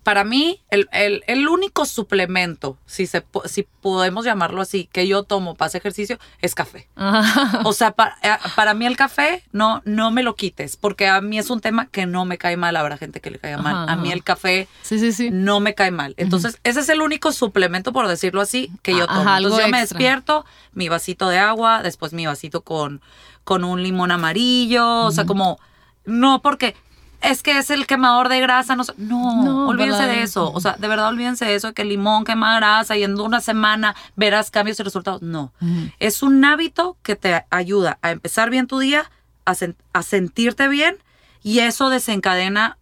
Para 0.02 0.24
mí, 0.24 0.60
el, 0.70 0.88
el- 0.92 1.22
el 1.28 1.46
único 1.46 1.86
suplemento, 1.86 2.76
si, 2.86 3.06
se, 3.06 3.24
si 3.44 3.62
podemos 3.80 4.24
llamarlo 4.24 4.60
así, 4.60 4.88
que 4.90 5.06
yo 5.06 5.22
tomo 5.22 5.54
para 5.54 5.68
hacer 5.68 5.78
ejercicio, 5.80 6.18
es 6.40 6.54
café. 6.54 6.88
Ajá. 6.96 7.60
O 7.64 7.72
sea, 7.72 7.92
para, 7.92 8.16
eh, 8.22 8.36
para 8.56 8.74
mí 8.74 8.84
el 8.86 8.96
café 8.96 9.44
no, 9.52 9.80
no 9.84 10.10
me 10.10 10.22
lo 10.24 10.34
quites, 10.34 10.76
porque 10.76 11.06
a 11.08 11.20
mí 11.20 11.38
es 11.38 11.50
un 11.50 11.60
tema 11.60 11.86
que 11.86 12.06
no 12.06 12.24
me 12.24 12.36
cae 12.36 12.56
mal. 12.56 12.74
Habrá 12.76 12.96
gente 12.96 13.20
que 13.20 13.30
le 13.30 13.38
caiga 13.38 13.58
mal. 13.58 13.74
Ajá, 13.84 13.92
A 13.92 13.96
mí 13.96 14.08
ajá. 14.08 14.14
el 14.16 14.24
café 14.24 14.68
Sí, 14.82 14.98
sí, 14.98 15.12
sí. 15.12 15.30
no 15.30 15.60
me 15.60 15.74
cae 15.74 15.92
mal. 15.92 16.14
Entonces, 16.16 16.58
ese 16.64 16.80
es 16.80 16.88
el 16.88 17.00
único 17.00 17.30
suplemento, 17.30 17.92
por 17.92 18.08
decirlo 18.08 18.40
así, 18.40 18.70
que 18.82 18.92
yo 18.96 19.04
Ajá, 19.04 19.14
tomo. 19.18 19.30
algo 19.30 19.48
Entonces, 19.50 19.66
yo 19.66 19.70
me 19.72 19.80
despierto, 19.80 20.44
mi 20.72 20.88
vasito 20.88 21.28
de 21.28 21.38
agua, 21.38 21.82
después 21.82 22.12
mi 22.12 22.26
vasito 22.26 22.62
con, 22.62 23.00
con 23.44 23.62
un 23.62 23.82
limón 23.82 24.10
amarillo, 24.10 25.02
o 25.04 25.10
sea, 25.12 25.26
como, 25.26 25.60
no 26.04 26.42
porque 26.42 26.74
es 27.22 27.42
que 27.42 27.56
es 27.58 27.70
el 27.70 27.86
quemador 27.86 28.28
de 28.28 28.40
grasa, 28.40 28.76
no. 28.76 28.82
No, 28.96 29.42
No, 29.44 29.68
olvídense 29.68 30.00
¿verdad? 30.00 30.14
de 30.14 30.22
eso. 30.22 30.50
O 30.52 30.60
sea, 30.60 30.76
de 30.78 30.88
verdad, 30.88 31.08
olvídense 31.08 31.44
de 31.44 31.54
eso, 31.54 31.68
de 31.68 31.74
que 31.74 31.82
el 31.82 31.88
limón 31.88 32.24
quema 32.24 32.56
grasa 32.56 32.96
y 32.96 33.04
en 33.04 33.18
una 33.20 33.40
semana 33.40 33.94
verás 34.16 34.50
cambios 34.50 34.78
y 34.80 34.82
resultados. 34.82 35.22
No. 35.22 35.52
Es 35.98 36.22
un 36.22 36.44
hábito 36.44 36.96
que 37.02 37.16
te 37.16 37.44
ayuda 37.50 37.98
a 38.02 38.10
empezar 38.10 38.50
bien 38.50 38.66
tu 38.66 38.78
día, 38.78 39.10
a, 39.44 39.52
sen- 39.54 39.76
a 39.92 40.02
sentirte 40.02 40.68
bien 40.68 40.96
y 41.42 41.60
eso 41.60 41.88
desencadena. 41.88 42.76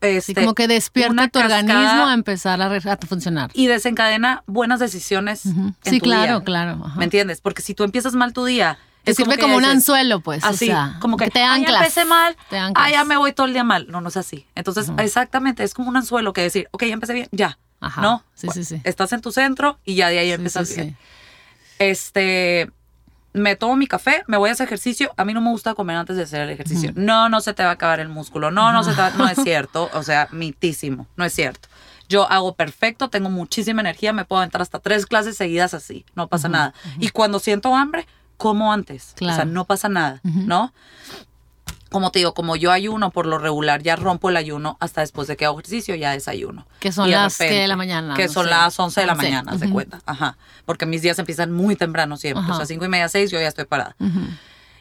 Sí, 0.00 0.08
Este, 0.08 0.34
como 0.34 0.54
que 0.54 0.66
despierta 0.66 1.12
una 1.12 1.28
tu 1.28 1.38
organismo 1.38 2.06
a 2.06 2.12
empezar 2.14 2.60
a, 2.60 2.66
a 2.66 2.96
funcionar. 3.06 3.50
y 3.54 3.68
desencadena 3.68 4.42
buenas 4.48 4.80
decisiones. 4.80 5.46
En 5.46 5.76
Sí, 5.84 5.98
tu 6.00 6.04
claro, 6.06 6.38
día. 6.38 6.44
claro. 6.44 6.82
ajá. 6.84 6.98
¿Me 6.98 7.04
entiendes? 7.04 7.40
Porque 7.40 7.62
si 7.62 7.72
tú 7.74 7.84
empiezas 7.84 8.14
mal 8.14 8.32
tu 8.32 8.44
día, 8.44 8.78
Te 9.04 9.10
es 9.12 9.16
sirve 9.16 9.36
que 9.36 9.42
como 9.42 9.56
un 9.56 9.62
dices, 9.62 9.76
anzuelo, 9.76 10.20
pues. 10.20 10.44
Así, 10.44 10.66
o 10.66 10.72
sea, 10.72 10.96
como 11.00 11.16
que, 11.16 11.28
te 11.30 11.40
"Ay, 11.42 11.60
anclas. 11.60 11.72
ya 11.72 11.78
empecé 11.78 12.04
mal, 12.04 12.36
Te 12.50 12.58
anclas. 12.58 12.86
ah, 12.86 12.90
ya 12.90 13.04
me 13.04 13.16
voy 13.16 13.32
todo 13.32 13.46
el 13.46 13.52
día 13.52 13.64
mal. 13.64 13.86
No, 13.88 14.00
no 14.00 14.08
es 14.08 14.16
así. 14.16 14.46
Entonces, 14.54 14.90
exactamente, 14.98 15.64
es 15.64 15.74
como 15.74 15.88
un 15.88 15.96
anzuelo 15.96 16.32
que 16.32 16.42
decir, 16.42 16.68
ok, 16.70 16.84
ya 16.84 16.92
empecé 16.94 17.12
bien, 17.14 17.28
ya. 17.32 17.58
Ajá. 17.80 18.00
¿No? 18.00 18.24
Sí, 18.34 18.46
sí, 18.54 18.64
sí. 18.64 18.80
Estás 18.84 19.12
en 19.12 19.20
tu 19.20 19.32
centro 19.32 19.78
y 19.84 19.96
ya 19.96 20.08
de 20.08 20.20
ahí 20.20 20.28
Sí, 20.28 20.32
empiezas 20.34 20.68
sí, 20.68 20.74
bien. 20.76 20.88
sí. 20.90 20.96
Este, 21.80 22.70
me 23.32 23.56
tomo 23.56 23.76
mi 23.76 23.86
café, 23.88 24.22
me 24.28 24.36
voy 24.36 24.50
a 24.50 24.52
hacer 24.52 24.66
ejercicio. 24.66 25.12
A 25.16 25.24
mí 25.24 25.34
no 25.34 25.40
me 25.40 25.50
gusta 25.50 25.74
comer 25.74 25.96
antes 25.96 26.16
de 26.16 26.22
hacer 26.22 26.42
el 26.42 26.50
ejercicio. 26.50 26.92
No, 26.94 27.28
no 27.28 27.40
se 27.40 27.54
te 27.54 27.64
va 27.64 27.70
a 27.70 27.72
acabar 27.72 27.98
el 27.98 28.08
músculo. 28.08 28.50
No, 28.52 28.72
no 28.72 28.84
se 28.84 28.92
te 28.92 29.00
va, 29.00 29.10
no 29.10 29.26
es 29.28 29.38
cierto. 29.42 29.90
O 29.94 30.02
sea, 30.04 30.28
mitísimo, 30.30 31.06
no 31.16 31.24
es 31.24 31.32
cierto. 31.32 31.68
Yo 32.08 32.30
hago 32.30 32.54
perfecto, 32.54 33.08
tengo 33.08 33.30
muchísima 33.30 33.80
energía, 33.80 34.12
me 34.12 34.24
puedo 34.26 34.40
aventar 34.42 34.60
hasta 34.60 34.78
tres 34.80 35.06
clases 35.06 35.36
seguidas 35.36 35.72
así, 35.72 36.04
no 36.14 36.28
pasa 36.28 36.48
nada. 36.48 36.74
Y 36.98 37.08
cuando 37.08 37.38
siento 37.38 37.74
hambre, 37.74 38.06
como 38.42 38.72
antes. 38.72 39.12
O 39.14 39.18
sea, 39.18 39.34
Claro. 39.36 39.44
no 39.50 39.64
pasa 39.64 39.88
nada, 39.88 40.20
¿no? 40.24 40.72
Como 41.90 42.10
te 42.10 42.20
digo, 42.20 42.32
como 42.32 42.56
yo 42.56 42.72
ayuno 42.72 43.10
por 43.10 43.26
lo 43.26 43.36
regular, 43.38 43.82
ya 43.82 43.96
rompo 43.96 44.30
el 44.30 44.38
ayuno 44.38 44.78
hasta 44.80 45.02
después 45.02 45.28
de 45.28 45.36
que 45.36 45.44
hago 45.44 45.58
ejercicio, 45.60 45.94
ya 45.94 46.12
desayuno. 46.12 46.66
Que 46.80 46.90
son 46.90 47.10
las, 47.10 47.36
¿qué, 47.36 47.50
de 47.50 47.68
la 47.68 47.76
mañana? 47.76 48.14
Que 48.14 48.28
No 48.28 48.32
son 48.32 48.44
sé. 48.44 48.50
las 48.50 48.80
11 48.80 49.00
de 49.02 49.06
la 49.06 49.12
11, 49.12 49.24
mañana, 49.26 49.58
se 49.58 49.66
ujú. 49.66 49.74
cuenta. 49.74 50.00
Ajá. 50.06 50.38
Porque 50.64 50.86
mis 50.86 51.02
días 51.02 51.18
empiezan 51.18 51.52
muy 51.52 51.76
temprano 51.76 52.16
siempre. 52.16 52.42
Ajá. 52.44 52.54
O 52.54 52.56
sea, 52.56 52.64
cinco 52.64 52.86
y 52.86 52.88
media, 52.88 53.10
seis, 53.10 53.30
yo 53.30 53.38
ya 53.38 53.46
estoy 53.48 53.66
parada. 53.66 53.94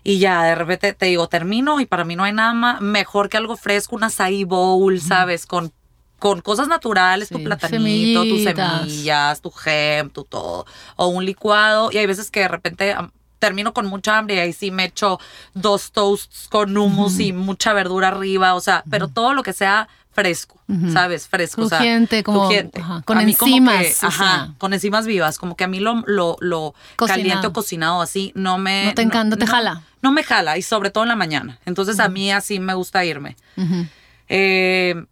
Y 0.05 0.19
ya 0.19 0.43
de 0.43 0.55
repente 0.55 0.93
te 0.93 1.07
digo, 1.07 1.27
termino 1.27 1.81
y 1.81 1.85
para 1.85 2.05
mí 2.05 2.15
no 2.15 2.23
hay 2.23 2.31
nada 2.31 2.53
más 2.53 2.79
mejor 2.81 3.27
que 3.27 3.35
algo 3.37 3.57
fresco, 3.57 3.97
un 3.97 4.05
acai 4.05 4.45
bowl, 4.45 4.99
¿sabes? 5.01 5.45
Con, 5.45 5.73
con 6.17 6.39
cosas 6.39 6.69
naturales, 6.69 7.27
tu 7.27 7.43
platanito, 7.43 8.23
tus 8.23 8.41
semillas, 8.43 9.41
tu 9.41 9.51
gem, 9.51 10.09
tu 10.09 10.23
todo. 10.23 10.65
O 10.95 11.07
un 11.07 11.25
licuado. 11.25 11.91
Y 11.91 11.97
hay 11.97 12.05
veces 12.05 12.31
que 12.31 12.39
de 12.39 12.47
repente 12.47 12.95
termino 13.41 13.73
con 13.73 13.87
mucha 13.87 14.17
hambre 14.19 14.35
y 14.35 14.39
ahí 14.39 14.53
sí 14.53 14.69
me 14.71 14.85
echo 14.85 15.19
dos 15.55 15.91
toasts 15.91 16.47
con 16.49 16.77
hummus 16.77 17.19
y 17.19 17.33
mucha 17.33 17.73
verdura 17.73 18.09
arriba. 18.09 18.53
O 18.53 18.61
sea, 18.61 18.83
pero 18.89 19.07
todo 19.09 19.33
lo 19.33 19.41
que 19.43 19.51
sea 19.51 19.89
fresco, 20.13 20.59
¿sabes? 20.93 21.27
Fresco. 21.27 21.63
o 21.63 21.69
sea, 21.69 21.79
Crujiente, 21.79 22.21
como- 22.23 22.41
crujiente. 22.41 22.81
ajá, 22.81 23.01
con 23.03 23.17
que, 23.17 23.23
enzimas, 23.23 24.03
o 24.03 24.07
ajá, 24.07 24.23
sea. 24.45 24.53
con 24.57 24.73
enzimas 24.73 25.05
vivas. 25.07 25.37
Como 25.39 25.55
que 25.55 25.63
a 25.63 25.67
mí 25.67 25.79
lo, 25.79 26.03
lo, 26.05 26.37
lo 26.39 26.75
Cocinado. 26.97 27.19
caliente 27.21 27.47
o 27.47 27.53
cocinado 27.53 28.01
así 28.01 28.31
no 28.35 28.57
me... 28.57 28.85
No 28.85 28.93
te 28.93 29.01
encanta, 29.01 29.37
te 29.37 29.47
jala. 29.47 29.81
No 30.01 30.11
me 30.11 30.23
jala 30.23 30.57
y 30.57 30.61
sobre 30.61 30.91
todo 30.91 31.03
en 31.05 31.09
la 31.09 31.15
mañana. 31.15 31.59
Entonces 31.65 31.99
a 31.99 32.09
mí 32.09 32.31
así 32.31 32.59
me 32.59 32.73
gusta 32.73 33.03
irme. 33.05 33.35
Ujú. 33.57 33.85
Eh, 34.29 35.05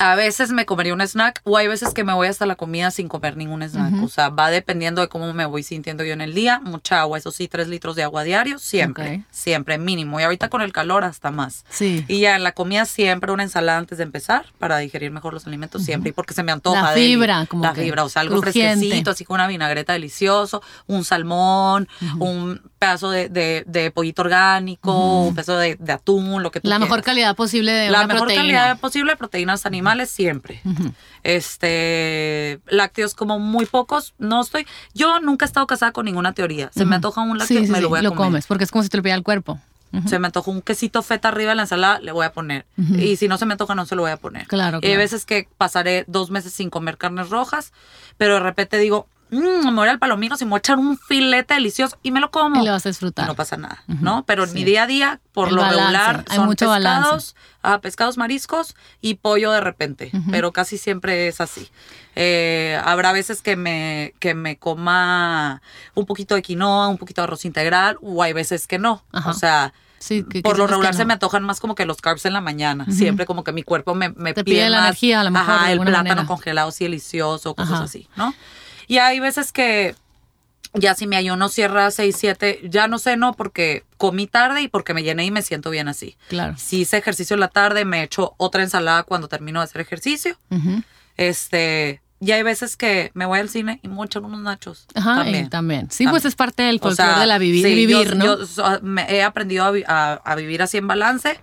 a 0.00 0.14
veces 0.14 0.50
me 0.50 0.64
comería 0.64 0.94
un 0.94 1.00
snack 1.02 1.40
o 1.44 1.56
hay 1.58 1.68
veces 1.68 1.92
que 1.92 2.04
me 2.04 2.14
voy 2.14 2.26
hasta 2.26 2.46
la 2.46 2.56
comida 2.56 2.90
sin 2.90 3.06
comer 3.06 3.36
ningún 3.36 3.62
snack. 3.62 4.02
O 4.02 4.08
sea, 4.08 4.30
va 4.30 4.50
dependiendo 4.50 5.02
de 5.02 5.08
cómo 5.08 5.32
me 5.34 5.44
voy 5.44 5.62
sintiendo 5.62 6.02
yo 6.04 6.14
en 6.14 6.22
el 6.22 6.32
día. 6.34 6.58
Mucha 6.64 7.00
agua, 7.02 7.18
eso 7.18 7.30
sí, 7.30 7.48
tres 7.48 7.68
litros 7.68 7.96
de 7.96 8.02
agua 8.02 8.22
diario, 8.24 8.58
siempre, 8.58 9.24
siempre 9.30 9.76
mínimo. 9.76 10.18
Y 10.18 10.22
ahorita 10.22 10.48
con 10.48 10.62
el 10.62 10.72
calor 10.72 11.04
hasta 11.04 11.30
más. 11.30 11.66
Sí. 11.68 12.02
Y 12.08 12.20
ya 12.20 12.34
en 12.36 12.42
la 12.44 12.52
comida 12.52 12.86
siempre 12.86 13.30
una 13.30 13.42
ensalada 13.42 13.78
antes 13.78 13.98
de 13.98 14.04
empezar 14.04 14.46
para 14.58 14.78
digerir 14.78 15.10
mejor 15.10 15.34
los 15.34 15.46
alimentos 15.46 15.82
siempre 15.84 16.08
y 16.10 16.12
porque 16.12 16.32
se 16.32 16.42
me 16.42 16.50
antoja. 16.52 16.80
La 16.82 16.92
fibra, 16.92 17.44
como 17.46 17.64
La 17.64 17.74
que 17.74 17.82
fibra, 17.82 18.02
o 18.04 18.08
sea, 18.08 18.22
algo 18.22 18.40
crujiente. 18.40 18.76
fresquecito, 18.78 19.10
así 19.10 19.26
con 19.26 19.34
una 19.34 19.48
vinagreta 19.48 19.92
delicioso, 19.92 20.62
un 20.86 21.04
salmón, 21.04 21.88
un 22.18 22.62
pedazo 22.78 23.10
de, 23.10 23.28
de- 23.28 23.64
de 23.66 23.90
pollito 23.90 24.22
orgánico, 24.22 25.24
un 25.26 25.34
pedazo 25.34 25.58
de, 25.58 25.76
de 25.78 25.92
atún, 25.92 26.42
lo 26.42 26.50
que 26.50 26.60
tú 26.60 26.68
La 26.68 26.78
mejor 26.78 27.02
calidad 27.02 27.36
posible 27.36 27.72
de 27.72 27.90
La 27.90 27.98
una 27.98 28.06
mejor 28.06 28.20
proteína. 28.28 28.42
calidad 28.42 28.78
posible 28.80 29.12
de 29.12 29.16
proteínas 29.18 29.66
animales 29.66 29.89
siempre. 30.06 30.60
Este, 31.22 32.60
lácteos 32.68 33.14
como 33.14 33.38
muy 33.38 33.66
pocos, 33.66 34.14
no 34.18 34.40
estoy, 34.40 34.66
yo 34.94 35.20
nunca 35.20 35.44
he 35.44 35.48
estado 35.48 35.66
casada 35.66 35.92
con 35.92 36.04
ninguna 36.06 36.32
teoría. 36.32 36.70
Se 36.74 36.84
me 36.84 36.96
antoja 36.96 37.20
un 37.22 37.38
lácteo, 37.38 37.60
Sí, 37.60 37.66
sí, 37.66 37.72
me 37.72 37.80
lo 37.80 37.88
voy 37.88 37.98
a 37.98 38.02
lo 38.02 38.10
comer. 38.10 38.24
comes, 38.26 38.46
porque 38.46 38.64
es 38.64 38.70
como 38.70 38.82
si 38.82 38.88
te 38.88 38.96
lo 38.96 39.02
pidiera 39.02 39.16
el 39.16 39.22
cuerpo. 39.24 39.58
Se 40.06 40.20
me 40.20 40.26
antoja 40.28 40.50
un 40.52 40.62
quesito 40.62 41.02
feta 41.02 41.28
arriba 41.28 41.50
de 41.50 41.56
la 41.56 41.62
ensalada, 41.62 41.98
le 41.98 42.12
voy 42.12 42.24
a 42.24 42.32
poner. 42.32 42.64
Y 42.76 43.16
si 43.16 43.26
no 43.26 43.38
se 43.38 43.46
me 43.46 43.54
antoja, 43.54 43.74
no 43.74 43.86
se 43.86 43.96
lo 43.96 44.02
voy 44.02 44.12
a 44.12 44.16
poner. 44.18 44.46
Claro, 44.46 44.78
Y 44.80 44.86
hay 44.86 44.92
claro. 44.92 44.98
veces 45.02 45.24
que 45.26 45.48
pasaré 45.58 46.04
dos 46.06 46.30
meses 46.30 46.52
sin 46.52 46.70
comer 46.70 46.96
carnes 46.96 47.28
rojas, 47.30 47.72
pero 48.16 48.34
de 48.34 48.40
repente 48.40 48.78
digo, 48.78 49.08
mmm, 49.30 49.64
me 49.66 49.72
voy 49.72 49.88
al 49.88 49.98
palomino, 49.98 50.36
si 50.36 50.44
me 50.44 50.50
voy 50.50 50.56
a 50.56 50.60
echar 50.60 50.78
un 50.78 50.98
filete 50.98 51.54
delicioso 51.54 51.98
y 52.02 52.10
me 52.10 52.20
lo 52.20 52.30
como. 52.30 52.62
Y 52.62 52.66
lo 52.66 52.72
vas 52.72 52.84
a 52.86 52.88
Y 52.88 52.92
disfrutar. 52.92 53.26
no 53.26 53.34
pasa 53.34 53.56
nada, 53.56 53.82
¿no? 53.86 54.24
Pero 54.26 54.44
en 54.44 54.52
mi 54.52 54.60
Sí. 54.60 54.64
día 54.66 54.82
a 54.84 54.86
día, 54.86 55.20
por 55.32 55.48
El 55.48 55.54
lo 55.56 55.62
balance, 55.62 55.86
regular, 55.86 56.24
hay 56.28 56.36
son 56.36 56.46
mucho 56.46 56.66
pescados, 56.72 57.36
ah, 57.62 57.80
pescados 57.80 58.16
mariscos 58.18 58.74
y 59.00 59.14
pollo 59.14 59.50
de 59.52 59.60
repente, 59.60 60.10
pero 60.30 60.52
casi 60.52 60.78
siempre 60.78 61.28
es 61.28 61.40
así. 61.40 61.68
Eh, 62.16 62.78
habrá 62.84 63.12
veces 63.12 63.40
que 63.42 63.56
me, 63.56 64.14
que 64.18 64.34
me 64.34 64.56
coma 64.58 65.62
un 65.94 66.06
poquito 66.06 66.34
de 66.34 66.42
quinoa, 66.42 66.88
un 66.88 66.98
poquito 66.98 67.20
de 67.20 67.24
arroz 67.24 67.44
integral, 67.44 67.98
o 68.02 68.22
hay 68.22 68.32
veces 68.32 68.66
que 68.66 68.78
no. 68.78 69.04
Ajá. 69.12 69.30
O 69.30 69.34
sea, 69.34 69.72
Sí, 69.98 70.22
que- 70.24 70.40
que 70.40 70.42
por 70.42 70.56
lo 70.58 70.66
regular 70.66 70.92
no. 70.94 70.96
se 70.98 71.04
me 71.04 71.12
antojan 71.12 71.42
más 71.44 71.60
como 71.60 71.74
que 71.74 71.84
los 71.84 71.98
carbs 72.00 72.24
en 72.24 72.32
la 72.32 72.40
mañana. 72.40 72.86
Siempre 72.90 73.26
como 73.26 73.44
que 73.44 73.52
mi 73.52 73.62
cuerpo 73.62 73.94
me, 73.94 74.08
me 74.08 74.32
Te 74.32 74.44
pide, 74.44 74.56
pide 74.56 74.70
la 74.70 74.78
más, 74.78 74.86
energía, 74.88 75.20
a 75.20 75.24
lo 75.24 75.30
mejor, 75.30 75.50
Ajá, 75.54 75.66
de 75.66 75.72
el 75.72 75.80
plátano 75.80 75.98
manera. 76.08 76.26
congelado 76.26 76.68
así 76.70 76.84
delicioso, 76.84 77.54
cosas 77.54 77.74
Ajá. 77.74 77.84
así, 77.84 78.08
¿no? 78.16 78.34
Y 78.90 78.98
hay 78.98 79.20
veces 79.20 79.52
que 79.52 79.94
ya 80.74 80.96
si 80.96 81.06
mi 81.06 81.14
ayuno 81.14 81.48
cierra 81.48 81.86
a 81.86 81.90
6, 81.92 82.16
7, 82.18 82.60
ya 82.64 82.88
no 82.88 82.98
sé, 82.98 83.16
no, 83.16 83.34
porque 83.34 83.84
comí 83.98 84.26
tarde 84.26 84.62
y 84.62 84.68
porque 84.68 84.94
me 84.94 85.04
llené 85.04 85.24
y 85.24 85.30
me 85.30 85.42
siento 85.42 85.70
bien 85.70 85.86
así. 85.86 86.16
Claro. 86.28 86.54
Si 86.58 86.80
hice 86.80 86.96
ejercicio 86.96 87.34
en 87.34 87.40
la 87.40 87.46
tarde, 87.48 87.84
me 87.84 88.02
echo 88.02 88.34
otra 88.36 88.64
ensalada 88.64 89.04
cuando 89.04 89.28
termino 89.28 89.60
de 89.60 89.64
hacer 89.66 89.80
ejercicio. 89.80 90.36
Este, 91.16 92.02
y 92.20 92.32
hay 92.32 92.42
veces 92.42 92.76
que 92.76 93.10
me 93.14 93.26
voy 93.26 93.38
al 93.38 93.48
cine 93.48 93.78
y 93.82 93.88
me 93.88 94.04
echan 94.04 94.24
unos 94.24 94.40
nachos. 94.40 94.86
Ajá, 94.94 95.16
también. 95.22 95.50
también. 95.50 95.90
Sí, 95.90 96.06
pues 96.08 96.24
es 96.24 96.34
parte 96.34 96.62
del 96.64 96.76
O 96.76 96.80
folclore 96.80 97.10
sea, 97.12 97.20
de 97.20 97.26
la 97.26 97.38
vivi- 97.38 97.62
sí, 97.62 97.74
vivir, 97.74 98.08
yo- 98.08 98.14
¿no? 98.16 98.24
Yo 98.24 98.46
so- 98.46 98.80
me 98.82 99.02
he 99.08 99.22
aprendido 99.22 99.64
a, 99.64 99.72
a- 99.86 100.14
a 100.14 100.34
vivir 100.34 100.62
así 100.62 100.78
en 100.78 100.86
balance 100.88 101.38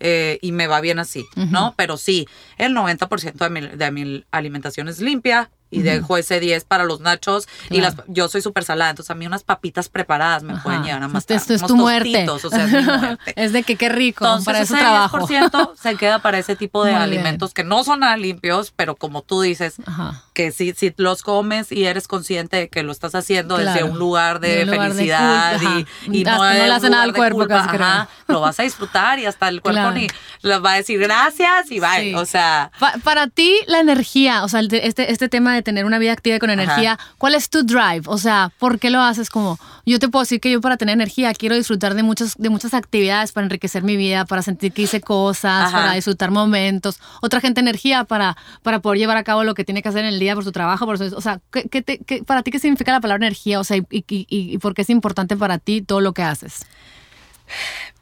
eh, 0.00 0.38
y 0.42 0.52
me 0.52 0.66
va 0.66 0.80
bien 0.80 0.98
así, 0.98 1.24
¿no? 1.36 1.74
Pero 1.76 1.96
sí, 1.96 2.26
el 2.58 2.74
90% 2.74 3.32
de 3.44 3.50
mi, 3.50 3.60
de 3.60 3.90
mi 3.90 4.24
alimentación 4.30 4.88
es 4.88 5.00
limpia 5.00 5.50
y 5.72 5.82
dejo 5.82 6.16
ese 6.18 6.38
10 6.38 6.62
para 6.64 6.84
los 6.84 7.00
nachos 7.00 7.48
y 7.70 7.80
las 7.80 7.96
yo 8.06 8.28
soy 8.28 8.42
súper 8.42 8.62
salada, 8.62 8.90
entonces 8.90 9.10
a 9.10 9.14
mí 9.16 9.26
unas 9.26 9.42
papitas 9.42 9.88
preparadas 9.88 10.44
me 10.44 10.52
Ajá. 10.52 10.62
pueden 10.62 10.84
llegar 10.84 11.02
a 11.02 11.08
matar. 11.08 11.36
Esto 11.36 11.54
es 11.54 11.62
tu 11.66 11.74
muerte. 11.76 12.10
tostitos, 12.26 12.44
o 12.44 12.50
sea, 12.50 12.64
es 12.66 12.72
mi 12.72 12.82
muerte. 12.82 13.32
es 13.36 13.52
de 13.52 13.62
que 13.64 13.76
qué 13.76 13.88
rico, 13.88 14.24
Entonces, 14.24 14.44
para 14.46 14.60
ese 14.60 14.74
trabajo. 14.76 15.18
10% 15.26 15.72
se 15.80 15.96
queda 15.96 16.20
para 16.20 16.38
ese 16.38 16.54
tipo 16.54 16.84
de 16.84 16.92
Muy 16.92 17.00
bien. 17.00 17.02
alimentos 17.02 17.54
que 17.54 17.64
no 17.64 17.82
son 17.82 18.00
nada 18.00 18.16
limpios, 18.16 18.72
pero 18.76 18.94
como 18.96 19.22
tú 19.22 19.40
dices, 19.40 19.76
Ajá. 19.86 20.22
que 20.34 20.52
si, 20.52 20.72
si 20.74 20.92
los 20.98 21.22
comes 21.22 21.72
y 21.72 21.86
eres 21.86 22.06
consciente 22.06 22.56
de 22.58 22.68
que 22.68 22.82
lo 22.82 22.92
estás 22.92 23.14
haciendo 23.14 23.56
desde 23.56 23.82
un 23.82 23.98
lugar 23.98 24.38
de 24.40 24.56
De 24.56 24.66
lugar 24.66 24.88
de 24.90 24.94
felicidad 24.94 25.58
culpa, 25.58 25.80
y, 26.06 26.18
y 26.20 26.24
no, 26.24 26.36
no 26.36 26.42
de 26.44 26.54
le 26.66 26.72
hace 26.72 26.90
nada 26.90 27.02
al 27.04 27.12
de 27.12 27.18
cuerpo, 27.18 27.38
culpa, 27.38 27.54
casi 27.66 27.76
ajá, 27.76 28.08
lo 28.28 28.40
vas 28.40 28.60
a 28.60 28.62
disfrutar 28.62 29.18
y 29.18 29.26
hasta 29.26 29.48
el 29.48 29.60
cuerpo 29.62 29.72
Claro. 29.80 29.94
ni 29.94 30.06
les 30.42 30.62
va 30.62 30.72
a 30.72 30.76
decir 30.76 31.00
gracias 31.00 31.70
y. 31.70 31.80
Sí. 31.80 32.14
O 32.14 32.24
sea, 32.26 32.70
Pa- 32.78 32.94
para 33.02 33.26
ti, 33.28 33.56
la 33.66 33.80
energía, 33.80 34.44
o 34.44 34.48
sea, 34.48 34.60
este, 34.60 35.10
este 35.12 35.28
tema 35.28 35.54
de 35.54 35.61
de 35.62 35.64
tener 35.64 35.84
una 35.84 35.98
vida 35.98 36.12
activa 36.12 36.36
y 36.36 36.38
con 36.38 36.50
energía, 36.50 36.98
¿cuál 37.18 37.34
es 37.34 37.48
tu 37.48 37.62
drive? 37.62 38.02
O 38.06 38.18
sea, 38.18 38.52
¿por 38.58 38.78
qué 38.78 38.90
lo 38.90 39.00
haces? 39.00 39.30
Como, 39.30 39.58
yo 39.86 39.98
te 39.98 40.08
puedo 40.08 40.22
decir 40.22 40.40
que 40.40 40.50
yo 40.50 40.60
para 40.60 40.76
tener 40.76 40.92
energía 40.92 41.32
quiero 41.34 41.54
disfrutar 41.54 41.94
de, 41.94 42.02
muchos, 42.02 42.34
de 42.36 42.50
muchas 42.50 42.74
actividades 42.74 43.32
para 43.32 43.44
enriquecer 43.44 43.82
mi 43.82 43.96
vida, 43.96 44.24
para 44.24 44.42
sentir 44.42 44.72
que 44.72 44.82
hice 44.82 45.00
cosas, 45.00 45.72
para 45.72 45.92
disfrutar 45.92 46.30
momentos. 46.30 47.00
Otra 47.20 47.40
gente 47.40 47.60
energía 47.60 48.04
para, 48.04 48.36
para 48.62 48.80
poder 48.80 48.98
llevar 48.98 49.16
a 49.16 49.24
cabo 49.24 49.44
lo 49.44 49.54
que 49.54 49.64
tiene 49.64 49.82
que 49.82 49.88
hacer 49.88 50.04
en 50.04 50.14
el 50.14 50.18
día 50.18 50.34
por 50.34 50.44
su 50.44 50.52
trabajo. 50.52 50.86
Por 50.86 50.98
su, 50.98 51.14
o 51.16 51.20
sea, 51.20 51.40
¿qué, 51.50 51.68
qué 51.68 52.22
para 52.24 52.42
ti 52.42 52.50
qué 52.50 52.58
significa 52.58 52.92
la 52.92 53.00
palabra 53.00 53.26
energía? 53.26 53.60
O 53.60 53.64
sea, 53.64 53.76
y, 53.76 53.84
y, 53.90 54.26
y, 54.28 54.58
por 54.58 54.74
qué 54.74 54.82
es 54.82 54.90
importante 54.90 55.36
para 55.36 55.58
ti 55.58 55.82
todo 55.82 56.00
lo 56.00 56.12
que 56.12 56.22
haces? 56.22 56.66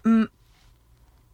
Mm, 0.04 0.24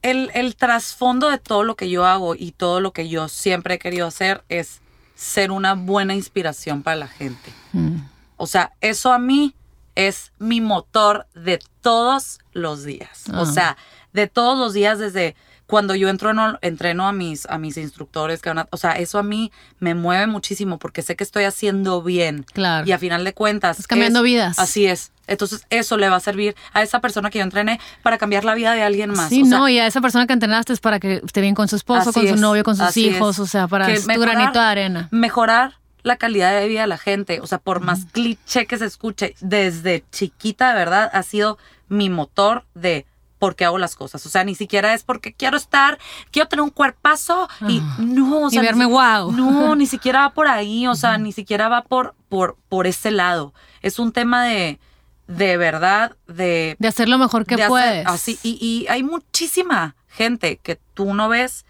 el, 0.02 0.30
el 0.34 0.56
trasfondo 0.56 1.30
de 1.30 1.38
todo 1.38 1.64
lo 1.64 1.76
que 1.76 1.90
yo 1.90 2.04
hago 2.04 2.34
y 2.34 2.52
todo 2.52 2.80
lo 2.80 2.92
que 2.92 3.08
yo 3.08 3.28
siempre 3.28 3.74
he 3.74 3.78
querido 3.78 4.06
hacer 4.06 4.42
es 4.48 4.80
ser 5.16 5.50
una 5.50 5.74
buena 5.74 6.14
inspiración 6.14 6.82
para 6.82 6.96
la 6.96 7.08
gente. 7.08 7.52
Mm. 7.72 7.96
O 8.36 8.46
sea, 8.46 8.72
eso 8.80 9.12
a 9.12 9.18
mí 9.18 9.54
es 9.96 10.30
mi 10.38 10.60
motor 10.60 11.26
de 11.34 11.58
todos 11.80 12.38
los 12.52 12.84
días. 12.84 13.24
O 13.32 13.40
ah. 13.40 13.46
sea, 13.46 13.76
de 14.12 14.28
todos 14.28 14.56
los 14.56 14.74
días 14.74 14.98
desde 14.98 15.34
cuando 15.66 15.96
yo 15.96 16.08
entreno, 16.08 16.58
entreno 16.62 17.08
a, 17.08 17.12
mis, 17.12 17.46
a 17.46 17.58
mis 17.58 17.76
instructores, 17.76 18.40
que 18.40 18.54
o 18.70 18.76
sea, 18.76 18.92
eso 18.92 19.18
a 19.18 19.22
mí 19.22 19.50
me 19.80 19.94
mueve 19.94 20.26
muchísimo 20.28 20.78
porque 20.78 21.02
sé 21.02 21.16
que 21.16 21.24
estoy 21.24 21.44
haciendo 21.44 22.02
bien. 22.02 22.44
Claro. 22.52 22.86
Y 22.86 22.92
a 22.92 22.98
final 22.98 23.24
de 23.24 23.32
cuentas. 23.32 23.72
Estás 23.72 23.88
cambiando 23.88 24.22
vidas. 24.22 24.58
Así 24.58 24.86
es. 24.86 25.10
Entonces, 25.26 25.66
eso 25.70 25.96
le 25.96 26.08
va 26.08 26.16
a 26.16 26.20
servir 26.20 26.54
a 26.72 26.82
esa 26.82 27.00
persona 27.00 27.30
que 27.30 27.38
yo 27.38 27.44
entrené 27.44 27.80
para 28.02 28.18
cambiar 28.18 28.44
la 28.44 28.54
vida 28.54 28.72
de 28.74 28.82
alguien 28.82 29.10
más. 29.10 29.28
Sí, 29.28 29.42
no, 29.42 29.68
y 29.68 29.78
a 29.78 29.86
esa 29.86 30.00
persona 30.00 30.26
que 30.26 30.32
entrenaste 30.32 30.72
es 30.72 30.80
para 30.80 31.00
que 31.00 31.22
esté 31.24 31.40
bien 31.40 31.54
con 31.54 31.68
su 31.68 31.76
esposo, 31.76 32.12
con 32.12 32.26
su 32.26 32.36
novio, 32.36 32.62
con 32.64 32.76
sus 32.76 32.96
hijos, 32.96 33.38
o 33.38 33.46
sea, 33.46 33.68
para 33.68 33.94
tu 33.94 34.20
granito 34.20 34.58
de 34.58 34.64
arena. 34.64 35.08
Mejorar 35.10 35.74
la 36.02 36.16
calidad 36.16 36.58
de 36.58 36.68
vida 36.68 36.82
de 36.82 36.86
la 36.86 36.98
gente, 36.98 37.40
o 37.40 37.46
sea, 37.48 37.58
por 37.58 37.80
más 37.80 38.04
cliché 38.12 38.66
que 38.66 38.78
se 38.78 38.84
escuche, 38.84 39.34
desde 39.40 40.04
chiquita, 40.12 40.68
de 40.68 40.74
verdad, 40.74 41.10
ha 41.12 41.22
sido 41.24 41.58
mi 41.88 42.10
motor 42.10 42.64
de 42.74 43.06
porque 43.38 43.64
hago 43.64 43.78
las 43.78 43.96
cosas. 43.96 44.24
O 44.24 44.28
sea, 44.28 44.44
ni 44.44 44.54
siquiera 44.54 44.94
es 44.94 45.02
porque 45.02 45.32
quiero 45.32 45.56
estar, 45.56 45.98
quiero 46.30 46.48
tener 46.48 46.62
un 46.62 46.70
cuerpazo 46.70 47.48
y 47.68 47.80
ah. 47.82 47.96
no, 47.98 48.42
o 48.42 48.50
sea, 48.50 48.62
y 48.62 48.64
verme 48.64 48.86
wow. 48.86 49.32
No, 49.32 49.74
ni 49.74 49.86
siquiera 49.86 50.20
va 50.20 50.30
por 50.30 50.48
ahí, 50.48 50.86
o 50.86 50.94
sea, 50.94 51.18
ni 51.18 51.32
siquiera 51.32 51.68
va 51.68 51.82
por, 51.82 52.14
por, 52.28 52.56
por 52.68 52.86
ese 52.86 53.10
lado. 53.10 53.52
Es 53.82 53.98
un 53.98 54.12
tema 54.12 54.44
de, 54.44 54.78
de 55.26 55.56
verdad, 55.56 56.16
de... 56.26 56.76
De 56.78 56.88
hacer 56.88 57.08
lo 57.08 57.18
mejor 57.18 57.46
que 57.46 57.58
puedes. 57.66 58.06
así, 58.06 58.38
y, 58.42 58.58
y, 58.60 58.86
hay 58.88 59.02
muchísima 59.02 59.96
gente 60.08 60.58
que 60.62 60.78
tú 60.94 61.14
no 61.14 61.28
ves 61.28 61.64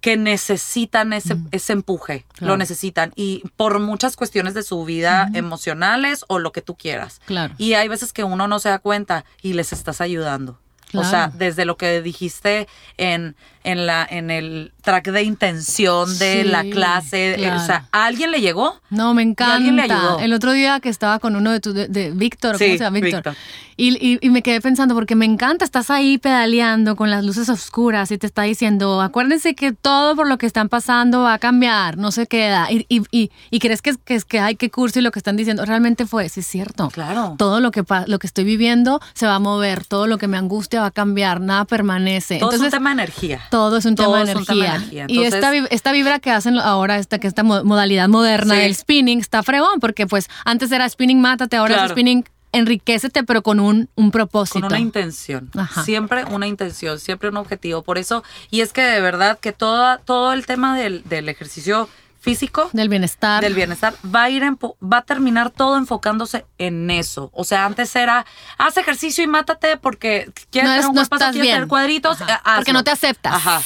que 0.00 0.16
necesitan 0.16 1.12
ese, 1.12 1.36
ese 1.50 1.72
empuje, 1.72 2.24
lo 2.38 2.56
necesitan 2.56 3.12
y 3.16 3.42
por 3.56 3.80
muchas 3.80 4.14
cuestiones 4.14 4.54
de 4.54 4.62
su 4.62 4.84
vida 4.84 5.28
emocionales 5.34 6.24
o 6.28 6.38
lo 6.38 6.52
que 6.52 6.62
tú 6.62 6.76
quieras. 6.76 7.20
Claro. 7.26 7.54
Y 7.58 7.74
hay 7.74 7.88
veces 7.88 8.12
que 8.12 8.22
uno 8.22 8.46
no 8.46 8.60
se 8.60 8.68
da 8.68 8.78
cuenta 8.78 9.24
y 9.42 9.54
les 9.54 9.72
estás 9.72 10.00
ayudando. 10.00 10.60
O 10.94 11.04
sea, 11.04 11.30
desde 11.34 11.64
lo 11.64 11.76
que 11.76 12.00
dijiste 12.00 12.66
en, 12.96 13.36
en, 13.64 13.86
la, 13.86 14.06
en 14.08 14.30
el 14.30 14.72
track 14.82 15.08
de 15.10 15.22
intención 15.22 16.18
de 16.18 16.44
la 16.44 16.64
clase, 16.64 17.36
o 17.54 17.58
sea, 17.58 17.88
¿a 17.92 18.06
alguien 18.06 18.30
le 18.30 18.40
llegó? 18.40 18.80
No, 18.90 19.14
me 19.14 19.22
encanta. 19.22 19.56
alguien 19.56 19.76
le 19.76 19.82
ayudó? 19.82 20.18
El 20.20 20.32
otro 20.32 20.52
día 20.52 20.80
que 20.80 20.88
estaba 20.88 21.18
con 21.18 21.36
uno 21.36 21.50
de 21.50 21.60
tu, 21.60 21.72
de, 21.72 22.12
Víctor, 22.14 22.52
¿cómo 22.52 22.58
se 22.58 22.78
llama? 22.78 23.00
Víctor. 23.00 23.34
Y, 23.80 24.18
y, 24.20 24.30
me 24.30 24.42
quedé 24.42 24.60
pensando, 24.60 24.96
porque 24.96 25.14
me 25.14 25.24
encanta, 25.24 25.64
estás 25.64 25.88
ahí 25.88 26.18
pedaleando 26.18 26.96
con 26.96 27.12
las 27.12 27.24
luces 27.24 27.48
oscuras 27.48 28.10
y 28.10 28.18
te 28.18 28.26
está 28.26 28.42
diciendo, 28.42 29.00
acuérdense 29.00 29.54
que 29.54 29.70
todo 29.70 30.16
por 30.16 30.26
lo 30.26 30.36
que 30.36 30.46
están 30.46 30.68
pasando 30.68 31.20
va 31.20 31.34
a 31.34 31.38
cambiar, 31.38 31.96
no 31.96 32.10
se 32.10 32.26
queda. 32.26 32.72
Y, 32.72 32.86
y, 32.88 33.30
y 33.50 33.58
crees 33.60 33.80
que, 33.80 33.94
que, 34.04 34.20
que 34.26 34.40
hay 34.40 34.56
que 34.56 34.68
curso 34.68 34.98
y 34.98 35.02
lo 35.02 35.12
que 35.12 35.20
están 35.20 35.36
diciendo 35.36 35.64
realmente 35.64 36.06
fue, 36.06 36.28
sí 36.28 36.40
es 36.40 36.46
cierto. 36.48 36.88
Claro. 36.88 37.36
Todo 37.38 37.60
lo 37.60 37.70
que, 37.70 37.84
lo 38.08 38.18
que 38.18 38.26
estoy 38.26 38.42
viviendo 38.42 39.00
se 39.14 39.28
va 39.28 39.36
a 39.36 39.38
mover, 39.38 39.84
todo 39.84 40.08
lo 40.08 40.18
que 40.18 40.26
me 40.26 40.38
angustia 40.38 40.80
va 40.80 40.86
a 40.86 40.90
cambiar, 40.90 41.40
nada 41.40 41.64
permanece. 41.64 42.40
Todo 42.40 42.50
es 42.50 42.60
un 42.60 42.70
tema 42.70 42.90
de 42.90 42.94
energía. 42.94 43.42
Todo 43.50 43.78
es 43.78 43.84
un, 43.84 43.94
tema, 43.94 44.24
de 44.24 44.32
energía. 44.32 45.06
y 45.08 45.22
esta, 45.22 45.54
esta 45.70 45.92
vibra 45.92 46.18
que 46.18 46.30
hacen 46.30 46.58
ahora, 46.58 46.98
esta, 46.98 47.18
que 47.18 47.26
esta 47.26 47.42
modalidad 47.42 48.08
moderna 48.08 48.54
del 48.54 48.74
spinning 48.74 49.20
está 49.20 49.42
fregón, 49.42 49.80
porque 49.80 50.06
pues 50.06 50.28
antes 50.44 50.70
era 50.72 50.88
spinning 50.88 51.20
mátate, 51.20 51.56
ahora 51.56 51.84
es 51.84 51.90
spinning 51.92 52.24
enriquecete, 52.52 53.24
pero 53.24 53.42
con 53.42 53.60
un, 53.60 53.88
un 53.94 54.10
propósito. 54.10 54.60
Con 54.60 54.72
una 54.72 54.80
intención. 54.80 55.50
Siempre 55.84 56.24
una 56.24 56.46
intención, 56.46 56.98
siempre 56.98 57.28
un 57.28 57.36
objetivo. 57.36 57.82
Por 57.82 57.98
eso, 57.98 58.24
y 58.50 58.60
es 58.60 58.72
que 58.72 58.82
de 58.82 59.00
verdad 59.00 59.38
que 59.38 59.52
todo, 59.52 59.98
todo 59.98 60.32
el 60.32 60.46
tema 60.46 60.76
del, 60.76 61.04
ejercicio 61.28 61.88
físico. 62.28 62.70
Del 62.72 62.88
bienestar. 62.88 63.42
Del 63.42 63.54
bienestar. 63.54 63.94
Va 64.14 64.24
a 64.24 64.30
ir, 64.30 64.42
va 64.44 64.98
a 64.98 65.02
terminar 65.02 65.50
todo 65.50 65.76
enfocándose 65.76 66.44
en 66.58 66.90
eso. 66.90 67.30
O 67.32 67.44
sea, 67.44 67.64
antes 67.64 67.94
era, 67.96 68.26
haz 68.56 68.76
ejercicio 68.76 69.24
y 69.24 69.26
mátate 69.26 69.76
porque 69.76 70.30
quieres 70.50 70.70
tener 70.70 70.86
un 70.86 70.94
no 70.94 71.04
quieres 71.04 71.32
tener 71.32 71.68
cuadritos. 71.68 72.18
porque 72.56 72.72
no 72.72 72.84
te 72.84 72.90
aceptas. 72.90 73.34
Ajá. 73.34 73.62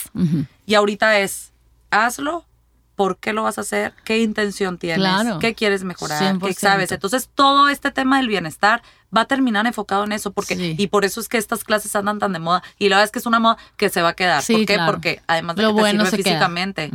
Y 0.66 0.74
ahorita 0.74 1.18
es, 1.18 1.52
hazlo 1.90 2.46
por 2.94 3.18
qué 3.18 3.32
lo 3.32 3.42
vas 3.42 3.58
a 3.58 3.62
hacer, 3.62 3.94
qué 4.04 4.18
intención 4.20 4.78
tienes, 4.78 5.08
qué 5.40 5.54
quieres 5.54 5.82
mejorar, 5.82 6.38
qué 6.38 6.54
sabes. 6.54 6.92
Entonces, 6.92 7.30
todo 7.34 7.68
este 7.68 7.90
tema 7.90 8.18
del 8.18 8.28
bienestar 8.28 8.82
va 9.14 9.22
a 9.22 9.24
terminar 9.24 9.66
enfocado 9.66 10.04
en 10.04 10.12
eso, 10.12 10.32
porque 10.32 10.76
y 10.78 10.86
por 10.86 11.04
eso 11.04 11.20
es 11.20 11.28
que 11.28 11.38
estas 11.38 11.64
clases 11.64 11.94
andan 11.96 12.18
tan 12.18 12.32
de 12.32 12.38
moda 12.38 12.62
y 12.78 12.88
la 12.88 12.96
verdad 12.96 13.06
es 13.06 13.10
que 13.10 13.18
es 13.18 13.26
una 13.26 13.40
moda 13.40 13.56
que 13.76 13.88
se 13.88 14.02
va 14.02 14.10
a 14.10 14.14
quedar. 14.14 14.44
¿Por 14.46 14.66
qué? 14.66 14.78
Porque 14.86 15.22
además 15.26 15.56
de 15.56 15.66
que 15.66 15.72
te 15.72 15.90
sirve 15.90 16.10
físicamente. 16.10 16.90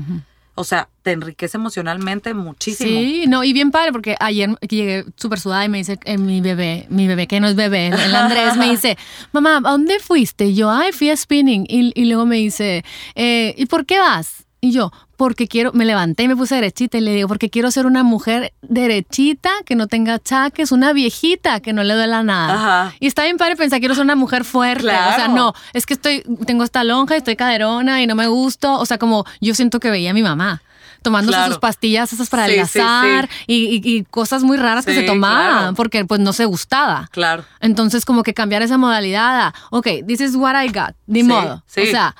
O 0.59 0.63
sea, 0.63 0.89
te 1.03 1.11
enriquece 1.11 1.55
emocionalmente 1.57 2.33
muchísimo. 2.33 2.99
Sí, 2.99 3.25
no, 3.27 3.43
y 3.43 3.53
bien 3.53 3.69
padre, 3.69 3.91
porque 3.91 4.15
ayer 4.19 4.49
llegué 4.67 5.05
súper 5.15 5.39
sudada 5.39 5.63
y 5.65 5.69
me 5.69 5.77
dice 5.77 5.99
eh, 6.03 6.17
mi 6.17 6.41
bebé, 6.41 6.87
mi 6.89 7.07
bebé 7.07 7.27
que 7.27 7.39
no 7.39 7.47
es 7.47 7.55
bebé, 7.55 7.87
el 7.87 8.15
Andrés 8.15 8.57
me 8.57 8.67
dice, 8.71 8.97
mamá, 9.31 9.57
¿a 9.57 9.71
dónde 9.71 9.99
fuiste? 9.99 10.55
yo, 10.55 10.71
ay, 10.71 10.93
fui 10.93 11.11
a 11.11 11.15
spinning. 11.15 11.65
Y, 11.69 11.91
y 11.93 12.05
luego 12.05 12.25
me 12.25 12.37
dice, 12.37 12.83
eh, 13.13 13.53
¿y 13.55 13.67
por 13.67 13.85
qué 13.85 13.99
vas? 13.99 14.46
Y 14.59 14.71
yo, 14.71 14.91
porque 15.17 15.47
quiero, 15.47 15.71
me 15.73 15.85
levanté 15.85 16.23
y 16.23 16.27
me 16.27 16.35
puse 16.35 16.55
derechita 16.55 16.97
y 16.97 17.01
le 17.01 17.13
digo, 17.13 17.27
porque 17.27 17.49
quiero 17.49 17.69
ser 17.69 17.85
una 17.85 18.01
mujer 18.03 18.53
derechita, 18.61 19.51
que 19.65 19.75
no 19.75 19.87
tenga 19.87 20.15
achaques, 20.15 20.71
una 20.71 20.93
viejita 20.93 21.59
que 21.59 21.73
no 21.73 21.83
le 21.83 21.93
duela 21.93 22.23
nada. 22.23 22.93
Y 22.99 23.05
está 23.05 23.23
bien 23.23 23.37
padre 23.37 23.55
pensar, 23.55 23.79
quiero 23.79 23.93
ser 23.93 24.03
una 24.03 24.15
mujer 24.15 24.45
fuerte. 24.45 24.87
O 24.87 25.15
sea, 25.15 25.27
no, 25.27 25.53
es 25.73 25.85
que 25.85 25.93
estoy, 25.93 26.23
tengo 26.45 26.63
esta 26.63 26.83
lonja, 26.83 27.15
estoy 27.15 27.35
caderona 27.35 28.01
y 28.01 28.07
no 28.07 28.15
me 28.15 28.27
gusto. 28.27 28.79
O 28.79 28.85
sea, 28.85 28.97
como 28.97 29.25
yo 29.41 29.53
siento 29.53 29.79
que 29.79 29.91
veía 29.91 30.11
a 30.11 30.13
mi 30.13 30.23
mamá 30.23 30.61
tomándose 31.01 31.45
sus 31.45 31.59
pastillas 31.59 32.11
esas 32.11 32.29
para 32.29 32.45
adelgazar 32.45 33.29
Y, 33.45 34.03
cosas 34.09 34.43
muy 34.43 34.57
raras 34.57 34.85
que 34.85 34.93
se 34.93 35.03
tomaban 35.03 35.75
porque 35.75 36.03
pues 36.05 36.19
no 36.19 36.33
se 36.33 36.45
gustaba. 36.45 37.07
Claro. 37.11 37.45
Entonces 37.59 38.05
como 38.05 38.23
que 38.23 38.33
cambiar 38.33 38.61
esa 38.61 38.77
modalidad 38.77 39.39
a, 39.39 39.53
ok, 39.69 39.87
this 40.05 40.19
is 40.19 40.35
what 40.35 40.61
I 40.61 40.67
got, 40.67 40.95
ni 41.05 41.23
modo. 41.23 41.63
O 41.65 41.85
sea, 41.85 42.15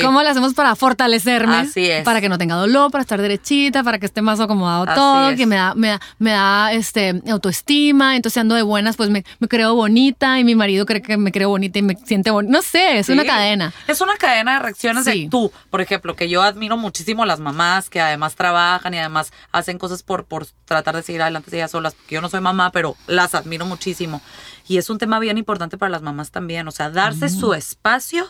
¿Cómo 0.00 0.22
le 0.22 0.28
hacemos 0.28 0.54
para 0.54 0.74
fortalecerme? 0.74 1.56
Así 1.56 1.90
es. 1.90 2.04
Para 2.04 2.20
que 2.20 2.28
no 2.28 2.38
tenga 2.38 2.54
dolor, 2.56 2.90
para 2.90 3.02
estar 3.02 3.20
derechita, 3.20 3.82
para 3.82 3.98
que 3.98 4.06
esté 4.06 4.22
más 4.22 4.40
acomodado 4.40 4.86
todo, 4.94 5.36
que 5.36 5.46
me 5.46 5.56
da, 5.56 5.74
me 5.74 5.88
da, 5.88 6.00
me 6.18 6.30
da 6.30 6.72
este, 6.72 7.20
autoestima. 7.28 8.16
Entonces 8.16 8.40
ando 8.40 8.54
de 8.54 8.62
buenas, 8.62 8.96
pues 8.96 9.10
me, 9.10 9.24
me, 9.38 9.48
creo 9.48 9.74
bonita 9.74 10.38
y 10.38 10.44
mi 10.44 10.54
marido 10.54 10.86
cree 10.86 11.02
que 11.02 11.16
me 11.16 11.32
creo 11.32 11.48
bonita 11.50 11.78
y 11.78 11.82
me 11.82 11.96
siente 12.04 12.30
bonita. 12.30 12.52
No 12.52 12.62
sé, 12.62 12.98
es 12.98 13.08
una 13.08 13.24
cadena. 13.24 13.72
Es 13.86 14.00
una 14.00 14.16
cadena 14.16 14.54
de 14.54 14.58
reacciones 14.60 15.04
de 15.04 15.28
tú, 15.30 15.52
por 15.70 15.80
ejemplo, 15.80 16.16
que 16.16 16.28
yo 16.28 16.42
admiro 16.42 16.76
muchísimo 16.76 17.22
a 17.22 17.26
las 17.26 17.40
mamás 17.40 17.90
que 17.90 18.00
además 18.00 18.34
trabajan 18.34 18.94
y 18.94 18.98
además 18.98 19.32
hacen 19.52 19.78
cosas 19.78 20.02
por, 20.02 20.24
por 20.24 20.46
tratar 20.64 20.96
de 20.96 21.02
seguir 21.02 21.22
adelante 21.22 21.54
ellas 21.54 21.70
solas. 21.70 21.94
Porque 21.94 22.14
yo 22.14 22.20
no 22.20 22.28
soy 22.28 22.40
mamá, 22.40 22.70
pero 22.72 22.96
las 23.06 23.34
admiro 23.34 23.66
muchísimo. 23.66 24.20
Y 24.68 24.78
es 24.78 24.90
un 24.90 24.98
tema 24.98 25.18
bien 25.18 25.38
importante 25.38 25.76
para 25.76 25.90
las 25.90 26.02
mamás 26.02 26.30
también. 26.30 26.68
O 26.68 26.70
sea, 26.70 26.90
darse 26.90 27.28
su 27.28 27.52
espacio 27.54 28.28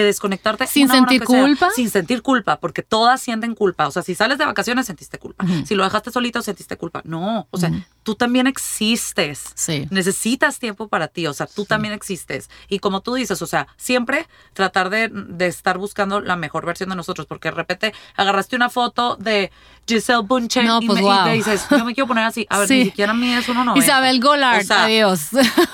de 0.00 0.06
desconectarte. 0.06 0.66
Sin 0.66 0.88
sentir 0.88 1.24
culpa. 1.24 1.70
sin 1.74 1.90
sentir 1.90 2.22
culpa, 2.22 2.58
porque 2.58 2.82
todas 2.82 3.20
sienten 3.20 3.54
culpa. 3.54 3.86
O 3.86 3.90
sea, 3.90 4.02
si 4.02 4.14
sales 4.14 4.38
de 4.38 4.44
vacaciones, 4.44 4.86
sentiste 4.86 5.18
culpa. 5.18 5.44
Si 5.64 5.74
lo 5.74 5.84
dejaste 5.84 6.10
solito, 6.10 6.42
sentiste 6.42 6.76
culpa. 6.76 7.02
No, 7.04 7.46
o 7.50 7.58
sea, 7.58 7.70
tú 8.02 8.14
también 8.14 8.46
existes. 8.46 9.52
Sí. 9.54 9.86
Necesitas 9.90 10.58
tiempo 10.58 10.88
para 10.88 11.08
ti. 11.08 11.26
O 11.26 11.34
sea, 11.34 11.46
tú 11.46 11.64
también 11.64 11.94
existes. 11.94 12.50
Y 12.68 12.78
como 12.78 13.00
tú 13.00 13.14
dices, 13.14 13.40
o 13.42 13.46
sea, 13.46 13.68
siempre 13.76 14.26
tratar 14.52 14.90
de, 14.90 15.10
estar 15.40 15.78
buscando 15.78 16.20
la 16.20 16.36
mejor 16.36 16.66
versión 16.66 16.90
de 16.90 16.96
nosotros, 16.96 17.26
porque 17.26 17.48
de 17.48 17.54
repente 17.54 17.94
agarraste 18.16 18.56
una 18.56 18.70
foto 18.70 19.16
de 19.16 19.50
Giselle 19.86 20.22
Bunchen 20.22 20.68
y, 20.80 20.86
pues, 20.86 21.00
te 21.24 21.32
dices, 21.32 21.66
yo 21.70 21.84
me 21.84 21.94
quiero 21.94 22.06
poner 22.08 22.24
así. 22.24 22.46
A 22.50 22.58
ver, 22.60 22.70
ni 22.70 22.84
siquiera 22.84 23.12
a 23.12 23.14
mí 23.14 23.32
es 23.32 23.48
uno 23.48 23.64
no. 23.64 23.76
Isabel 23.76 24.20
Gollard, 24.20 24.70
adiós. 24.70 25.28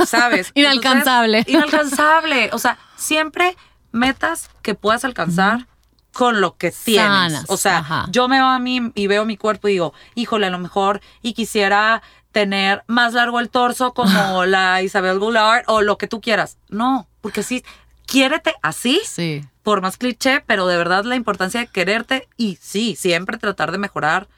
¿Sabes? 0.06 0.50
inalcanzable. 0.54 1.44
inalcanzable. 1.46 2.50
O 2.52 2.58
sea, 2.58 2.78
siempre 2.96 3.56
metas 3.94 4.50
que 4.60 4.74
puedas 4.74 5.04
alcanzar 5.04 5.66
con 6.12 6.40
lo 6.40 6.56
que 6.56 6.70
tienes. 6.70 7.44
o 7.48 7.56
sea, 7.56 8.06
yo 8.10 8.28
me 8.28 8.36
veo 8.36 8.46
a 8.46 8.58
mí 8.58 8.92
y 8.94 9.06
veo 9.06 9.24
mi 9.24 9.36
cuerpo 9.36 9.68
y 9.68 9.72
digo, 9.72 9.94
híjole, 10.14 10.46
a 10.46 10.50
lo 10.50 10.58
mejor 10.58 11.00
y 11.22 11.32
quisiera 11.32 12.02
tener 12.32 12.82
más 12.86 13.14
largo 13.14 13.40
el 13.40 13.48
torso 13.48 13.94
como 13.94 14.44
la 14.46 14.82
Isabel 14.82 15.18
Goulart 15.18 15.64
o 15.68 15.82
lo 15.82 15.98
que 15.98 16.08
tú 16.08 16.20
quieras. 16.20 16.58
No, 16.68 17.08
porque 17.20 17.42
sí, 17.42 17.64
quiérete 18.06 18.54
así. 18.62 19.00
Sí. 19.04 19.44
Por 19.62 19.80
más 19.80 19.96
cliché, 19.96 20.42
pero 20.46 20.66
de 20.66 20.76
verdad 20.76 21.04
la 21.04 21.16
importancia 21.16 21.60
de 21.60 21.66
quererte 21.68 22.28
y 22.36 22.58
sí, 22.60 22.96
siempre 22.96 23.38
tratar 23.38 23.72
de 23.72 23.78
mejorar 23.78 24.28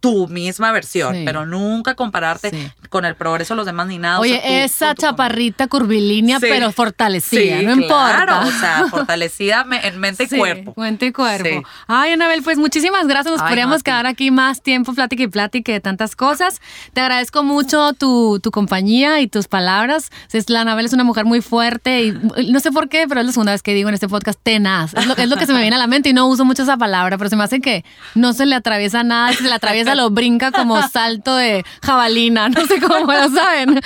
tu 0.00 0.28
misma 0.28 0.72
versión, 0.72 1.14
Sí. 1.14 1.22
pero 1.24 1.46
nunca 1.46 1.94
compararte 1.94 2.50
Sí. 2.50 2.70
con 2.90 3.04
el 3.04 3.14
progreso 3.16 3.54
de 3.54 3.56
los 3.56 3.66
demás 3.66 3.86
ni 3.88 3.98
nada. 3.98 4.20
o 4.20 4.24
sea, 4.24 4.32
Oye, 4.38 4.40
tú 4.46 4.52
esa 4.52 4.94
chaparrita 4.94 5.66
curvilínea, 5.68 6.38
Sí. 6.38 6.46
pero 6.48 6.70
fortalecida, 6.72 7.62
no 7.62 7.72
importa. 7.72 8.24
Claro, 8.24 8.46
o 8.48 8.50
sea, 8.52 8.84
fortalecida 8.90 9.64
me- 9.64 9.86
en 9.86 9.98
mente 9.98 10.24
y 10.30 10.36
cuerpo. 10.38 10.74
Mente 10.76 11.06
y 11.06 11.12
cuerpo. 11.12 11.66
Ay, 11.86 12.12
Anabel, 12.12 12.42
pues 12.42 12.58
muchísimas 12.58 13.06
gracias. 13.06 13.32
Nos 13.32 13.40
Ay, 13.42 13.48
podríamos 13.48 13.74
Mati. 13.78 13.82
quedar 13.84 14.06
aquí 14.06 14.30
más 14.30 14.62
tiempo, 14.62 14.92
plática 14.94 15.22
y 15.22 15.28
plática 15.28 15.72
de 15.72 15.80
tantas 15.80 16.14
cosas. 16.14 16.60
Te 16.92 17.00
agradezco 17.00 17.42
mucho 17.42 17.92
tu, 17.94 18.38
tu 18.42 18.50
compañía 18.50 19.20
y 19.20 19.28
tus 19.28 19.48
palabras. 19.48 20.10
La 20.48 20.60
Anabel 20.60 20.86
es 20.86 20.92
una 20.92 21.04
mujer 21.04 21.24
muy 21.24 21.40
fuerte 21.40 22.02
y 22.04 22.12
no 22.52 22.60
sé 22.60 22.70
por 22.70 22.88
qué, 22.88 23.06
pero 23.08 23.20
es 23.20 23.26
la 23.26 23.32
segunda 23.32 23.52
vez 23.52 23.62
que 23.62 23.74
digo 23.74 23.88
en 23.88 23.94
este 23.94 24.08
podcast 24.08 24.38
tenaz. 24.42 24.94
Es 24.94 25.06
lo, 25.06 25.16
es 25.16 25.28
lo 25.28 25.36
que 25.36 25.46
se 25.46 25.52
me 25.52 25.60
viene 25.60 25.76
a 25.76 25.78
la 25.78 25.86
mente 25.86 26.10
y 26.10 26.12
no 26.12 26.26
uso 26.28 26.44
mucho 26.44 26.62
esa 26.62 26.76
palabra, 26.76 27.16
pero 27.18 27.28
se 27.30 27.36
me 27.36 27.44
hace 27.44 27.60
que 27.60 27.84
no 28.14 28.32
se 28.32 28.46
le 28.46 28.54
atraviesa 28.54 29.02
nada. 29.02 29.32
Se 29.32 29.42
le 29.42 29.52
atraviesa, 29.52 29.85
lo 29.94 30.10
brinca 30.10 30.52
como 30.52 30.80
salto 30.88 31.36
de 31.36 31.64
jabalina. 31.82 32.48
No 32.48 32.66
sé 32.66 32.80
cómo 32.80 33.12
lo 33.12 33.28
saben. 33.30 33.80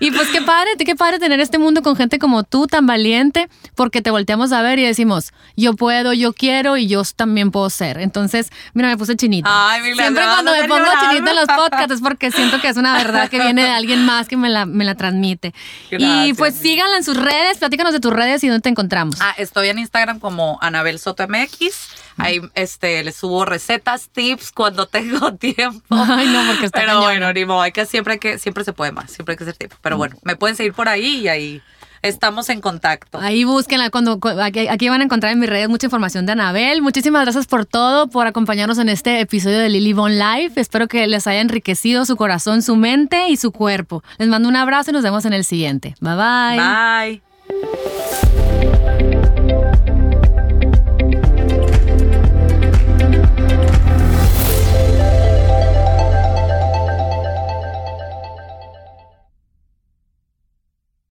Y 0.00 0.10
pues 0.10 0.28
qué 0.28 0.42
padre, 0.42 0.70
qué 0.78 0.96
padre 0.96 1.18
tener 1.18 1.40
este 1.40 1.58
mundo 1.58 1.82
con 1.82 1.96
gente 1.96 2.18
como 2.18 2.44
tú, 2.44 2.66
tan 2.66 2.86
valiente, 2.86 3.48
porque 3.74 4.02
te 4.02 4.10
volteamos 4.10 4.52
a 4.52 4.62
ver 4.62 4.78
y 4.78 4.84
decimos, 4.84 5.32
yo 5.56 5.74
puedo, 5.74 6.12
yo 6.12 6.32
quiero 6.32 6.76
y 6.76 6.86
yo 6.86 7.02
también 7.16 7.50
puedo 7.50 7.70
ser. 7.70 7.98
Entonces, 7.98 8.50
mira, 8.74 8.88
me 8.88 8.96
puse 8.96 9.16
chinita. 9.16 9.48
Ay, 9.50 9.82
Mila, 9.82 10.02
Siempre 10.04 10.24
vas 10.24 10.34
cuando 10.34 10.52
me 10.52 10.68
pongo 10.68 10.86
chinita 11.00 11.30
en 11.30 11.36
los 11.36 11.46
podcasts 11.46 11.94
es 11.94 12.00
porque 12.00 12.30
siento 12.30 12.60
que 12.60 12.68
es 12.68 12.76
una 12.76 12.94
verdad 12.94 13.28
que 13.28 13.40
viene 13.40 13.62
de 13.62 13.70
alguien 13.70 14.04
más 14.04 14.28
que 14.28 14.36
me 14.36 14.48
la, 14.48 14.66
me 14.66 14.84
la 14.84 14.94
transmite. 14.94 15.54
Y 15.90 16.32
pues 16.34 16.54
síganla 16.54 16.96
en 16.96 17.04
sus 17.04 17.16
redes, 17.16 17.58
platícanos 17.58 17.92
de 17.92 18.00
tus 18.00 18.12
redes 18.12 18.42
y 18.44 18.48
dónde 18.48 18.62
te 18.62 18.68
encontramos. 18.68 19.16
Ah, 19.20 19.34
estoy 19.36 19.68
en 19.68 19.78
Instagram 19.78 20.20
como 20.20 20.58
Anabel 20.60 20.98
Soto 20.98 21.26
MX. 21.26 22.07
Ahí 22.18 22.40
este, 22.54 23.02
les 23.04 23.16
subo 23.16 23.44
recetas, 23.44 24.08
tips 24.10 24.52
cuando 24.52 24.86
tengo 24.86 25.34
tiempo. 25.38 25.80
Ay, 25.90 26.26
no, 26.28 26.44
porque 26.46 26.66
está 26.66 26.80
Pero 26.80 27.00
bueno, 27.00 27.32
ni 27.32 27.44
modo, 27.44 27.62
hay 27.62 27.72
que 27.72 27.86
siempre 27.86 28.18
que 28.18 28.38
siempre 28.38 28.64
se 28.64 28.72
puede 28.72 28.92
más, 28.92 29.10
siempre 29.10 29.32
hay 29.32 29.36
que 29.38 29.44
hacer 29.44 29.56
tiempo. 29.56 29.76
Pero 29.82 29.96
bueno, 29.96 30.16
me 30.22 30.36
pueden 30.36 30.56
seguir 30.56 30.72
por 30.72 30.88
ahí 30.88 31.20
y 31.22 31.28
ahí 31.28 31.62
estamos 32.02 32.48
en 32.48 32.60
contacto. 32.60 33.18
Ahí 33.20 33.42
búsquenla. 33.44 33.90
Cuando, 33.90 34.20
cu- 34.20 34.28
aquí, 34.28 34.68
aquí 34.68 34.88
van 34.88 35.00
a 35.00 35.04
encontrar 35.04 35.32
en 35.32 35.40
mis 35.40 35.48
redes 35.48 35.68
mucha 35.68 35.86
información 35.86 36.26
de 36.26 36.32
Anabel. 36.32 36.80
Muchísimas 36.80 37.22
gracias 37.22 37.46
por 37.46 37.66
todo, 37.66 38.08
por 38.08 38.26
acompañarnos 38.28 38.78
en 38.78 38.88
este 38.88 39.18
episodio 39.20 39.58
de 39.58 39.68
Lily 39.68 39.92
Bon 39.94 40.16
Life. 40.16 40.60
Espero 40.60 40.86
que 40.86 41.06
les 41.08 41.26
haya 41.26 41.40
enriquecido 41.40 42.04
su 42.04 42.14
corazón, 42.16 42.62
su 42.62 42.76
mente 42.76 43.28
y 43.28 43.36
su 43.36 43.50
cuerpo. 43.50 44.02
Les 44.18 44.28
mando 44.28 44.48
un 44.48 44.54
abrazo 44.56 44.90
y 44.90 44.94
nos 44.94 45.02
vemos 45.02 45.24
en 45.24 45.32
el 45.32 45.44
siguiente. 45.44 45.96
Bye 46.00 46.14
bye. 46.14 47.20
Bye. 47.20 47.87